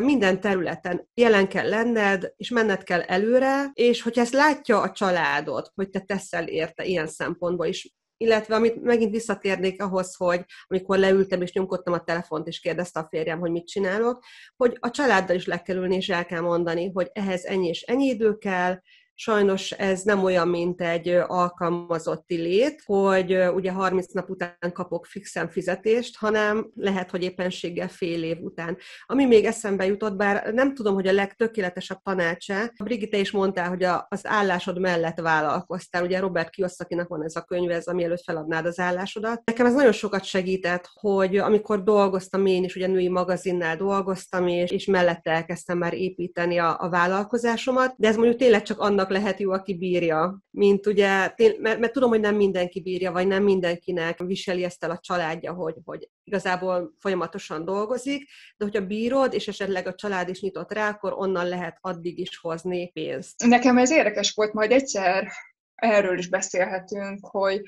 minden 0.00 0.40
területen 0.40 1.08
jelen 1.14 1.48
kell 1.48 1.68
lenned, 1.68 2.32
és 2.36 2.50
menned 2.50 2.82
kell 2.82 3.00
előre, 3.00 3.70
és 3.72 4.02
hogyha 4.02 4.20
ezt 4.20 4.32
látja 4.32 4.80
a 4.80 4.92
családod, 4.92 5.70
hogy 5.74 5.88
te 5.88 6.00
teszel 6.00 6.46
érte 6.46 6.84
ilyen 6.84 7.06
szempontból 7.06 7.66
is, 7.66 7.94
illetve 8.20 8.54
amit 8.54 8.82
megint 8.82 9.10
visszatérnék 9.10 9.82
ahhoz, 9.82 10.14
hogy 10.16 10.44
amikor 10.68 10.98
leültem 10.98 11.42
és 11.42 11.52
nyomkodtam 11.52 11.92
a 11.92 12.04
telefont, 12.04 12.46
és 12.46 12.60
kérdezte 12.60 13.00
a 13.00 13.06
férjem, 13.10 13.38
hogy 13.38 13.50
mit 13.50 13.66
csinálok, 13.66 14.24
hogy 14.56 14.76
a 14.80 14.90
családdal 14.90 15.36
is 15.36 15.46
le 15.46 15.62
kell 15.62 15.76
ülni, 15.76 15.96
és 15.96 16.08
el 16.08 16.26
kell 16.26 16.40
mondani, 16.40 16.90
hogy 16.94 17.10
ehhez 17.12 17.44
ennyi 17.44 17.68
és 17.68 17.82
ennyi 17.82 18.06
idő 18.06 18.38
kell, 18.38 18.80
Sajnos 19.22 19.70
ez 19.70 20.02
nem 20.02 20.24
olyan, 20.24 20.48
mint 20.48 20.80
egy 20.80 21.08
alkalmazotti 21.26 22.36
lét, 22.36 22.82
hogy 22.86 23.36
ugye 23.54 23.72
30 23.72 24.12
nap 24.12 24.30
után 24.30 24.72
kapok 24.72 25.06
fixen 25.06 25.48
fizetést, 25.48 26.16
hanem 26.16 26.70
lehet, 26.74 27.10
hogy 27.10 27.22
éppenséggel 27.22 27.88
fél 27.88 28.22
év 28.22 28.36
után. 28.40 28.76
Ami 29.06 29.24
még 29.24 29.44
eszembe 29.44 29.86
jutott, 29.86 30.16
bár 30.16 30.52
nem 30.52 30.74
tudom, 30.74 30.94
hogy 30.94 31.06
a 31.06 31.12
legtökéletesebb 31.12 31.98
tanácsa, 32.02 32.54
Brigitte 32.84 33.18
is 33.18 33.30
mondta, 33.30 33.68
hogy 33.68 33.82
a, 33.82 34.06
az 34.08 34.20
állásod 34.26 34.78
mellett 34.78 35.20
vállalkoztál. 35.20 36.04
Ugye 36.04 36.20
Robert 36.20 36.50
Kiyosakinak 36.50 37.08
van 37.08 37.24
ez 37.24 37.36
a 37.36 37.42
könyve, 37.42 37.74
ez, 37.74 37.86
ami 37.86 38.04
előtt 38.04 38.24
feladnád 38.24 38.66
az 38.66 38.78
állásodat. 38.78 39.42
Nekem 39.44 39.66
ez 39.66 39.74
nagyon 39.74 39.92
sokat 39.92 40.24
segített, 40.24 40.88
hogy 40.94 41.36
amikor 41.36 41.82
dolgoztam 41.82 42.46
én 42.46 42.64
is, 42.64 42.76
ugye 42.76 42.86
női 42.86 43.08
magazinnál 43.08 43.76
dolgoztam, 43.76 44.46
és, 44.46 44.70
és 44.70 44.86
mellette 44.86 45.30
elkezdtem 45.30 45.78
már 45.78 45.94
építeni 45.94 46.58
a, 46.58 46.76
a 46.78 46.88
vállalkozásomat, 46.88 47.94
de 47.96 48.08
ez 48.08 48.16
mondjuk 48.16 48.38
tényleg 48.38 48.62
csak 48.62 48.78
annak 48.78 49.08
lehet 49.10 49.40
jó, 49.40 49.50
aki 49.52 49.74
bírja, 49.74 50.42
mint 50.50 50.86
ugye, 50.86 51.32
mert, 51.58 51.78
mert 51.78 51.92
tudom, 51.92 52.08
hogy 52.08 52.20
nem 52.20 52.36
mindenki 52.36 52.80
bírja, 52.80 53.12
vagy 53.12 53.26
nem 53.26 53.42
mindenkinek 53.42 54.18
viseli 54.18 54.64
ezt 54.64 54.84
el 54.84 54.90
a 54.90 54.98
családja, 55.02 55.52
hogy, 55.52 55.74
hogy 55.84 56.08
igazából 56.24 56.94
folyamatosan 56.98 57.64
dolgozik, 57.64 58.28
de 58.56 58.64
hogyha 58.64 58.86
bírod, 58.86 59.34
és 59.34 59.48
esetleg 59.48 59.86
a 59.86 59.94
család 59.94 60.28
is 60.28 60.40
nyitott 60.40 60.72
rá, 60.72 60.88
akkor 60.88 61.12
onnan 61.16 61.48
lehet 61.48 61.78
addig 61.80 62.18
is 62.18 62.38
hozni 62.38 62.90
pénzt. 62.90 63.46
Nekem 63.46 63.78
ez 63.78 63.90
érdekes 63.90 64.32
volt, 64.34 64.52
majd 64.52 64.70
egyszer 64.70 65.28
erről 65.74 66.18
is 66.18 66.28
beszélhetünk, 66.28 67.26
hogy 67.26 67.62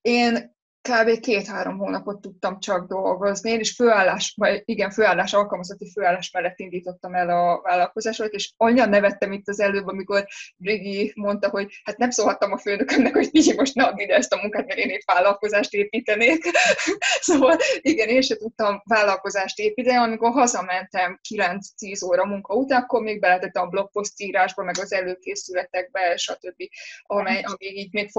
én 0.00 0.56
kb. 0.88 1.20
két-három 1.20 1.78
hónapot 1.78 2.20
tudtam 2.20 2.60
csak 2.60 2.88
dolgozni. 2.88 3.50
Én 3.50 3.60
is 3.60 3.74
főállás, 3.74 4.34
vagy 4.36 4.62
igen, 4.64 4.90
főállás, 4.90 5.32
alkalmazotti 5.32 5.90
főállás 5.90 6.30
mellett 6.30 6.58
indítottam 6.58 7.14
el 7.14 7.28
a 7.28 7.60
vállalkozásomat, 7.60 8.32
és 8.32 8.52
annyian 8.56 8.88
nevettem 8.88 9.32
itt 9.32 9.48
az 9.48 9.60
előbb, 9.60 9.86
amikor 9.86 10.26
Brigi 10.56 11.12
mondta, 11.14 11.48
hogy 11.48 11.80
hát 11.84 11.96
nem 11.96 12.10
szólhattam 12.10 12.52
a 12.52 12.58
főnökömnek, 12.58 13.14
hogy 13.14 13.28
figyelj, 13.32 13.56
most 13.56 13.74
ne 13.74 13.84
add 13.84 13.98
ide 13.98 14.14
ezt 14.14 14.32
a 14.32 14.40
munkát, 14.40 14.66
mert 14.66 14.78
én 14.78 14.90
egy 14.90 15.02
vállalkozást 15.06 15.72
építenék. 15.72 16.44
szóval 17.28 17.56
igen, 17.80 18.08
én 18.08 18.20
sem 18.20 18.36
tudtam 18.36 18.82
vállalkozást 18.84 19.58
építeni, 19.58 19.96
amikor 19.96 20.30
hazamentem 20.30 21.20
9-10 21.34 22.06
óra 22.06 22.24
munka 22.24 22.54
után, 22.54 22.82
akkor 22.82 23.02
még 23.02 23.20
beletettem 23.20 23.62
a 23.62 23.68
blogpost 23.68 24.20
írásba, 24.20 24.64
meg 24.64 24.78
az 24.78 24.92
előkészületekbe, 24.92 26.16
stb., 26.16 26.62
amely, 27.02 27.42
amíg 27.42 27.76
így 27.76 27.92
még 27.92 28.10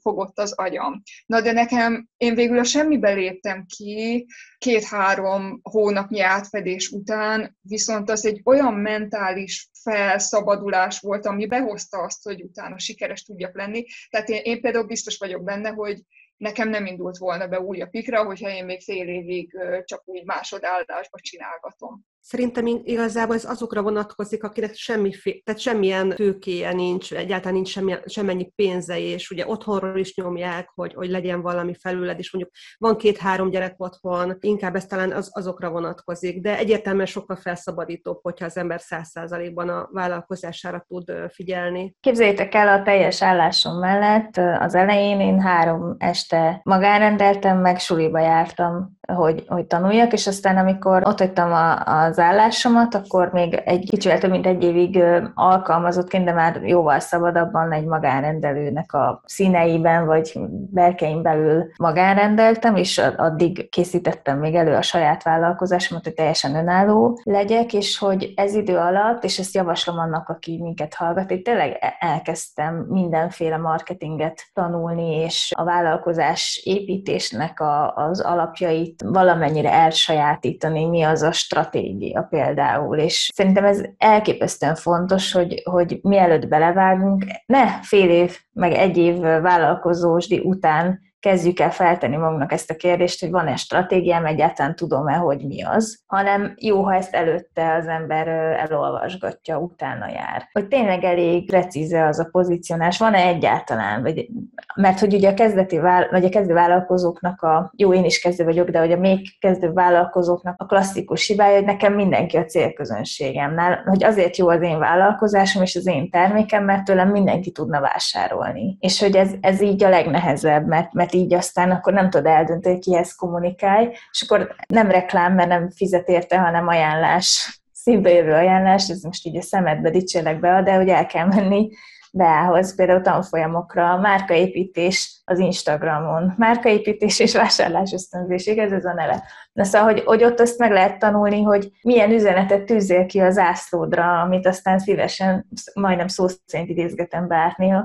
fogott 0.00 0.38
az 0.38 0.52
agyam. 0.52 1.02
Na 1.26 1.40
de 1.40 1.52
nekem 1.52 2.09
én 2.16 2.34
végül 2.34 2.58
a 2.58 2.64
semmibe 2.64 3.12
léptem 3.12 3.66
ki 3.66 4.26
két-három 4.58 5.60
hónapnyi 5.62 6.20
átfedés 6.20 6.88
után, 6.88 7.56
viszont 7.60 8.10
az 8.10 8.26
egy 8.26 8.40
olyan 8.44 8.74
mentális 8.74 9.70
felszabadulás 9.82 11.00
volt, 11.00 11.26
ami 11.26 11.46
behozta 11.46 11.98
azt, 11.98 12.22
hogy 12.22 12.42
utána 12.42 12.78
sikeres 12.78 13.22
tudjak 13.22 13.56
lenni. 13.56 13.84
Tehát 14.10 14.28
én, 14.28 14.40
én 14.42 14.60
például 14.60 14.86
biztos 14.86 15.18
vagyok 15.18 15.44
benne, 15.44 15.68
hogy 15.68 16.02
nekem 16.36 16.68
nem 16.68 16.86
indult 16.86 17.16
volna 17.16 17.46
be 17.46 17.60
új 17.60 17.80
a 17.80 17.86
pikra, 17.86 18.24
hogyha 18.24 18.50
én 18.50 18.64
még 18.64 18.80
fél 18.82 19.08
évig 19.08 19.58
csak 19.84 20.02
úgy 20.04 20.24
másodállásba 20.24 21.18
csinálgatom. 21.20 22.04
Szerintem 22.20 22.66
igazából 22.66 23.34
ez 23.34 23.44
azokra 23.44 23.82
vonatkozik, 23.82 24.44
akinek 24.44 24.74
semmi, 24.74 25.10
tehát 25.44 25.60
semmilyen 25.60 26.08
tőkéje 26.08 26.72
nincs, 26.72 27.12
egyáltalán 27.12 27.54
nincs 27.54 27.68
semmi, 27.68 27.94
semmennyi 28.06 28.52
pénze, 28.54 28.98
és 28.98 29.30
ugye 29.30 29.46
otthonról 29.46 29.98
is 29.98 30.14
nyomják, 30.14 30.70
hogy, 30.74 30.94
hogy 30.94 31.10
legyen 31.10 31.40
valami 31.40 31.74
felüled, 31.74 32.18
és 32.18 32.32
mondjuk 32.32 32.54
van 32.78 32.96
két-három 32.96 33.50
gyerek 33.50 33.74
otthon, 33.76 34.36
inkább 34.40 34.76
ez 34.76 34.86
talán 34.86 35.12
az, 35.12 35.30
azokra 35.32 35.70
vonatkozik, 35.70 36.40
de 36.40 36.58
egyértelműen 36.58 37.06
sokkal 37.06 37.36
felszabadítóbb, 37.36 38.18
hogyha 38.22 38.44
az 38.44 38.56
ember 38.56 38.80
száz 38.80 39.08
százalékban 39.08 39.68
a 39.68 39.88
vállalkozására 39.92 40.84
tud 40.88 41.12
figyelni. 41.28 41.94
Képzeljétek 42.00 42.54
el 42.54 42.80
a 42.80 42.82
teljes 42.82 43.22
állásom 43.22 43.78
mellett, 43.78 44.36
az 44.36 44.74
elején 44.74 45.20
én 45.20 45.40
három 45.40 45.94
este 45.98 46.60
magánrendeltem, 46.62 47.58
meg 47.58 47.78
suliba 47.78 48.20
jártam, 48.20 48.98
hogy, 49.14 49.44
hogy 49.48 49.64
tanuljak, 49.64 50.12
és 50.12 50.26
aztán 50.26 50.56
amikor 50.56 51.02
ott 51.06 51.18
hagytam 51.18 51.52
a, 51.52 51.84
az 51.84 52.18
állásomat, 52.18 52.94
akkor 52.94 53.30
még 53.32 53.62
egy 53.64 53.88
kicsivel 53.90 54.18
több 54.18 54.30
mint 54.30 54.46
egy 54.46 54.62
évig 54.62 55.02
alkalmazottként, 55.34 56.24
de 56.24 56.32
már 56.32 56.60
jóval 56.62 56.98
szabadabban 56.98 57.72
egy 57.72 57.84
magánrendelőnek 57.84 58.92
a 58.92 59.22
színeiben, 59.24 60.06
vagy 60.06 60.32
berkeim 60.70 61.22
belül 61.22 61.70
magánrendeltem, 61.76 62.76
és 62.76 62.98
addig 63.16 63.68
készítettem 63.68 64.38
még 64.38 64.54
elő 64.54 64.74
a 64.74 64.82
saját 64.82 65.22
vállalkozásomat, 65.22 66.04
hogy 66.04 66.14
teljesen 66.14 66.54
önálló 66.54 67.20
legyek, 67.24 67.72
és 67.72 67.98
hogy 67.98 68.32
ez 68.36 68.54
idő 68.54 68.76
alatt, 68.76 69.24
és 69.24 69.38
ezt 69.38 69.54
javaslom 69.54 69.98
annak, 69.98 70.28
aki 70.28 70.58
minket 70.62 70.94
hallgat, 70.94 71.28
hogy 71.28 71.42
tényleg 71.42 71.76
e-, 71.80 71.96
elkezdtem 71.98 72.86
mindenféle 72.88 73.56
marketinget 73.56 74.50
tanulni, 74.52 75.16
és 75.16 75.52
a 75.56 75.64
vállalkozás 75.64 76.60
építésnek 76.64 77.60
a, 77.60 77.94
az 77.94 78.20
alapjait 78.20 78.99
valamennyire 79.04 79.72
elsajátítani, 79.72 80.84
mi 80.84 81.02
az 81.02 81.22
a 81.22 81.32
stratégia 81.32 82.22
például, 82.22 82.98
és 82.98 83.30
szerintem 83.34 83.64
ez 83.64 83.82
elképesztően 83.98 84.74
fontos, 84.74 85.32
hogy, 85.32 85.62
hogy 85.64 85.98
mielőtt 86.02 86.48
belevágunk, 86.48 87.24
ne 87.46 87.66
fél 87.82 88.10
év, 88.10 88.38
meg 88.52 88.72
egy 88.72 88.96
év 88.96 89.20
vállalkozósdi 89.20 90.38
után 90.38 91.00
kezdjük 91.20 91.60
el 91.60 91.70
feltenni 91.70 92.16
magunknak 92.16 92.52
ezt 92.52 92.70
a 92.70 92.74
kérdést, 92.74 93.20
hogy 93.20 93.30
van-e 93.30 93.56
stratégiám, 93.56 94.26
egyáltalán 94.26 94.76
tudom-e, 94.76 95.14
hogy 95.14 95.46
mi 95.46 95.62
az, 95.62 96.02
hanem 96.06 96.54
jó, 96.56 96.82
ha 96.82 96.94
ezt 96.94 97.14
előtte 97.14 97.74
az 97.74 97.86
ember 97.86 98.28
elolvasgatja, 98.28 99.58
utána 99.58 100.08
jár. 100.08 100.48
Hogy 100.52 100.68
tényleg 100.68 101.04
elég 101.04 101.46
precíze 101.46 102.06
az 102.06 102.18
a 102.18 102.28
pozicionás, 102.30 102.98
van-e 102.98 103.18
egyáltalán, 103.18 104.02
vagy, 104.02 104.28
mert 104.74 105.00
hogy 105.00 105.14
ugye 105.14 105.30
a 105.30 105.34
kezdeti 105.34 105.78
vagy 106.10 106.24
a 106.24 106.28
kezdő 106.28 106.54
vállalkozóknak 106.54 107.42
a, 107.42 107.72
jó, 107.76 107.94
én 107.94 108.04
is 108.04 108.20
kezdő 108.20 108.44
vagyok, 108.44 108.68
de 108.68 108.78
hogy 108.78 108.92
a 108.92 108.96
még 108.96 109.38
kezdő 109.38 109.72
vállalkozóknak 109.72 110.54
a 110.62 110.66
klasszikus 110.66 111.26
hibája, 111.26 111.54
hogy 111.56 111.64
nekem 111.64 111.94
mindenki 111.94 112.36
a 112.36 112.44
célközönségemnál, 112.44 113.82
hogy 113.84 114.04
azért 114.04 114.36
jó 114.36 114.48
az 114.48 114.62
én 114.62 114.78
vállalkozásom 114.78 115.62
és 115.62 115.76
az 115.76 115.86
én 115.86 116.10
termékem, 116.10 116.64
mert 116.64 116.84
tőlem 116.84 117.10
mindenki 117.10 117.50
tudna 117.50 117.80
vásárolni. 117.80 118.76
És 118.80 119.00
hogy 119.00 119.16
ez, 119.16 119.30
ez 119.40 119.60
így 119.60 119.84
a 119.84 119.88
legnehezebb, 119.88 120.66
mert, 120.66 120.92
mert 120.92 121.09
mert 121.10 121.24
így 121.24 121.34
aztán 121.34 121.70
akkor 121.70 121.92
nem 121.92 122.10
tudod 122.10 122.26
eldönteni, 122.26 122.74
hogy 122.74 122.84
kihez 122.84 123.14
kommunikálj, 123.14 123.88
és 124.10 124.22
akkor 124.22 124.54
nem 124.66 124.90
reklám, 124.90 125.34
mert 125.34 125.48
nem 125.48 125.70
fizet 125.70 126.08
érte, 126.08 126.38
hanem 126.38 126.68
ajánlás, 126.68 127.60
szívbe 127.72 128.10
jövő 128.10 128.32
ajánlás, 128.32 128.88
ez 128.88 129.02
most 129.02 129.26
így 129.26 129.36
a 129.36 129.42
szemedbe 129.42 129.90
dicsérlek 129.90 130.40
be, 130.40 130.62
de 130.62 130.74
hogy 130.74 130.88
el 130.88 131.06
kell 131.06 131.26
menni 131.26 131.70
beához, 132.12 132.74
például 132.74 133.00
tanfolyamokra, 133.00 133.96
márkaépítés 133.96 135.19
az 135.30 135.38
Instagramon, 135.38 136.34
márkaépítés 136.36 137.18
és 137.18 137.34
vásárlás 137.34 137.92
ösztönzés, 137.92 138.46
igaz 138.46 138.72
ez 138.72 138.84
a 138.84 138.92
neve. 138.92 139.22
De 139.52 139.64
szóval, 139.64 139.92
hogy, 139.92 140.02
hogy 140.04 140.24
ott 140.24 140.40
azt 140.40 140.58
meg 140.58 140.70
lehet 140.70 140.98
tanulni, 140.98 141.42
hogy 141.42 141.70
milyen 141.82 142.10
üzenetet 142.10 142.64
tűzél 142.64 143.06
ki 143.06 143.20
az 143.20 143.38
ászlódra, 143.38 144.20
amit 144.20 144.46
aztán 144.46 144.78
szívesen, 144.78 145.46
majdnem 145.74 146.08
szó 146.08 146.26
szerint 146.46 146.70
idézgetem 146.70 147.28
bárnéha, 147.28 147.84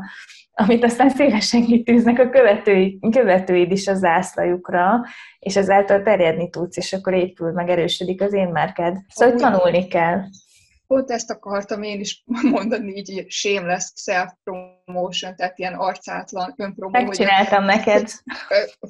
amit 0.52 0.84
aztán 0.84 1.10
szélesen 1.10 1.66
kitűznek 1.66 2.20
a 2.20 2.30
követői, 2.30 3.00
követőid 3.12 3.72
is 3.72 3.88
a 3.88 3.94
zászlajukra, 3.94 5.02
és 5.40 5.56
ezáltal 5.56 6.02
terjedni 6.02 6.50
tudsz, 6.50 6.78
és 6.78 6.94
akkor 6.94 7.14
épül, 7.14 7.52
meg 7.52 7.70
erősödik 7.70 8.22
az 8.22 8.34
én 8.34 8.48
márkád. 8.48 8.98
Szóval 9.08 9.36
tanulni 9.36 9.88
kell. 9.88 10.22
Pont 10.88 11.12
ezt 11.12 11.32
akartam 11.32 11.84
én 11.84 12.00
is 12.00 12.24
mondani, 12.52 12.96
így 12.96 13.26
shameless 13.28 13.92
self-promotion, 14.86 15.36
tehát 15.36 15.58
ilyen 15.60 15.74
arcátlan 15.74 16.54
önpromó. 16.58 16.92
Megcsináltam 16.92 17.64
hogy, 17.64 17.76
neked. 17.76 18.10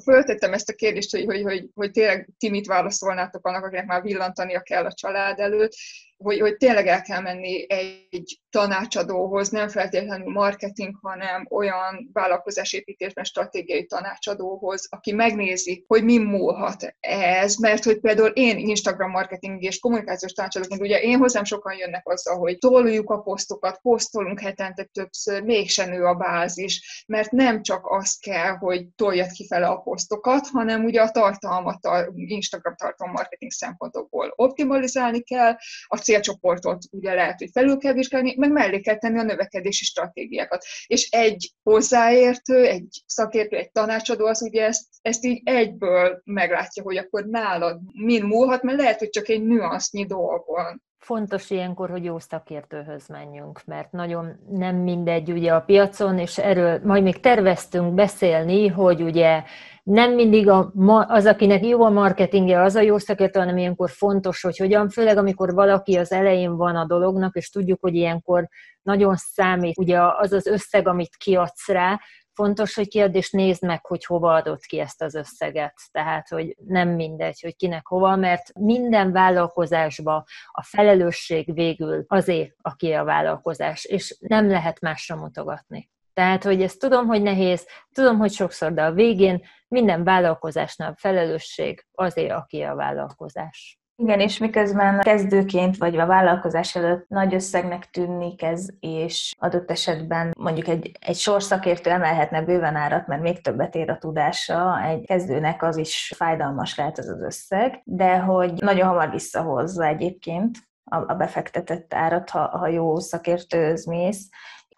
Föltettem 0.02 0.52
ezt 0.52 0.68
a 0.68 0.74
kérdést, 0.74 1.10
hogy, 1.10 1.24
hogy, 1.24 1.42
hogy, 1.42 1.68
hogy 1.74 1.90
tényleg 1.90 2.28
ti 2.38 2.50
mit 2.50 2.66
válaszolnátok 2.66 3.46
annak, 3.46 3.64
akinek 3.64 3.86
már 3.86 4.02
villantania 4.02 4.60
kell 4.60 4.84
a 4.84 4.92
család 4.92 5.38
előtt, 5.38 5.74
hogy, 6.16 6.40
hogy 6.40 6.56
tényleg 6.56 6.86
el 6.86 7.02
kell 7.02 7.20
menni 7.20 7.70
egy 7.70 8.40
tanácsadóhoz, 8.50 9.48
nem 9.48 9.68
feltétlenül 9.68 10.32
marketing, 10.32 10.98
hanem 11.02 11.46
olyan 11.50 12.10
vállalkozásépítésben 12.12 13.24
stratégiai 13.24 13.86
tanácsadóhoz, 13.86 14.86
aki 14.90 15.12
megnézi, 15.12 15.84
hogy 15.86 16.04
mi 16.04 16.18
múlhat 16.18 16.96
ez, 17.00 17.56
mert 17.56 17.84
hogy 17.84 18.00
például 18.00 18.28
én 18.28 18.58
Instagram 18.58 19.10
marketing 19.10 19.62
és 19.62 19.78
kommunikációs 19.78 20.32
tanácsadóként, 20.32 20.80
ugye 20.80 21.00
én 21.00 21.18
hozzám 21.18 21.44
sokan 21.44 21.76
jönnek 21.76 22.08
azzal, 22.08 22.38
hogy 22.38 22.58
toljuk 22.58 23.10
a 23.10 23.20
posztokat, 23.20 23.78
posztolunk 23.82 24.40
hetente 24.40 24.84
többször, 24.84 25.42
mégsem 25.42 25.90
nő 25.90 26.04
a 26.04 26.14
bázis, 26.14 27.04
mert 27.06 27.30
nem 27.30 27.62
csak 27.62 27.80
az 27.90 28.16
kell, 28.20 28.56
hogy 28.56 28.86
toljad 28.88 29.30
kifele 29.30 29.66
a 29.66 29.76
posztokat, 29.76 30.46
hanem 30.46 30.84
ugye 30.84 31.00
a 31.00 31.10
tartalmat 31.10 31.84
a 31.84 32.12
Instagram 32.14 32.74
tartalom 32.76 33.12
marketing 33.12 33.50
szempontokból 33.50 34.32
optimalizálni 34.36 35.20
kell, 35.22 35.56
a 35.86 35.96
célcsoportot 36.06 36.82
ugye 36.90 37.14
lehet, 37.14 37.38
hogy 37.38 37.50
felül 37.52 37.78
kell 37.78 37.92
vizsgálni, 37.92 38.34
meg 38.36 38.52
mellé 38.52 38.80
kell 38.80 38.98
tenni 38.98 39.18
a 39.18 39.22
növekedési 39.22 39.84
stratégiákat. 39.84 40.64
És 40.86 41.08
egy 41.10 41.52
hozzáértő, 41.62 42.64
egy 42.64 43.02
szakértő, 43.06 43.56
egy 43.56 43.70
tanácsadó 43.70 44.26
az 44.26 44.42
ugye 44.42 44.64
ezt, 44.64 44.84
ezt 45.02 45.24
így 45.24 45.40
egyből 45.44 46.20
meglátja, 46.24 46.82
hogy 46.82 46.96
akkor 46.96 47.24
nálad 47.24 47.80
min 47.92 48.24
múlhat, 48.24 48.62
mert 48.62 48.78
lehet, 48.78 48.98
hogy 48.98 49.10
csak 49.10 49.28
egy 49.28 49.42
nüansznyi 49.42 50.06
dolgon 50.06 50.84
Fontos 50.98 51.50
ilyenkor, 51.50 51.90
hogy 51.90 52.04
jó 52.04 52.18
szakértőhöz 52.18 53.06
menjünk, 53.08 53.64
mert 53.64 53.92
nagyon 53.92 54.36
nem 54.50 54.76
mindegy 54.76 55.32
ugye 55.32 55.52
a 55.52 55.60
piacon, 55.60 56.18
és 56.18 56.38
erről 56.38 56.80
majd 56.84 57.02
még 57.02 57.20
terveztünk 57.20 57.94
beszélni, 57.94 58.68
hogy 58.68 59.02
ugye 59.02 59.42
nem 59.86 60.12
mindig 60.14 60.48
a, 60.48 60.72
az, 61.06 61.26
akinek 61.26 61.64
jó 61.64 61.82
a 61.82 61.90
marketingje, 61.90 62.62
az 62.62 62.74
a 62.74 62.80
jó 62.80 62.98
szakértő, 62.98 63.38
hanem 63.38 63.56
ilyenkor 63.56 63.90
fontos, 63.90 64.42
hogy 64.42 64.56
hogyan, 64.56 64.88
főleg 64.88 65.16
amikor 65.16 65.54
valaki 65.54 65.96
az 65.96 66.12
elején 66.12 66.56
van 66.56 66.76
a 66.76 66.86
dolognak, 66.86 67.36
és 67.36 67.50
tudjuk, 67.50 67.80
hogy 67.80 67.94
ilyenkor 67.94 68.48
nagyon 68.82 69.16
számít 69.16 69.78
ugye 69.78 70.00
az 70.02 70.32
az 70.32 70.46
összeg, 70.46 70.88
amit 70.88 71.16
kiadsz 71.16 71.68
rá, 71.68 72.00
fontos, 72.32 72.74
hogy 72.74 72.88
kiad 72.88 73.14
és 73.14 73.30
nézd 73.30 73.62
meg, 73.62 73.86
hogy 73.86 74.04
hova 74.04 74.34
adott 74.34 74.64
ki 74.64 74.78
ezt 74.78 75.02
az 75.02 75.14
összeget. 75.14 75.74
Tehát, 75.90 76.28
hogy 76.28 76.56
nem 76.66 76.88
mindegy, 76.88 77.40
hogy 77.40 77.56
kinek 77.56 77.86
hova, 77.86 78.16
mert 78.16 78.58
minden 78.58 79.12
vállalkozásba 79.12 80.24
a 80.52 80.62
felelősség 80.62 81.54
végül 81.54 82.04
azért, 82.06 82.54
aki 82.62 82.92
a 82.92 83.04
vállalkozás, 83.04 83.84
és 83.84 84.16
nem 84.20 84.48
lehet 84.48 84.80
másra 84.80 85.16
mutogatni. 85.16 85.90
Tehát, 86.16 86.44
hogy 86.44 86.62
ezt 86.62 86.78
tudom, 86.78 87.06
hogy 87.06 87.22
nehéz, 87.22 87.66
tudom, 87.92 88.18
hogy 88.18 88.32
sokszor, 88.32 88.72
de 88.72 88.82
a 88.82 88.92
végén 88.92 89.42
minden 89.68 90.04
vállalkozásnál 90.04 90.94
felelősség 90.98 91.86
azért, 91.92 92.32
aki 92.32 92.62
a 92.62 92.74
vállalkozás. 92.74 93.78
Igen, 93.96 94.20
és 94.20 94.38
miközben 94.38 94.98
kezdőként 95.00 95.76
vagy 95.76 95.96
a 95.96 96.06
vállalkozás 96.06 96.76
előtt 96.76 97.08
nagy 97.08 97.34
összegnek 97.34 97.90
tűnik 97.90 98.42
ez, 98.42 98.66
és 98.80 99.34
adott 99.38 99.70
esetben 99.70 100.34
mondjuk 100.38 100.68
egy, 100.68 100.92
egy 101.00 101.16
sorszakértő 101.16 101.90
emelhetne 101.90 102.42
bőven 102.42 102.76
árat, 102.76 103.06
mert 103.06 103.22
még 103.22 103.40
többet 103.40 103.74
ér 103.74 103.90
a 103.90 103.98
tudása, 103.98 104.82
egy 104.82 105.06
kezdőnek 105.06 105.62
az 105.62 105.76
is 105.76 106.12
fájdalmas 106.16 106.76
lehet 106.76 106.98
ez 106.98 107.08
az 107.08 107.20
összeg, 107.20 107.80
de 107.84 108.18
hogy 108.18 108.52
nagyon 108.52 108.88
hamar 108.88 109.10
visszahozza 109.10 109.86
egyébként 109.86 110.58
a, 110.90 110.96
a 110.96 111.14
befektetett 111.14 111.94
árat, 111.94 112.30
ha, 112.30 112.48
ha 112.48 112.68
jó 112.68 112.98
szakértőhöz 112.98 113.86
mész, 113.86 114.28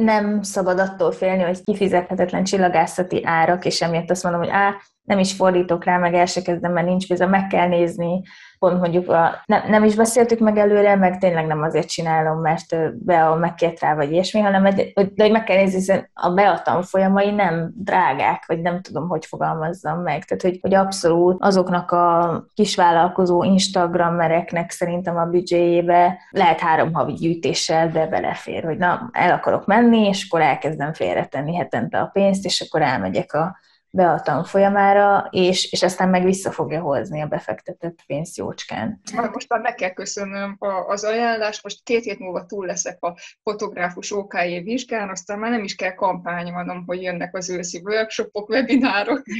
nem 0.02 0.42
szabad 0.42 0.78
attól 0.78 1.12
félni, 1.12 1.42
hogy 1.42 1.64
kifizethetetlen 1.64 2.44
csillagászati 2.44 3.24
árak, 3.24 3.64
és 3.64 3.82
emiatt 3.82 4.10
azt 4.10 4.22
mondom, 4.22 4.42
hogy 4.42 4.50
á, 4.52 4.74
nem 5.08 5.18
is 5.18 5.32
fordítok 5.32 5.84
rá, 5.84 5.98
meg 5.98 6.14
el 6.14 6.26
se 6.26 6.42
kezdem, 6.42 6.72
mert 6.72 6.86
nincs 6.86 7.08
bizony, 7.08 7.28
meg 7.28 7.46
kell 7.46 7.68
nézni, 7.68 8.22
pont 8.58 8.80
mondjuk 8.80 9.08
a, 9.08 9.42
nem, 9.46 9.62
nem 9.68 9.84
is 9.84 9.94
beszéltük 9.94 10.38
meg 10.38 10.58
előre, 10.58 10.96
meg 10.96 11.18
tényleg 11.18 11.46
nem 11.46 11.62
azért 11.62 11.88
csinálom, 11.88 12.40
mert 12.40 12.72
a 13.06 13.34
megkért 13.34 13.80
rá, 13.80 13.94
vagy 13.94 14.12
ilyesmi, 14.12 14.40
hanem 14.40 14.66
egy, 14.66 14.92
de 14.94 15.22
hogy 15.22 15.32
meg 15.32 15.44
kell 15.44 15.56
nézni, 15.56 15.76
hiszen 15.76 16.10
a 16.14 16.30
BEA 16.30 16.62
tanfolyamai 16.62 17.30
nem 17.30 17.72
drágák, 17.74 18.44
vagy 18.46 18.60
nem 18.60 18.80
tudom, 18.80 19.08
hogy 19.08 19.26
fogalmazzam 19.26 20.00
meg. 20.00 20.24
Tehát, 20.24 20.42
hogy, 20.42 20.58
hogy 20.60 20.74
abszolút 20.74 21.36
azoknak 21.42 21.90
a 21.90 22.44
kisvállalkozó 22.54 23.42
Instagrammereknek 23.42 24.70
szerintem 24.70 25.16
a 25.16 25.24
büdzséjébe 25.24 26.18
lehet 26.30 26.60
három 26.60 26.92
havi 26.92 27.12
gyűjtéssel, 27.12 27.88
de 27.88 28.06
belefér, 28.06 28.64
hogy 28.64 28.78
na, 28.78 29.10
el 29.12 29.32
akarok 29.32 29.66
menni, 29.66 30.06
és 30.06 30.26
akkor 30.28 30.40
elkezdem 30.40 30.92
félretenni 30.92 31.56
hetente 31.56 31.98
a 31.98 32.10
pénzt, 32.12 32.44
és 32.44 32.60
akkor 32.60 32.82
elmegyek 32.82 33.32
a 33.32 33.58
be 33.90 34.10
a 34.10 34.20
tanfolyamára, 34.20 35.28
és, 35.30 35.72
és 35.72 35.82
aztán 35.82 36.08
meg 36.08 36.24
vissza 36.24 36.50
fogja 36.50 36.80
hozni 36.80 37.22
a 37.22 37.26
befektetett 37.26 37.98
pénzt 38.06 38.36
jócskán. 38.36 39.00
Most 39.32 39.48
már 39.48 39.60
meg 39.60 39.74
kell 39.74 39.90
köszönnöm 39.90 40.56
az 40.86 41.04
ajánlást, 41.04 41.62
most 41.62 41.82
két 41.82 42.04
hét 42.04 42.18
múlva 42.18 42.46
túl 42.46 42.66
leszek 42.66 43.02
a 43.02 43.16
fotográfus 43.42 44.12
OKJ 44.12 44.58
vizsgán, 44.58 45.08
aztán 45.08 45.38
már 45.38 45.50
nem 45.50 45.64
is 45.64 45.74
kell 45.74 45.94
kampányolnom, 45.94 46.84
hogy 46.86 47.02
jönnek 47.02 47.36
az 47.36 47.50
őszi 47.50 47.80
workshopok, 47.84 48.48
webinárok. 48.48 49.22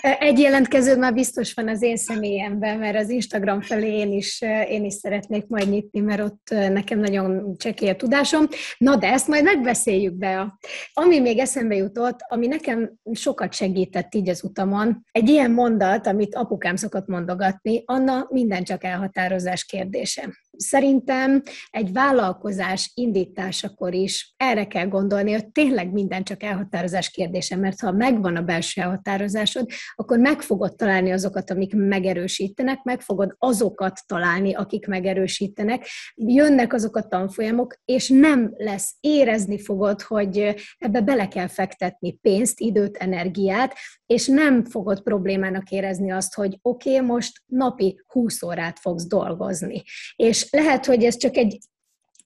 Egy 0.00 0.38
jelentkező 0.38 0.96
már 0.96 1.14
biztos 1.14 1.54
van 1.54 1.68
az 1.68 1.82
én 1.82 1.96
személyemben, 1.96 2.78
mert 2.78 2.96
az 2.96 3.08
Instagram 3.08 3.60
felé 3.60 3.98
én 3.98 4.12
is, 4.12 4.40
én 4.68 4.84
is 4.84 4.94
szeretnék 4.94 5.46
majd 5.46 5.68
nyitni, 5.68 6.00
mert 6.00 6.20
ott 6.20 6.48
nekem 6.50 6.98
nagyon 6.98 7.56
csekély 7.56 7.88
a 7.88 7.96
tudásom. 7.96 8.46
Na, 8.78 8.96
de 8.96 9.12
ezt 9.12 9.28
majd 9.28 9.44
megbeszéljük 9.44 10.14
be. 10.14 10.58
Ami 10.92 11.18
még 11.18 11.38
eszembe 11.38 11.74
jutott, 11.74 12.18
ami 12.28 12.46
nekem 12.46 12.92
sokat 13.12 13.52
segített 13.52 14.14
így 14.14 14.28
az 14.28 14.44
utamon, 14.44 15.02
egy 15.12 15.28
ilyen 15.28 15.50
mondat, 15.50 16.06
amit 16.06 16.34
apukám 16.34 16.76
szokott 16.76 17.06
mondogatni, 17.06 17.82
Anna, 17.86 18.26
minden 18.30 18.64
csak 18.64 18.84
elhatározás 18.84 19.64
kérdése. 19.64 20.28
Szerintem 20.62 21.42
egy 21.70 21.92
vállalkozás 21.92 22.90
indításakor 22.94 23.94
is 23.94 24.34
erre 24.36 24.66
kell 24.66 24.88
gondolni, 24.88 25.32
hogy 25.32 25.48
tényleg 25.48 25.92
minden 25.92 26.24
csak 26.24 26.42
elhatározás 26.42 27.10
kérdése, 27.10 27.56
mert 27.56 27.80
ha 27.80 27.92
megvan 27.92 28.36
a 28.36 28.42
belső 28.42 28.80
elhatározásod, 28.80 29.66
akkor 29.94 30.18
meg 30.18 30.40
fogod 30.42 30.76
találni 30.76 31.10
azokat, 31.10 31.50
amik 31.50 31.74
megerősítenek, 31.74 32.82
meg 32.82 33.00
fogod 33.00 33.34
azokat 33.38 34.00
találni, 34.06 34.54
akik 34.54 34.86
megerősítenek, 34.86 35.86
jönnek 36.14 36.72
azok 36.72 36.96
a 36.96 37.02
tanfolyamok, 37.02 37.74
és 37.84 38.08
nem 38.08 38.52
lesz, 38.56 38.94
érezni 39.00 39.58
fogod, 39.60 40.02
hogy 40.02 40.54
ebbe 40.78 41.00
bele 41.00 41.28
kell 41.28 41.48
fektetni 41.48 42.12
pénzt, 42.12 42.60
időt, 42.60 42.96
energiát, 42.96 43.74
és 44.06 44.26
nem 44.26 44.64
fogod 44.64 45.02
problémának 45.02 45.70
érezni 45.70 46.10
azt, 46.10 46.34
hogy 46.34 46.58
oké, 46.62 46.94
okay, 46.94 47.06
most 47.06 47.42
napi 47.46 48.00
20 48.06 48.42
órát 48.42 48.78
fogsz 48.78 49.06
dolgozni. 49.06 49.82
És 50.16 50.49
lehet, 50.50 50.86
hogy 50.86 51.04
ez 51.04 51.16
csak 51.16 51.36
egy 51.36 51.58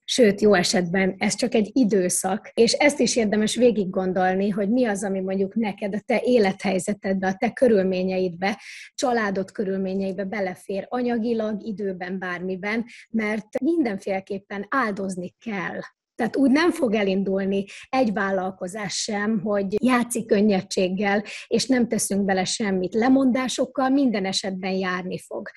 Sőt, 0.06 0.40
jó 0.40 0.54
esetben 0.54 1.14
ez 1.18 1.34
csak 1.34 1.54
egy 1.54 1.70
időszak, 1.72 2.50
és 2.54 2.72
ezt 2.72 3.00
is 3.00 3.16
érdemes 3.16 3.56
végig 3.56 3.90
gondolni, 3.90 4.48
hogy 4.48 4.68
mi 4.70 4.84
az, 4.84 5.04
ami 5.04 5.20
mondjuk 5.20 5.54
neked 5.54 5.94
a 5.94 6.02
te 6.06 6.20
élethelyzetedbe, 6.24 7.26
a 7.26 7.34
te 7.34 7.52
körülményeidbe, 7.52 8.60
családod 8.94 9.52
körülményeibe 9.52 10.24
belefér 10.24 10.86
anyagilag, 10.88 11.62
időben, 11.62 12.18
bármiben, 12.18 12.84
mert 13.10 13.60
mindenféleképpen 13.60 14.66
áldozni 14.68 15.34
kell 15.44 15.80
tehát 16.14 16.36
úgy 16.36 16.50
nem 16.50 16.70
fog 16.70 16.94
elindulni 16.94 17.64
egy 17.88 18.12
vállalkozás 18.12 18.94
sem, 18.94 19.40
hogy 19.40 19.84
játszik 19.84 20.26
könnyedséggel, 20.26 21.24
és 21.46 21.66
nem 21.66 21.88
teszünk 21.88 22.24
bele 22.24 22.44
semmit. 22.44 22.94
Lemondásokkal 22.94 23.88
minden 23.88 24.24
esetben 24.24 24.72
járni 24.72 25.18
fog. 25.18 25.48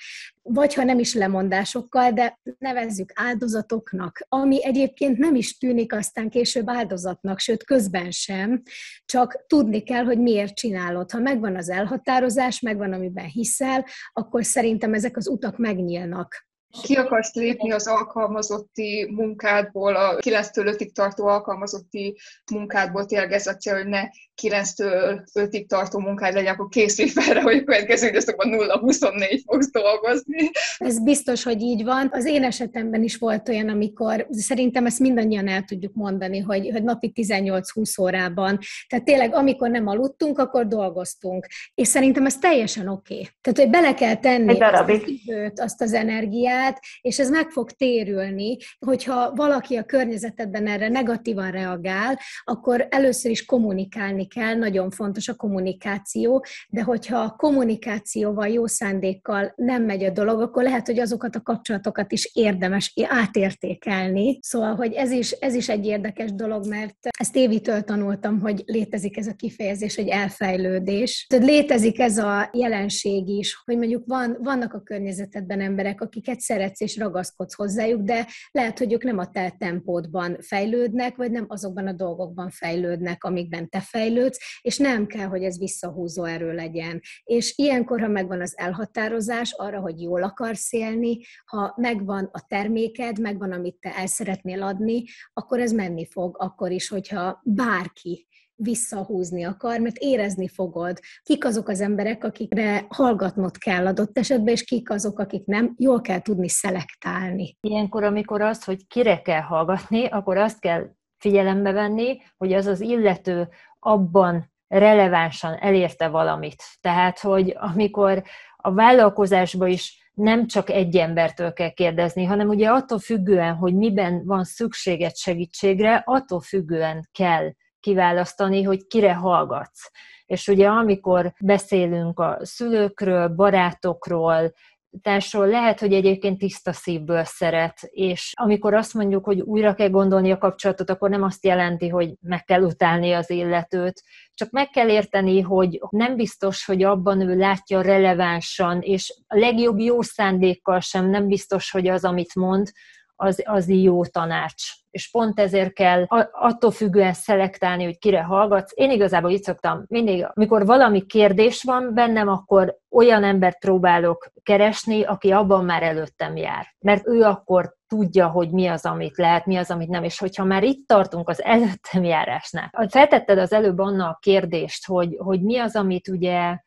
Vagy 0.44 0.74
ha 0.74 0.84
nem 0.84 1.00
is 1.00 1.14
lemondásokkal, 1.14 2.12
de 2.12 2.40
nevezzük 2.58 3.12
áldozatoknak, 3.16 4.26
ami 4.30 4.66
egyébként 4.66 5.18
nem 5.18 5.36
is 5.36 5.58
tűnik 5.58 5.94
aztán 5.94 6.30
később 6.30 6.70
áldozatnak, 6.70 7.40
sőt 7.40 7.64
közben 7.64 8.12
sem, 8.12 8.62
csak 9.06 9.46
tudni 9.48 9.84
kell, 9.84 10.04
hogy 10.04 10.20
miért 10.20 10.56
csinálod. 10.56 11.12
Ha 11.12 11.20
megvan 11.20 11.56
az 11.56 11.70
elhatározás, 11.70 12.60
megvan, 12.60 12.94
amiben 12.94 13.26
hiszel, 13.26 13.86
akkor 14.14 14.46
szerintem 14.46 14.94
ezek 14.94 15.18
az 15.18 15.28
utak 15.28 15.58
megnyílnak 15.58 16.47
ki 16.82 16.96
akarsz 16.96 17.34
lépni 17.34 17.72
az 17.72 17.88
alkalmazotti 17.88 19.08
munkádból, 19.16 19.96
a 19.96 20.16
9-től 20.16 20.76
5-ig 20.78 20.92
tartó 20.92 21.26
alkalmazotti 21.26 22.18
munkádból, 22.52 23.06
tényleg 23.06 23.32
ez 23.32 23.48
a 23.48 23.56
cél, 23.56 23.76
hogy 23.76 23.88
ne 23.88 24.04
9-től 24.42 25.20
5-ig 25.34 25.66
tartó 25.66 26.00
munkád 26.00 26.34
legyen, 26.34 26.54
akkor 26.54 26.68
készülj 26.68 27.10
fel 27.10 27.42
hogy 27.42 27.58
a 27.58 27.64
következő 27.64 28.08
időszakban 28.08 28.48
0-24 28.52 29.42
fogsz 29.46 29.72
dolgozni. 29.72 30.50
Ez 30.78 31.04
biztos, 31.04 31.44
hogy 31.44 31.62
így 31.62 31.84
van. 31.84 32.10
Az 32.12 32.26
én 32.26 32.44
esetemben 32.44 33.04
is 33.04 33.16
volt 33.16 33.50
olyan, 33.50 33.70
amikor 33.70 34.28
szerintem 34.30 34.86
ezt 34.86 35.00
mindannyian 35.00 35.48
el 35.48 35.64
tudjuk 35.64 35.94
mondani, 35.94 36.40
hogy, 36.40 36.70
hogy 36.72 36.84
napi 36.84 37.12
18-20 37.16 38.02
órában. 38.02 38.60
Tehát 38.88 39.06
tényleg, 39.06 39.36
amikor 39.36 39.70
nem 39.70 39.88
aludtunk, 39.88 40.40
akkor 40.40 40.68
dolgoztunk. 40.68 41.48
És 41.74 41.88
szerintem 41.88 42.26
ez 42.26 42.38
teljesen 42.38 42.88
oké. 42.88 43.14
Okay. 43.14 43.30
Tehát, 43.42 43.60
hogy 43.60 43.70
bele 43.70 43.94
kell 43.94 44.16
tenni 44.16 44.60
azt 44.60 44.90
az 44.90 45.02
időt, 45.06 45.60
azt 45.60 45.82
az 45.82 45.94
energiát, 45.94 46.57
és 47.02 47.20
ez 47.20 47.30
meg 47.30 47.50
fog 47.50 47.72
térülni, 47.72 48.58
hogyha 48.86 49.34
valaki 49.34 49.76
a 49.76 49.84
környezetedben 49.84 50.68
erre 50.68 50.88
negatívan 50.88 51.52
reagál, 51.52 52.20
akkor 52.44 52.88
először 52.90 53.32
is 53.32 53.46
kommunikálni 53.46 54.28
kell, 54.28 54.56
nagyon 54.56 54.90
fontos 54.90 55.28
a 55.28 55.36
kommunikáció, 55.36 56.46
de 56.70 56.84
hogyha 56.84 57.20
a 57.20 57.36
kommunikációval, 57.36 58.48
jó 58.48 58.68
szándékkal 58.68 59.54
nem 59.56 59.84
megy 59.84 60.04
a 60.04 60.10
dolog, 60.10 60.42
akkor 60.42 60.64
lehet, 60.64 60.86
hogy 60.86 61.00
azokat 61.00 61.36
a 61.36 61.42
kapcsolatokat 61.42 62.12
is 62.12 62.32
érdemes 62.34 62.94
átértékelni. 63.08 64.40
Szóval, 64.42 64.76
hogy 64.76 64.94
ez 64.94 65.12
is, 65.12 65.32
ez 65.32 65.54
is 65.54 65.70
egy 65.70 65.86
érdekes 65.86 66.34
dolog, 66.34 66.68
mert 66.68 66.96
ezt 67.20 67.36
Évitől 67.36 67.82
tanultam, 67.82 68.40
hogy 68.40 68.64
létezik 68.66 69.18
ez 69.18 69.28
a 69.28 69.34
kifejezés, 69.34 69.96
hogy 69.96 70.08
elfejlődés. 70.08 71.26
Tehát 71.30 71.46
létezik 71.46 72.00
ez 72.00 72.18
a 72.18 72.50
jelenség 72.54 73.28
is, 73.28 73.62
hogy 73.66 73.78
mondjuk 73.78 74.04
van, 74.06 74.38
vannak 74.40 74.74
a 74.74 74.82
környezetedben 74.82 75.62
emberek, 75.62 76.02
akiket 76.02 76.40
szeretsz 76.48 76.82
és 76.82 76.98
ragaszkodsz 76.98 77.54
hozzájuk, 77.54 78.02
de 78.02 78.28
lehet, 78.52 78.78
hogy 78.78 78.94
ők 78.94 79.04
nem 79.04 79.18
a 79.18 79.32
te 79.32 79.56
tempódban 79.58 80.38
fejlődnek, 80.40 81.16
vagy 81.16 81.32
nem 81.32 81.46
azokban 81.48 81.88
a 81.88 81.92
dolgokban 81.92 82.50
fejlődnek, 82.50 83.24
amikben 83.24 83.70
te 83.70 83.80
fejlődsz, 83.80 84.40
és 84.62 84.78
nem 84.78 85.06
kell, 85.06 85.28
hogy 85.28 85.44
ez 85.44 85.58
visszahúzó 85.58 86.24
erő 86.24 86.54
legyen. 86.54 87.02
És 87.24 87.54
ilyenkor, 87.56 88.00
ha 88.02 88.08
megvan 88.08 88.42
az 88.42 88.58
elhatározás 88.58 89.52
arra, 89.52 89.80
hogy 89.80 90.02
jól 90.02 90.24
akarsz 90.24 90.74
élni, 90.74 91.20
ha 91.46 91.74
megvan 91.76 92.30
a 92.32 92.46
terméked, 92.48 93.20
megvan, 93.20 93.52
amit 93.52 93.80
te 93.80 93.96
el 93.96 94.08
szeretnél 94.08 94.64
adni, 94.64 95.04
akkor 95.34 95.60
ez 95.60 95.72
menni 95.72 96.06
fog, 96.06 96.36
akkor 96.40 96.72
is, 96.72 96.88
hogyha 96.88 97.42
bárki 97.44 98.28
visszahúzni 98.58 99.44
akar, 99.44 99.80
mert 99.80 99.98
érezni 99.98 100.48
fogod, 100.48 101.00
kik 101.24 101.46
azok 101.46 101.70
az 101.70 101.82
emberek, 101.82 102.24
akikre 102.24 102.86
hallgatnod 102.90 103.58
kell 103.58 103.88
adott 103.88 104.18
esetben, 104.18 104.54
és 104.54 104.64
kik 104.64 104.90
azok, 104.90 105.20
akik 105.20 105.46
nem, 105.46 105.74
jól 105.78 106.02
kell 106.02 106.22
tudni 106.22 106.50
szelektálni. 106.50 107.58
Ilyenkor, 107.60 108.04
amikor 108.04 108.42
az, 108.42 108.64
hogy 108.64 108.88
kire 108.88 109.22
kell 109.22 109.42
hallgatni, 109.42 110.06
akkor 110.06 110.38
azt 110.38 110.60
kell 110.60 110.90
figyelembe 111.18 111.72
venni, 111.72 112.18
hogy 112.38 112.54
az 112.54 112.66
az 112.66 112.82
illető 112.82 113.48
abban 113.80 114.52
relevánsan 114.68 115.54
elérte 115.60 116.08
valamit. 116.08 116.64
Tehát, 116.82 117.20
hogy 117.20 117.56
amikor 117.60 118.24
a 118.56 118.74
vállalkozásba 118.74 119.68
is 119.68 120.12
nem 120.14 120.48
csak 120.48 120.70
egy 120.70 120.98
embertől 120.98 121.54
kell 121.54 121.70
kérdezni, 121.70 122.24
hanem 122.24 122.48
ugye 122.48 122.70
attól 122.70 123.00
függően, 123.00 123.56
hogy 123.56 123.76
miben 123.76 124.26
van 124.26 124.44
szükséged 124.44 125.16
segítségre, 125.16 126.04
attól 126.06 126.42
függően 126.42 127.10
kell 127.12 127.52
kiválasztani, 127.80 128.64
hogy 128.64 128.88
kire 128.88 129.14
hallgatsz. 129.14 129.92
És 130.26 130.48
ugye 130.48 130.68
amikor 130.68 131.34
beszélünk 131.40 132.20
a 132.20 132.38
szülőkről, 132.42 133.28
barátokról, 133.28 134.54
társról 135.02 135.48
lehet, 135.48 135.80
hogy 135.80 135.94
egyébként 135.94 136.38
tiszta 136.38 136.74
szívből 136.74 137.24
szeret, 137.24 137.80
és 137.82 138.32
amikor 138.36 138.74
azt 138.74 138.94
mondjuk, 138.94 139.26
hogy 139.26 139.42
újra 139.42 139.74
kell 139.74 139.90
gondolni 139.90 140.32
a 140.32 140.38
kapcsolatot, 140.38 140.90
akkor 140.90 141.10
nem 141.10 141.24
azt 141.24 141.46
jelenti, 141.46 141.88
hogy 141.88 142.14
meg 142.22 142.44
kell 142.44 142.62
utálni 142.62 143.12
az 143.12 143.30
illetőt, 143.30 144.04
csak 144.34 144.50
meg 144.50 144.70
kell 144.70 144.90
érteni, 144.90 145.42
hogy 145.42 145.80
nem 145.90 146.16
biztos, 146.16 146.66
hogy 146.66 146.84
abban 146.84 147.22
ő 147.22 147.38
látja 147.38 147.82
relevánsan, 147.82 148.82
és 148.82 149.14
a 149.28 149.38
legjobb 149.38 149.80
jó 149.80 150.02
szándékkal 150.02 150.80
sem 150.80 151.10
nem 151.10 151.28
biztos, 151.28 151.72
hogy 151.72 151.88
az, 151.88 152.04
amit 152.04 152.36
mond, 152.36 152.72
az, 153.20 153.42
az 153.46 153.70
jó 153.70 154.06
tanács. 154.06 154.64
És 154.92 155.12
pont 155.12 155.40
ezért 155.40 155.74
kell 155.74 156.04
attól 156.32 156.72
függően 156.72 157.14
szelektálni, 157.14 157.84
hogy 157.84 157.98
kire 157.98 158.22
hallgatsz. 158.22 158.72
Én 158.76 158.92
igazából 158.92 159.32
így 159.32 159.44
szoktam, 159.44 159.84
mindig, 159.88 160.28
amikor 160.34 160.66
valami 160.66 161.06
kérdés 161.06 161.64
van 161.64 161.94
bennem, 161.94 162.28
akkor 162.28 162.78
olyan 162.90 163.24
embert 163.24 163.60
próbálok 163.60 164.32
keresni, 164.44 165.04
aki 165.04 165.32
abban 165.32 165.66
már 165.66 165.84
előttem 165.84 166.36
jár. 166.36 166.76
Mert 166.80 167.08
ő 167.08 167.22
akkor 167.22 167.76
tudja, 167.88 168.28
hogy 168.28 168.52
mi 168.52 168.68
az, 168.68 168.86
amit 168.86 169.18
lehet, 169.18 169.46
mi 169.46 169.56
az, 169.56 169.72
amit 169.72 169.90
nem. 169.90 170.04
És 170.04 170.20
hogyha 170.20 170.44
már 170.44 170.64
itt 170.64 170.88
tartunk 170.88 171.30
az 171.30 171.44
előttem 171.44 172.04
járásnál, 172.04 172.72
feltetted 172.90 173.38
az 173.38 173.54
előbb 173.54 173.80
annak 173.80 174.10
a 174.10 174.18
kérdést, 174.22 174.88
hogy, 174.88 175.16
hogy 175.18 175.42
mi 175.42 175.58
az, 175.58 175.76
amit 175.76 176.08
ugye 176.08 176.58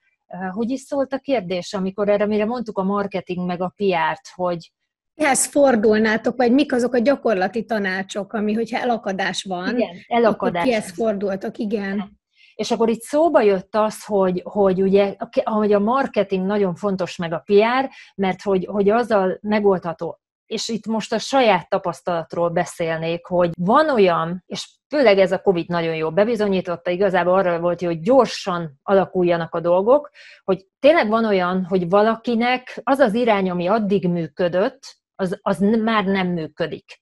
hogy 0.50 0.70
is 0.70 0.80
szólt 0.80 1.12
a 1.12 1.18
kérdés, 1.18 1.74
amikor 1.74 2.08
erre 2.08 2.26
mire 2.26 2.44
mondtuk 2.44 2.78
a 2.78 2.82
marketing 2.82 3.46
meg 3.46 3.62
a 3.62 3.72
PR-t, 3.76 4.28
hogy 4.34 4.72
Mihez 5.20 5.46
fordulnátok, 5.46 6.36
vagy 6.36 6.52
mik 6.52 6.72
azok 6.72 6.94
a 6.94 6.98
gyakorlati 6.98 7.64
tanácsok, 7.64 8.32
ami, 8.32 8.52
hogyha 8.52 8.78
elakadás 8.78 9.42
van, 9.42 9.78
igen, 9.78 9.96
elakadás. 10.08 10.64
kihez 10.64 10.90
fordultok, 10.90 11.58
igen. 11.58 12.18
És 12.54 12.70
akkor 12.70 12.88
itt 12.88 13.00
szóba 13.00 13.40
jött 13.40 13.74
az, 13.74 14.04
hogy, 14.04 14.40
hogy 14.44 14.82
ugye, 14.82 15.14
hogy 15.44 15.72
a 15.72 15.78
marketing 15.78 16.46
nagyon 16.46 16.74
fontos 16.74 17.16
meg 17.16 17.32
a 17.32 17.42
PR, 17.44 17.90
mert 18.14 18.42
hogy, 18.42 18.66
hogy 18.70 18.88
azzal 18.88 19.38
megoldható 19.40 20.20
és 20.50 20.68
itt 20.68 20.86
most 20.86 21.12
a 21.12 21.18
saját 21.18 21.68
tapasztalatról 21.68 22.48
beszélnék, 22.48 23.26
hogy 23.26 23.50
van 23.58 23.90
olyan, 23.90 24.44
és 24.46 24.68
főleg 24.88 25.18
ez 25.18 25.32
a 25.32 25.38
COVID 25.38 25.68
nagyon 25.68 25.94
jó 25.94 26.12
bebizonyította, 26.12 26.90
igazából 26.90 27.34
arra 27.34 27.60
volt, 27.60 27.80
hogy 27.80 28.00
gyorsan 28.00 28.78
alakuljanak 28.82 29.54
a 29.54 29.60
dolgok, 29.60 30.10
hogy 30.44 30.66
tényleg 30.78 31.08
van 31.08 31.24
olyan, 31.24 31.64
hogy 31.64 31.88
valakinek 31.88 32.80
az 32.82 32.98
az 32.98 33.14
irány, 33.14 33.50
ami 33.50 33.66
addig 33.66 34.08
működött, 34.08 34.99
az, 35.20 35.38
az 35.42 35.58
már 35.58 36.04
nem 36.04 36.26
működik. 36.28 37.00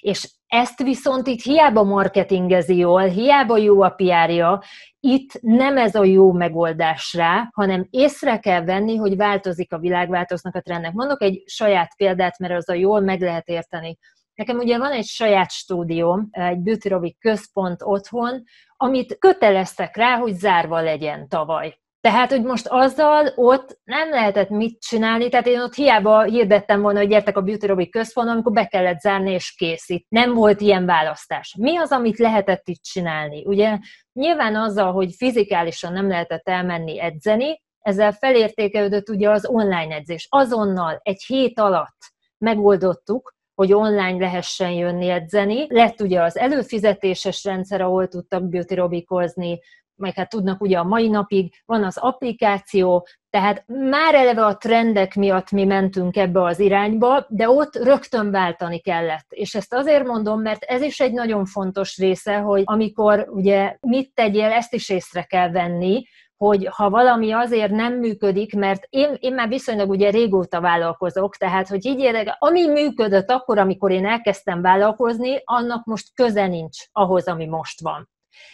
És 0.00 0.30
ezt 0.46 0.82
viszont 0.82 1.26
itt 1.26 1.42
hiába 1.42 1.82
marketingezi 1.82 2.76
jól, 2.76 3.02
hiába 3.02 3.56
jó 3.56 3.82
a 3.82 3.90
pr 3.90 4.58
itt 5.00 5.40
nem 5.40 5.76
ez 5.76 5.94
a 5.94 6.04
jó 6.04 6.32
megoldás 6.32 7.14
rá, 7.14 7.48
hanem 7.52 7.86
észre 7.90 8.38
kell 8.38 8.64
venni, 8.64 8.96
hogy 8.96 9.16
változik 9.16 9.72
a 9.72 9.78
világ, 9.78 10.08
változnak 10.08 10.54
a 10.54 10.60
trendek. 10.60 10.92
Mondok 10.92 11.22
egy 11.22 11.42
saját 11.46 11.96
példát, 11.96 12.38
mert 12.38 12.54
az 12.54 12.68
a 12.68 12.74
jól 12.74 13.00
meg 13.00 13.20
lehet 13.20 13.48
érteni. 13.48 13.98
Nekem 14.34 14.56
ugye 14.58 14.78
van 14.78 14.92
egy 14.92 15.04
saját 15.04 15.50
stúdióm, 15.50 16.28
egy 16.30 16.58
Beauty 16.58 17.16
központ 17.18 17.82
otthon, 17.82 18.42
amit 18.76 19.18
köteleztek 19.18 19.96
rá, 19.96 20.16
hogy 20.16 20.34
zárva 20.34 20.80
legyen 20.80 21.28
tavaly. 21.28 21.78
Tehát, 22.00 22.30
hogy 22.30 22.42
most 22.42 22.66
azzal 22.66 23.32
ott 23.34 23.78
nem 23.84 24.10
lehetett 24.10 24.48
mit 24.48 24.80
csinálni, 24.80 25.28
tehát 25.28 25.46
én 25.46 25.60
ott 25.60 25.74
hiába 25.74 26.22
hirdettem 26.22 26.80
volna, 26.80 26.98
hogy 26.98 27.08
gyertek 27.08 27.36
a 27.36 27.42
Beauty 27.42 27.66
Robi 27.66 27.88
központba, 27.88 28.32
amikor 28.32 28.52
be 28.52 28.66
kellett 28.66 29.00
zárni 29.00 29.32
és 29.32 29.54
kész. 29.56 29.86
Nem 30.08 30.34
volt 30.34 30.60
ilyen 30.60 30.86
választás. 30.86 31.54
Mi 31.58 31.76
az, 31.76 31.92
amit 31.92 32.18
lehetett 32.18 32.68
itt 32.68 32.82
csinálni? 32.82 33.44
Ugye 33.44 33.78
nyilván 34.12 34.56
azzal, 34.56 34.92
hogy 34.92 35.14
fizikálisan 35.16 35.92
nem 35.92 36.08
lehetett 36.08 36.48
elmenni 36.48 37.00
edzeni, 37.00 37.60
ezzel 37.80 38.12
felértékelődött 38.12 39.08
ugye 39.08 39.30
az 39.30 39.46
online 39.46 39.94
edzés. 39.94 40.26
Azonnal 40.30 41.00
egy 41.02 41.22
hét 41.26 41.58
alatt 41.58 41.98
megoldottuk, 42.38 43.34
hogy 43.54 43.72
online 43.72 44.18
lehessen 44.18 44.70
jönni 44.70 45.08
edzeni. 45.08 45.66
Lett 45.68 46.00
ugye 46.00 46.22
az 46.22 46.36
előfizetéses 46.36 47.44
rendszer, 47.44 47.80
ahol 47.80 48.08
tudtak 48.08 48.48
beauty 48.48 48.74
robikozni, 48.74 49.60
meg 50.00 50.14
hát 50.14 50.28
tudnak 50.28 50.60
ugye 50.60 50.78
a 50.78 50.84
mai 50.84 51.08
napig, 51.08 51.54
van 51.64 51.84
az 51.84 51.96
applikáció, 51.96 53.06
tehát 53.30 53.64
már 53.66 54.14
eleve 54.14 54.44
a 54.44 54.56
trendek 54.56 55.14
miatt 55.14 55.50
mi 55.50 55.64
mentünk 55.64 56.16
ebbe 56.16 56.42
az 56.42 56.58
irányba, 56.58 57.26
de 57.28 57.50
ott 57.50 57.76
rögtön 57.76 58.30
váltani 58.30 58.78
kellett. 58.78 59.26
És 59.28 59.54
ezt 59.54 59.74
azért 59.74 60.06
mondom, 60.06 60.40
mert 60.40 60.62
ez 60.62 60.82
is 60.82 61.00
egy 61.00 61.12
nagyon 61.12 61.44
fontos 61.44 61.96
része, 61.96 62.36
hogy 62.36 62.62
amikor 62.64 63.26
ugye 63.28 63.76
mit 63.80 64.14
tegyél, 64.14 64.50
ezt 64.50 64.74
is 64.74 64.88
észre 64.88 65.22
kell 65.22 65.50
venni, 65.50 66.04
hogy 66.36 66.68
ha 66.70 66.90
valami 66.90 67.32
azért 67.32 67.70
nem 67.70 67.94
működik, 67.94 68.54
mert 68.54 68.86
én, 68.88 69.16
én 69.18 69.34
már 69.34 69.48
viszonylag 69.48 69.90
ugye 69.90 70.10
régóta 70.10 70.60
vállalkozok, 70.60 71.36
tehát 71.36 71.68
hogy 71.68 71.86
így 71.86 71.98
érek, 71.98 72.36
ami 72.38 72.66
működött 72.66 73.30
akkor, 73.30 73.58
amikor 73.58 73.90
én 73.90 74.06
elkezdtem 74.06 74.62
vállalkozni, 74.62 75.40
annak 75.44 75.84
most 75.84 76.14
köze 76.14 76.46
nincs 76.46 76.78
ahhoz, 76.92 77.28
ami 77.28 77.46
most 77.46 77.80
van. 77.80 78.08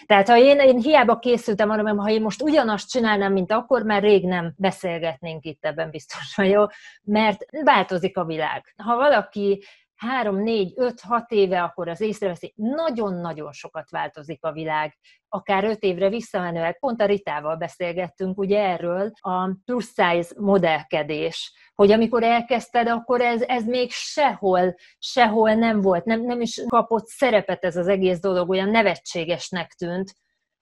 Tehát 0.06 0.28
ha 0.28 0.36
én, 0.36 0.58
én 0.58 0.80
hiába 0.80 1.18
készültem 1.18 1.70
arra, 1.70 1.82
mert 1.82 1.98
ha 1.98 2.10
én 2.10 2.22
most 2.22 2.42
ugyanazt 2.42 2.90
csinálnám, 2.90 3.32
mint 3.32 3.52
akkor, 3.52 3.82
már 3.82 4.02
rég 4.02 4.26
nem 4.26 4.54
beszélgetnénk 4.56 5.44
itt 5.44 5.64
ebben 5.64 5.90
biztos 5.90 6.34
vagyok, 6.36 6.72
mert 7.02 7.44
változik 7.64 8.16
a 8.16 8.24
világ. 8.24 8.74
Ha 8.76 8.96
valaki 8.96 9.64
három, 9.96 10.36
négy, 10.42 10.72
öt, 10.76 11.00
hat 11.00 11.30
éve, 11.30 11.62
akkor 11.62 11.88
az 11.88 12.00
észreveszi, 12.00 12.52
nagyon-nagyon 12.56 13.52
sokat 13.52 13.90
változik 13.90 14.44
a 14.44 14.52
világ, 14.52 14.96
akár 15.28 15.64
öt 15.64 15.82
évre 15.82 16.08
visszamenőleg. 16.08 16.78
Pont 16.78 17.00
a 17.00 17.06
Ritával 17.06 17.56
beszélgettünk 17.56 18.38
ugye 18.38 18.60
erről, 18.60 19.10
a 19.20 19.50
plus 19.64 19.84
size 19.84 20.34
modellkedés, 20.38 21.52
hogy 21.74 21.92
amikor 21.92 22.22
elkezdted, 22.22 22.88
akkor 22.88 23.20
ez, 23.20 23.42
ez 23.42 23.64
még 23.64 23.90
sehol, 23.90 24.74
sehol 24.98 25.54
nem 25.54 25.80
volt, 25.80 26.04
nem, 26.04 26.20
nem 26.20 26.40
is 26.40 26.62
kapott 26.66 27.06
szerepet 27.06 27.64
ez 27.64 27.76
az 27.76 27.88
egész 27.88 28.20
dolog, 28.20 28.48
olyan 28.48 28.68
nevetségesnek 28.68 29.72
tűnt. 29.72 30.14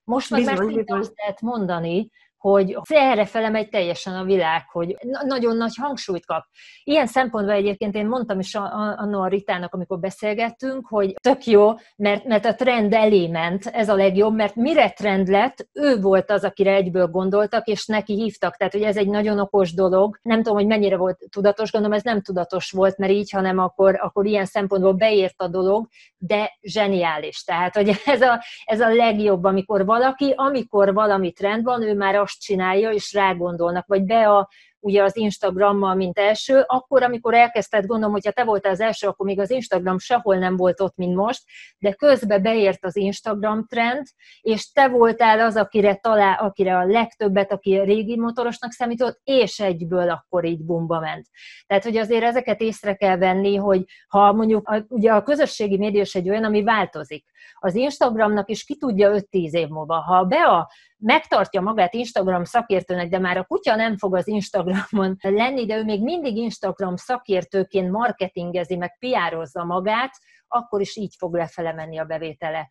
Most 0.04 0.30
meg 0.30 0.40
bizony, 0.40 0.56
már 0.56 0.66
bizony. 0.66 0.98
azt 0.98 1.12
lehet 1.16 1.40
mondani, 1.40 2.10
hogy 2.50 2.76
erre 2.84 3.24
fele 3.24 3.48
megy 3.48 3.68
teljesen 3.68 4.14
a 4.14 4.24
világ, 4.24 4.68
hogy 4.70 4.96
nagyon 5.26 5.56
nagy 5.56 5.74
hangsúlyt 5.76 6.26
kap. 6.26 6.44
Ilyen 6.82 7.06
szempontból 7.06 7.54
egyébként 7.54 7.94
én 7.94 8.06
mondtam 8.06 8.38
is 8.38 8.54
a, 8.54 8.96
a 9.12 9.26
Ritának, 9.26 9.74
amikor 9.74 9.98
beszélgettünk, 9.98 10.86
hogy 10.86 11.14
tök 11.20 11.44
jó, 11.44 11.72
mert, 11.96 12.24
mert 12.24 12.44
a 12.44 12.54
trend 12.54 12.94
elé 12.94 13.26
ment, 13.26 13.66
ez 13.66 13.88
a 13.88 13.94
legjobb, 13.94 14.34
mert 14.34 14.54
mire 14.54 14.90
trend 14.90 15.28
lett, 15.28 15.68
ő 15.72 16.00
volt 16.00 16.30
az, 16.30 16.44
akire 16.44 16.74
egyből 16.74 17.06
gondoltak, 17.06 17.66
és 17.66 17.86
neki 17.86 18.14
hívtak, 18.14 18.56
tehát 18.56 18.72
hogy 18.72 18.82
ez 18.82 18.96
egy 18.96 19.08
nagyon 19.08 19.38
okos 19.38 19.74
dolog. 19.74 20.18
Nem 20.22 20.36
tudom, 20.36 20.58
hogy 20.58 20.66
mennyire 20.66 20.96
volt 20.96 21.18
tudatos, 21.30 21.72
gondolom 21.72 21.96
ez 21.96 22.02
nem 22.02 22.20
tudatos 22.20 22.70
volt, 22.70 22.98
mert 22.98 23.12
így, 23.12 23.30
hanem 23.30 23.58
akkor, 23.58 23.98
akkor 24.02 24.26
ilyen 24.26 24.46
szempontból 24.46 24.92
beért 24.92 25.40
a 25.40 25.48
dolog, 25.48 25.88
de 26.18 26.58
zseniális. 26.60 27.44
Tehát, 27.44 27.74
hogy 27.74 28.02
ez 28.04 28.20
a, 28.20 28.44
ez 28.64 28.80
a 28.80 28.94
legjobb, 28.94 29.44
amikor 29.44 29.84
valaki, 29.84 30.32
amikor 30.36 30.94
valami 30.94 31.32
trend 31.32 31.64
van, 31.64 31.82
ő 31.82 31.94
már 31.94 32.14
azt 32.14 32.33
azt 32.34 32.42
csinálja, 32.42 32.90
és 32.90 33.12
rágondolnak, 33.12 33.86
vagy 33.86 34.02
be 34.02 34.28
a, 34.28 34.48
ugye 34.80 35.02
az 35.02 35.16
Instagrammal, 35.16 35.94
mint 35.94 36.18
első, 36.18 36.64
akkor, 36.66 37.02
amikor 37.02 37.34
elkezdted, 37.34 37.86
gondolom, 37.86 38.12
hogyha 38.12 38.30
te 38.30 38.44
voltál 38.44 38.72
az 38.72 38.80
első, 38.80 39.06
akkor 39.06 39.26
még 39.26 39.40
az 39.40 39.50
Instagram 39.50 39.98
sehol 39.98 40.36
nem 40.36 40.56
volt 40.56 40.80
ott, 40.80 40.96
mint 40.96 41.14
most, 41.14 41.42
de 41.78 41.92
közbe 41.92 42.38
beért 42.38 42.84
az 42.84 42.96
Instagram 42.96 43.66
trend, 43.66 44.06
és 44.40 44.72
te 44.72 44.88
voltál 44.88 45.40
az, 45.40 45.56
akire 45.56 45.94
talál, 45.94 46.38
akire 46.38 46.76
a 46.76 46.84
legtöbbet, 46.84 47.52
aki 47.52 47.78
a 47.78 47.84
régi 47.84 48.18
motorosnak 48.18 48.72
számított, 48.72 49.20
és 49.24 49.60
egyből 49.60 50.10
akkor 50.10 50.44
így 50.44 50.64
bumba 50.64 51.00
ment. 51.00 51.26
Tehát, 51.66 51.84
hogy 51.84 51.96
azért 51.96 52.24
ezeket 52.24 52.60
észre 52.60 52.94
kell 52.94 53.16
venni, 53.16 53.56
hogy 53.56 53.84
ha 54.08 54.32
mondjuk, 54.32 54.68
a, 54.68 54.84
ugye 54.88 55.12
a 55.12 55.22
közösségi 55.22 55.76
média 55.76 56.04
egy 56.12 56.28
olyan, 56.28 56.44
ami 56.44 56.62
változik. 56.62 57.24
Az 57.58 57.74
Instagramnak 57.74 58.50
is 58.50 58.64
ki 58.64 58.76
tudja 58.76 59.10
5-10 59.10 59.20
év 59.30 59.68
múlva. 59.68 60.00
Ha 60.00 60.24
be 60.24 60.44
a 60.44 60.70
megtartja 60.98 61.60
magát 61.60 61.94
Instagram 61.94 62.44
szakértőnek, 62.44 63.08
de 63.08 63.18
már 63.18 63.36
a 63.36 63.44
kutya 63.44 63.74
nem 63.74 63.96
fog 63.96 64.16
az 64.16 64.28
Instagramon 64.28 65.16
lenni, 65.20 65.66
de 65.66 65.76
ő 65.76 65.84
még 65.84 66.02
mindig 66.02 66.36
Instagram 66.36 66.96
szakértőként 66.96 67.90
marketingezi, 67.90 68.76
meg 68.76 68.98
piározza 68.98 69.64
magát, 69.64 70.12
akkor 70.48 70.80
is 70.80 70.96
így 70.96 71.14
fog 71.18 71.34
lefele 71.34 71.72
menni 71.72 71.98
a 71.98 72.04
bevétele. 72.04 72.70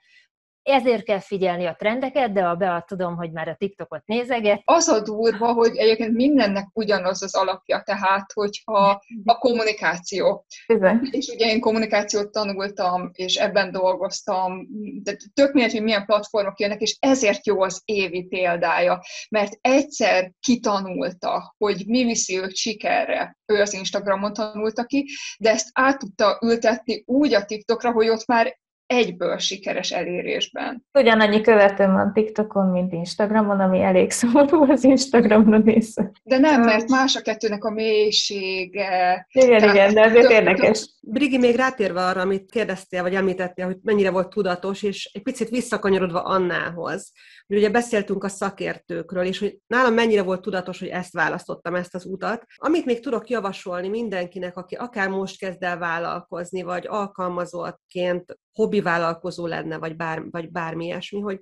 Ezért 0.64 1.04
kell 1.04 1.20
figyelni 1.20 1.66
a 1.66 1.76
trendeket, 1.76 2.34
de 2.34 2.46
a 2.46 2.56
Bea 2.56 2.84
tudom, 2.88 3.16
hogy 3.16 3.32
már 3.32 3.48
a 3.48 3.56
TikTokot 3.56 4.06
nézeget. 4.06 4.62
Az 4.66 4.88
a 4.88 5.02
durva, 5.02 5.54
hogy 5.54 5.76
egyébként 5.76 6.14
mindennek 6.14 6.68
ugyanaz 6.74 7.24
az 7.24 7.36
alapja, 7.36 7.82
tehát 7.86 8.32
hogyha 8.34 9.02
a 9.24 9.38
kommunikáció. 9.38 10.46
Igen. 10.66 11.08
És 11.12 11.28
ugye 11.28 11.46
én 11.46 11.60
kommunikációt 11.60 12.32
tanultam, 12.32 13.10
és 13.14 13.36
ebben 13.36 13.72
dolgoztam, 13.72 14.68
de 15.04 15.18
tök 15.34 15.54
mindegy, 15.54 15.74
hogy 15.74 15.84
milyen 15.84 16.06
platformok 16.06 16.60
jönnek, 16.60 16.82
és 16.82 16.98
ezért 17.00 17.46
jó 17.46 17.62
az 17.62 17.82
évi 17.86 18.24
példája, 18.24 19.02
mert 19.30 19.58
egyszer 19.62 20.32
kitanulta, 20.40 21.54
hogy 21.58 21.84
mi 21.88 22.04
viszi 22.04 22.38
őt 22.38 22.56
sikerre, 22.56 23.38
ő 23.46 23.62
az 23.62 23.74
Instagramon 23.74 24.34
tanulta 24.34 24.84
ki, 24.84 25.06
de 25.40 25.50
ezt 25.50 25.70
át 25.74 26.00
tudta 26.00 26.40
ültetni 26.42 27.04
úgy 27.06 27.34
a 27.34 27.46
TikTokra, 27.46 27.92
hogy 27.92 28.10
ott 28.10 28.26
már 28.26 28.62
egyből 28.94 29.38
sikeres 29.38 29.92
elérésben. 29.92 30.86
Ugyanannyi 30.94 31.42
követőm 31.42 31.94
van 31.94 32.14
TikTokon, 32.14 32.66
mint 32.66 32.94
Instagramon, 32.94 33.60
ami 33.60 33.82
elég 33.82 34.12
szomorú 34.12 34.72
az 34.72 34.84
Instagramra 34.84 35.58
nézve. 35.58 36.12
De 36.24 36.38
nem, 36.38 36.62
mert 36.62 36.90
más 36.90 37.16
a 37.16 37.22
kettőnek 37.22 37.64
a 37.64 37.72
mélysége. 37.72 39.28
Igen, 39.32 39.58
Tehát 39.60 39.76
igen, 39.76 39.94
de 39.94 40.02
azért 40.02 40.32
érdekes. 40.32 40.90
Brigi, 41.02 41.38
még 41.38 41.56
rátérve 41.56 42.06
arra, 42.06 42.22
amit 42.22 42.52
kérdeztél, 42.52 43.02
vagy 43.02 43.16
említettél, 43.16 43.66
hogy 43.66 43.78
mennyire 43.82 44.12
volt 44.12 44.30
tudatos, 44.30 44.84
és 44.84 45.10
egy 45.14 45.22
picit 45.24 45.50
visszakanyarodva 45.50 46.20
Annához, 46.20 47.12
ugye 47.58 47.70
beszéltünk 47.70 48.24
a 48.24 48.28
szakértőkről, 48.28 49.26
és 49.26 49.40
hogy 49.40 49.58
nálam 49.68 49.94
mennyire 49.94 50.24
volt 50.24 50.42
tudatos, 50.42 50.80
hogy 50.80 50.88
ezt 50.88 51.14
választottam, 51.14 51.76
ezt 51.76 51.96
az 51.96 52.06
utat. 52.06 52.46
Amit 52.56 52.86
még 52.86 53.00
tudok 53.00 53.30
javasolni 53.30 53.88
mindenkinek, 53.88 54.58
aki 54.58 54.76
akár 54.76 55.10
most 55.10 55.38
kezd 55.38 55.64
el 55.64 55.78
vállalkozni, 55.78 56.62
vagy 56.62 56.88
alkalmazottként 56.88 58.38
hobbi 58.54 58.82
vállalkozó 58.82 59.46
lenne, 59.46 59.78
vagy, 59.78 59.96
bár, 59.96 60.24
vagy 60.30 60.52
bármi 60.52 60.86
ilyesmi, 60.86 61.20
hogy 61.20 61.40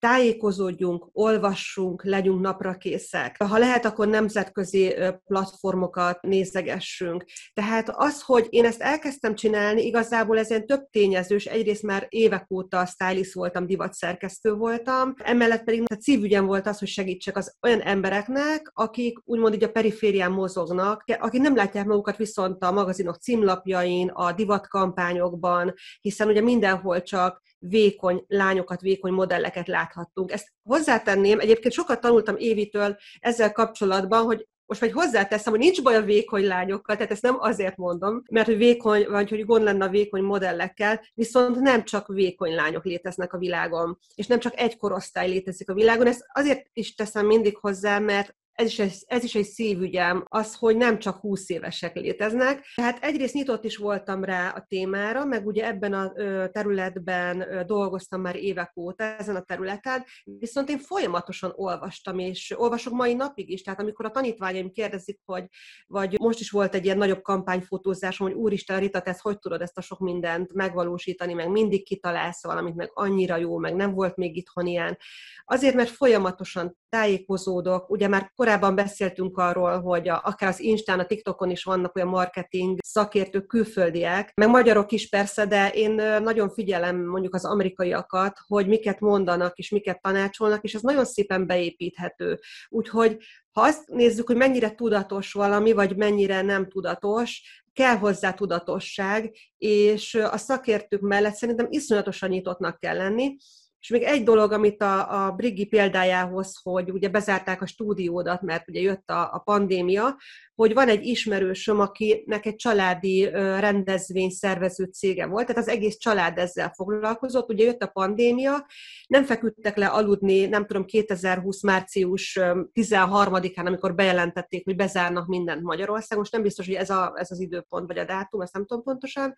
tájékozódjunk, 0.00 1.08
olvassunk, 1.12 2.04
legyünk 2.04 2.40
napra 2.40 2.74
készek. 2.74 3.42
Ha 3.42 3.58
lehet, 3.58 3.84
akkor 3.84 4.08
nemzetközi 4.08 4.94
platformokat 5.26 6.22
nézegessünk. 6.22 7.24
Tehát 7.52 7.88
az, 7.92 8.22
hogy 8.22 8.46
én 8.50 8.64
ezt 8.64 8.80
elkezdtem 8.80 9.34
csinálni, 9.34 9.86
igazából 9.86 10.38
ezen 10.38 10.66
több 10.66 10.88
tényezős. 10.90 11.44
Egyrészt 11.44 11.82
már 11.82 12.06
évek 12.08 12.46
óta 12.50 12.86
stylist 12.86 13.32
voltam, 13.32 13.66
divatszerkesztő 13.66 14.52
voltam, 14.52 15.14
emellett 15.16 15.64
pedig 15.64 15.82
a 15.84 15.96
szívügyem 16.00 16.46
volt 16.46 16.66
az, 16.66 16.78
hogy 16.78 16.88
segítsek 16.88 17.36
az 17.36 17.56
olyan 17.62 17.80
embereknek, 17.80 18.70
akik 18.74 19.18
úgymond 19.24 19.54
így 19.54 19.64
a 19.64 19.70
periférián 19.70 20.32
mozognak, 20.32 21.04
akik 21.18 21.40
nem 21.40 21.56
látják 21.56 21.86
magukat 21.86 22.16
viszont 22.16 22.64
a 22.64 22.72
magazinok 22.72 23.16
címlapjain, 23.16 24.08
a 24.08 24.32
divatkampányokban, 24.32 25.74
hiszen 26.00 26.28
ugye 26.28 26.40
mindenhol 26.40 27.02
csak 27.02 27.42
vékony 27.60 28.24
lányokat, 28.28 28.80
vékony 28.80 29.12
modelleket 29.12 29.68
láthattunk. 29.68 30.32
Ezt 30.32 30.52
hozzátenném, 30.62 31.38
egyébként 31.40 31.74
sokat 31.74 32.00
tanultam 32.00 32.36
Évitől 32.36 32.96
ezzel 33.18 33.52
kapcsolatban, 33.52 34.24
hogy 34.24 34.48
most 34.70 34.82
majd 34.82 34.92
hozzáteszem, 34.92 35.52
hogy 35.52 35.62
nincs 35.62 35.82
baj 35.82 35.96
a 35.96 36.02
vékony 36.02 36.46
lányokkal, 36.46 36.96
tehát 36.96 37.10
ezt 37.10 37.22
nem 37.22 37.36
azért 37.40 37.76
mondom, 37.76 38.22
mert 38.30 38.46
hogy 38.46 38.56
vékony, 38.56 39.06
vagy 39.08 39.30
hogy 39.30 39.44
gond 39.44 39.62
lenne 39.62 39.84
a 39.84 39.88
vékony 39.88 40.22
modellekkel, 40.22 41.00
viszont 41.14 41.60
nem 41.60 41.84
csak 41.84 42.06
vékony 42.06 42.54
lányok 42.54 42.84
léteznek 42.84 43.32
a 43.32 43.38
világon, 43.38 43.98
és 44.14 44.26
nem 44.26 44.38
csak 44.38 44.58
egy 44.58 44.76
korosztály 44.76 45.28
létezik 45.28 45.70
a 45.70 45.74
világon. 45.74 46.06
Ezt 46.06 46.24
azért 46.32 46.66
is 46.72 46.94
teszem 46.94 47.26
mindig 47.26 47.56
hozzá, 47.56 47.98
mert 47.98 48.34
ez 48.60 48.66
is, 48.66 48.78
egy, 48.78 48.94
ez 49.06 49.24
is 49.24 49.34
egy 49.34 49.46
szívügyem, 49.46 50.24
az, 50.28 50.54
hogy 50.54 50.76
nem 50.76 50.98
csak 50.98 51.16
20 51.16 51.48
évesek 51.48 51.94
léteznek. 51.94 52.64
Tehát 52.74 53.04
egyrészt 53.04 53.34
nyitott 53.34 53.64
is 53.64 53.76
voltam 53.76 54.24
rá 54.24 54.48
a 54.48 54.64
témára, 54.68 55.24
meg 55.24 55.46
ugye 55.46 55.66
ebben 55.66 55.92
a 55.92 56.12
területben 56.52 57.64
dolgoztam 57.66 58.20
már 58.20 58.36
évek 58.36 58.72
óta, 58.76 59.04
ezen 59.04 59.36
a 59.36 59.42
területen, 59.42 60.04
viszont 60.24 60.68
én 60.68 60.78
folyamatosan 60.78 61.52
olvastam, 61.54 62.18
és 62.18 62.54
olvasok 62.56 62.92
mai 62.92 63.14
napig 63.14 63.50
is, 63.50 63.62
tehát 63.62 63.80
amikor 63.80 64.04
a 64.04 64.10
tanítványaim 64.10 64.70
kérdezik, 64.70 65.20
hogy, 65.24 65.44
vagy 65.86 66.18
most 66.18 66.40
is 66.40 66.50
volt 66.50 66.74
egy 66.74 66.84
ilyen 66.84 66.98
nagyobb 66.98 67.22
kampányfotózásom, 67.22 68.26
hogy 68.26 68.36
úristen, 68.36 68.80
Rita, 68.80 69.00
te 69.00 69.10
ezt 69.10 69.20
hogy 69.20 69.38
tudod 69.38 69.60
ezt 69.60 69.78
a 69.78 69.80
sok 69.80 69.98
mindent 69.98 70.52
megvalósítani, 70.52 71.32
meg 71.32 71.50
mindig 71.50 71.84
kitalálsz 71.84 72.42
valamit, 72.42 72.74
meg 72.74 72.90
annyira 72.94 73.36
jó, 73.36 73.58
meg 73.58 73.74
nem 73.74 73.94
volt 73.94 74.16
még 74.16 74.36
itthon 74.36 74.66
ilyen. 74.66 74.98
Azért, 75.44 75.74
mert 75.74 75.90
folyamatosan 75.90 76.78
tájékozódok, 76.88 77.90
ugye 77.90 78.08
már 78.08 78.32
korábban 78.34 78.49
korábban 78.50 78.74
beszéltünk 78.74 79.38
arról, 79.38 79.80
hogy 79.80 80.08
a, 80.08 80.20
akár 80.24 80.48
az 80.48 80.60
Instán, 80.60 80.98
a 80.98 81.04
TikTokon 81.04 81.50
is 81.50 81.64
vannak 81.64 81.96
olyan 81.96 82.08
marketing 82.08 82.78
szakértők, 82.82 83.46
külföldiek, 83.46 84.32
meg 84.34 84.48
magyarok 84.48 84.92
is 84.92 85.08
persze, 85.08 85.46
de 85.46 85.68
én 85.68 85.90
nagyon 86.22 86.50
figyelem 86.50 87.04
mondjuk 87.04 87.34
az 87.34 87.44
amerikaiakat, 87.44 88.38
hogy 88.46 88.66
miket 88.66 89.00
mondanak 89.00 89.58
és 89.58 89.70
miket 89.70 90.00
tanácsolnak, 90.00 90.64
és 90.64 90.74
ez 90.74 90.80
nagyon 90.80 91.04
szépen 91.04 91.46
beépíthető. 91.46 92.38
Úgyhogy 92.68 93.16
ha 93.52 93.60
azt 93.60 93.88
nézzük, 93.88 94.26
hogy 94.26 94.36
mennyire 94.36 94.74
tudatos 94.74 95.32
valami, 95.32 95.72
vagy 95.72 95.96
mennyire 95.96 96.42
nem 96.42 96.68
tudatos, 96.68 97.42
kell 97.72 97.96
hozzá 97.96 98.32
tudatosság, 98.32 99.36
és 99.58 100.14
a 100.14 100.36
szakértők 100.36 101.00
mellett 101.00 101.34
szerintem 101.34 101.66
iszonyatosan 101.70 102.28
nyitottnak 102.28 102.78
kell 102.78 102.96
lenni, 102.96 103.36
és 103.80 103.88
még 103.88 104.02
egy 104.02 104.22
dolog, 104.22 104.52
amit 104.52 104.82
a, 104.82 105.26
a 105.26 105.30
Brigi 105.30 105.64
példájához, 105.64 106.60
hogy 106.62 106.90
ugye 106.90 107.08
bezárták 107.08 107.62
a 107.62 107.66
stúdiódat, 107.66 108.42
mert 108.42 108.68
ugye 108.68 108.80
jött 108.80 109.10
a, 109.10 109.32
a 109.32 109.38
pandémia, 109.38 110.16
hogy 110.54 110.74
van 110.74 110.88
egy 110.88 111.04
ismerősöm, 111.04 111.80
akinek 111.80 112.46
egy 112.46 112.56
családi 112.56 113.28
rendezvény 113.30 114.30
szervező 114.30 114.84
cége 114.84 115.26
volt, 115.26 115.46
tehát 115.46 115.62
az 115.62 115.68
egész 115.68 115.96
család 115.96 116.38
ezzel 116.38 116.72
foglalkozott, 116.74 117.50
ugye 117.50 117.64
jött 117.64 117.82
a 117.82 117.86
pandémia, 117.86 118.66
nem 119.06 119.24
feküdtek 119.24 119.76
le 119.76 119.86
aludni, 119.86 120.46
nem 120.46 120.66
tudom, 120.66 120.84
2020 120.84 121.62
március 121.62 122.38
13-án, 122.74 123.66
amikor 123.66 123.94
bejelentették, 123.94 124.64
hogy 124.64 124.76
bezárnak 124.76 125.26
mindent 125.26 125.62
Magyarországon, 125.62 126.18
most 126.18 126.32
nem 126.32 126.42
biztos, 126.42 126.66
hogy 126.66 126.74
ez, 126.74 126.90
a, 126.90 127.12
ez 127.16 127.30
az 127.30 127.40
időpont 127.40 127.86
vagy 127.86 127.98
a 127.98 128.04
dátum, 128.04 128.40
ezt 128.40 128.52
nem 128.52 128.66
tudom 128.66 128.82
pontosan. 128.82 129.34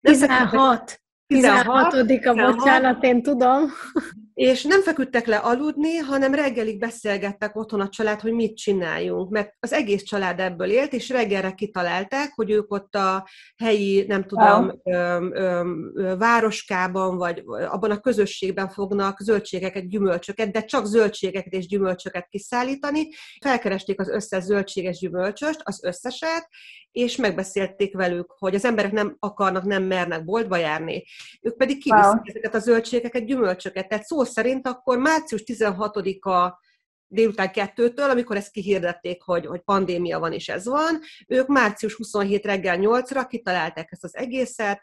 Nem 0.00 0.12
16. 0.12 1.00
16. 1.32 2.06
16. 2.06 2.56
bocsánat, 2.56 3.04
én 3.04 3.22
tudom. 3.22 3.70
És 4.34 4.62
nem 4.62 4.82
feküdtek 4.82 5.26
le 5.26 5.36
aludni, 5.36 5.96
hanem 5.96 6.34
reggelig 6.34 6.78
beszélgettek 6.78 7.56
otthon 7.56 7.80
a 7.80 7.88
család, 7.88 8.20
hogy 8.20 8.32
mit 8.32 8.56
csináljunk, 8.56 9.30
mert 9.30 9.54
az 9.60 9.72
egész 9.72 10.02
család 10.02 10.40
ebből 10.40 10.70
élt, 10.70 10.92
és 10.92 11.08
reggelre 11.08 11.50
kitalálták, 11.50 12.32
hogy 12.34 12.50
ők 12.50 12.72
ott 12.72 12.94
a 12.94 13.28
helyi, 13.56 14.04
nem 14.08 14.24
tudom, 14.24 14.64
wow. 14.64 14.96
ö, 14.96 15.28
ö, 15.32 15.70
ö, 15.94 16.16
városkában, 16.16 17.16
vagy 17.16 17.42
abban 17.70 17.90
a 17.90 18.00
közösségben 18.00 18.68
fognak 18.68 19.20
zöldségeket, 19.20 19.88
gyümölcsöket, 19.88 20.50
de 20.52 20.64
csak 20.64 20.86
zöldségeket 20.86 21.52
és 21.52 21.66
gyümölcsöket 21.66 22.26
kiszállítani. 22.28 23.08
Felkeresték 23.40 24.00
az 24.00 24.08
összes 24.08 24.42
zöldséges 24.42 24.98
gyümölcsöst, 24.98 25.60
az 25.64 25.84
összeset, 25.84 26.48
és 26.92 27.16
megbeszélték 27.16 27.94
velük, 27.94 28.34
hogy 28.38 28.54
az 28.54 28.64
emberek 28.64 28.92
nem 28.92 29.16
akarnak, 29.18 29.64
nem 29.64 29.82
mernek 29.82 30.24
boltba 30.24 30.56
járni. 30.56 31.04
Ők 31.40 31.56
pedig 31.56 31.82
kiviszik 31.82 32.12
wow. 32.12 32.22
ezeket 32.22 32.54
a 32.54 32.58
zöldségeket, 32.58 33.26
gyümölcsöket. 33.26 33.88
Tehát 33.88 34.04
szó 34.04 34.24
szerint 34.24 34.66
akkor 34.66 34.98
március 34.98 35.42
16-a 35.46 36.60
délután 37.06 37.52
kettőtől, 37.52 38.10
amikor 38.10 38.36
ezt 38.36 38.50
kihirdették, 38.50 39.22
hogy, 39.22 39.46
hogy 39.46 39.60
pandémia 39.60 40.18
van 40.18 40.32
és 40.32 40.48
ez 40.48 40.66
van, 40.66 41.00
ők 41.26 41.46
március 41.46 41.94
27 41.94 42.44
reggel 42.44 42.78
8-ra 42.80 43.26
kitalálták 43.28 43.92
ezt 43.92 44.04
az 44.04 44.16
egészet, 44.16 44.82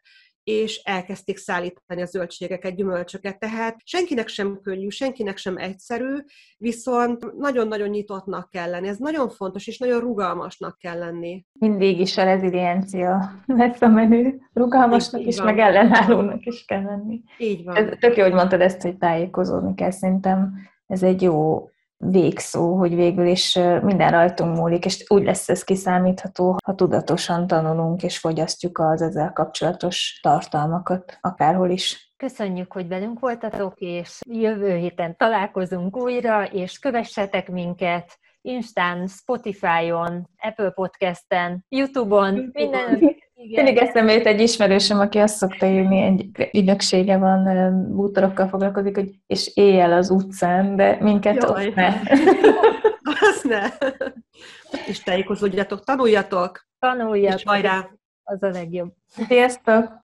és 0.49 0.81
elkezdték 0.83 1.37
szállítani 1.37 2.01
a 2.01 2.05
zöldségeket, 2.05 2.75
gyümölcsöket. 2.75 3.39
Tehát 3.39 3.75
senkinek 3.83 4.27
sem 4.27 4.59
könnyű, 4.61 4.89
senkinek 4.89 5.37
sem 5.37 5.57
egyszerű, 5.57 6.15
viszont 6.57 7.37
nagyon-nagyon 7.37 7.89
nyitottnak 7.89 8.49
kell 8.49 8.69
lenni. 8.69 8.87
Ez 8.87 8.97
nagyon 8.97 9.29
fontos, 9.29 9.67
és 9.67 9.77
nagyon 9.77 9.99
rugalmasnak 9.99 10.77
kell 10.77 10.97
lenni. 10.97 11.45
Mindig 11.59 11.99
is 11.99 12.17
a 12.17 12.23
reziliencia 12.23 13.31
lesz 13.45 13.81
a 13.81 13.87
menő. 13.87 14.41
Rugalmasnak 14.53 15.21
is, 15.21 15.41
meg 15.41 15.59
ellenállónak 15.59 16.45
is 16.45 16.65
kell 16.65 16.83
lenni. 16.83 17.21
Így 17.37 17.63
van. 17.63 17.75
Ez, 17.75 17.97
tök 17.99 18.17
jó, 18.17 18.23
hogy 18.23 18.33
mondtad 18.33 18.61
ezt, 18.61 18.81
hogy 18.81 18.97
tájékozódni 18.97 19.75
kell. 19.75 19.91
Szerintem 19.91 20.53
ez 20.87 21.03
egy 21.03 21.21
jó 21.21 21.69
végszó, 22.05 22.77
hogy 22.77 22.95
végül 22.95 23.27
is 23.27 23.55
minden 23.81 24.11
rajtunk 24.11 24.55
múlik, 24.55 24.85
és 24.85 25.05
úgy 25.07 25.23
lesz 25.23 25.49
ez 25.49 25.63
kiszámítható, 25.63 26.57
ha 26.65 26.75
tudatosan 26.75 27.47
tanulunk 27.47 28.03
és 28.03 28.17
fogyasztjuk 28.17 28.77
az 28.77 29.01
ezzel 29.01 29.33
kapcsolatos 29.33 30.19
tartalmakat, 30.21 31.17
akárhol 31.21 31.69
is. 31.69 32.13
Köszönjük, 32.17 32.73
hogy 32.73 32.87
velünk 32.87 33.19
voltatok, 33.19 33.73
és 33.77 34.19
jövő 34.29 34.75
héten 34.75 35.17
találkozunk 35.17 35.97
újra, 35.97 36.45
és 36.45 36.79
kövessetek 36.79 37.51
minket 37.51 38.19
Instán, 38.41 39.07
Spotify-on, 39.07 40.29
Apple 40.37 40.69
Podcast-en, 40.69 41.65
YouTube-on, 41.69 42.49
minden, 42.53 43.15
igen. 43.43 43.63
Mindig 43.63 43.83
eszembe 43.83 44.13
jut 44.13 44.25
egy 44.25 44.41
ismerősöm, 44.41 44.99
aki 44.99 45.17
azt 45.17 45.35
szokta 45.35 45.65
írni, 45.65 46.01
egy 46.01 46.49
ügynöksége 46.53 47.17
van, 47.17 47.93
bútorokkal 47.95 48.47
foglalkozik, 48.47 48.95
hogy 48.95 49.09
és 49.27 49.51
éjjel 49.53 49.93
az 49.93 50.09
utcán, 50.09 50.75
de 50.75 50.97
minket 50.99 51.43
Jaj. 51.43 51.67
ott 51.67 51.75
ne. 51.75 51.87
Azt 53.29 53.43
ne. 53.43 53.67
És 54.87 55.03
tájékozódjatok, 55.03 55.83
tanuljatok. 55.83 56.67
Tanuljatok. 56.79 57.39
És 57.39 57.45
hajrá. 57.45 57.89
Az 58.23 58.43
a 58.43 58.49
legjobb. 58.49 58.93
Sziasztok! 59.27 59.97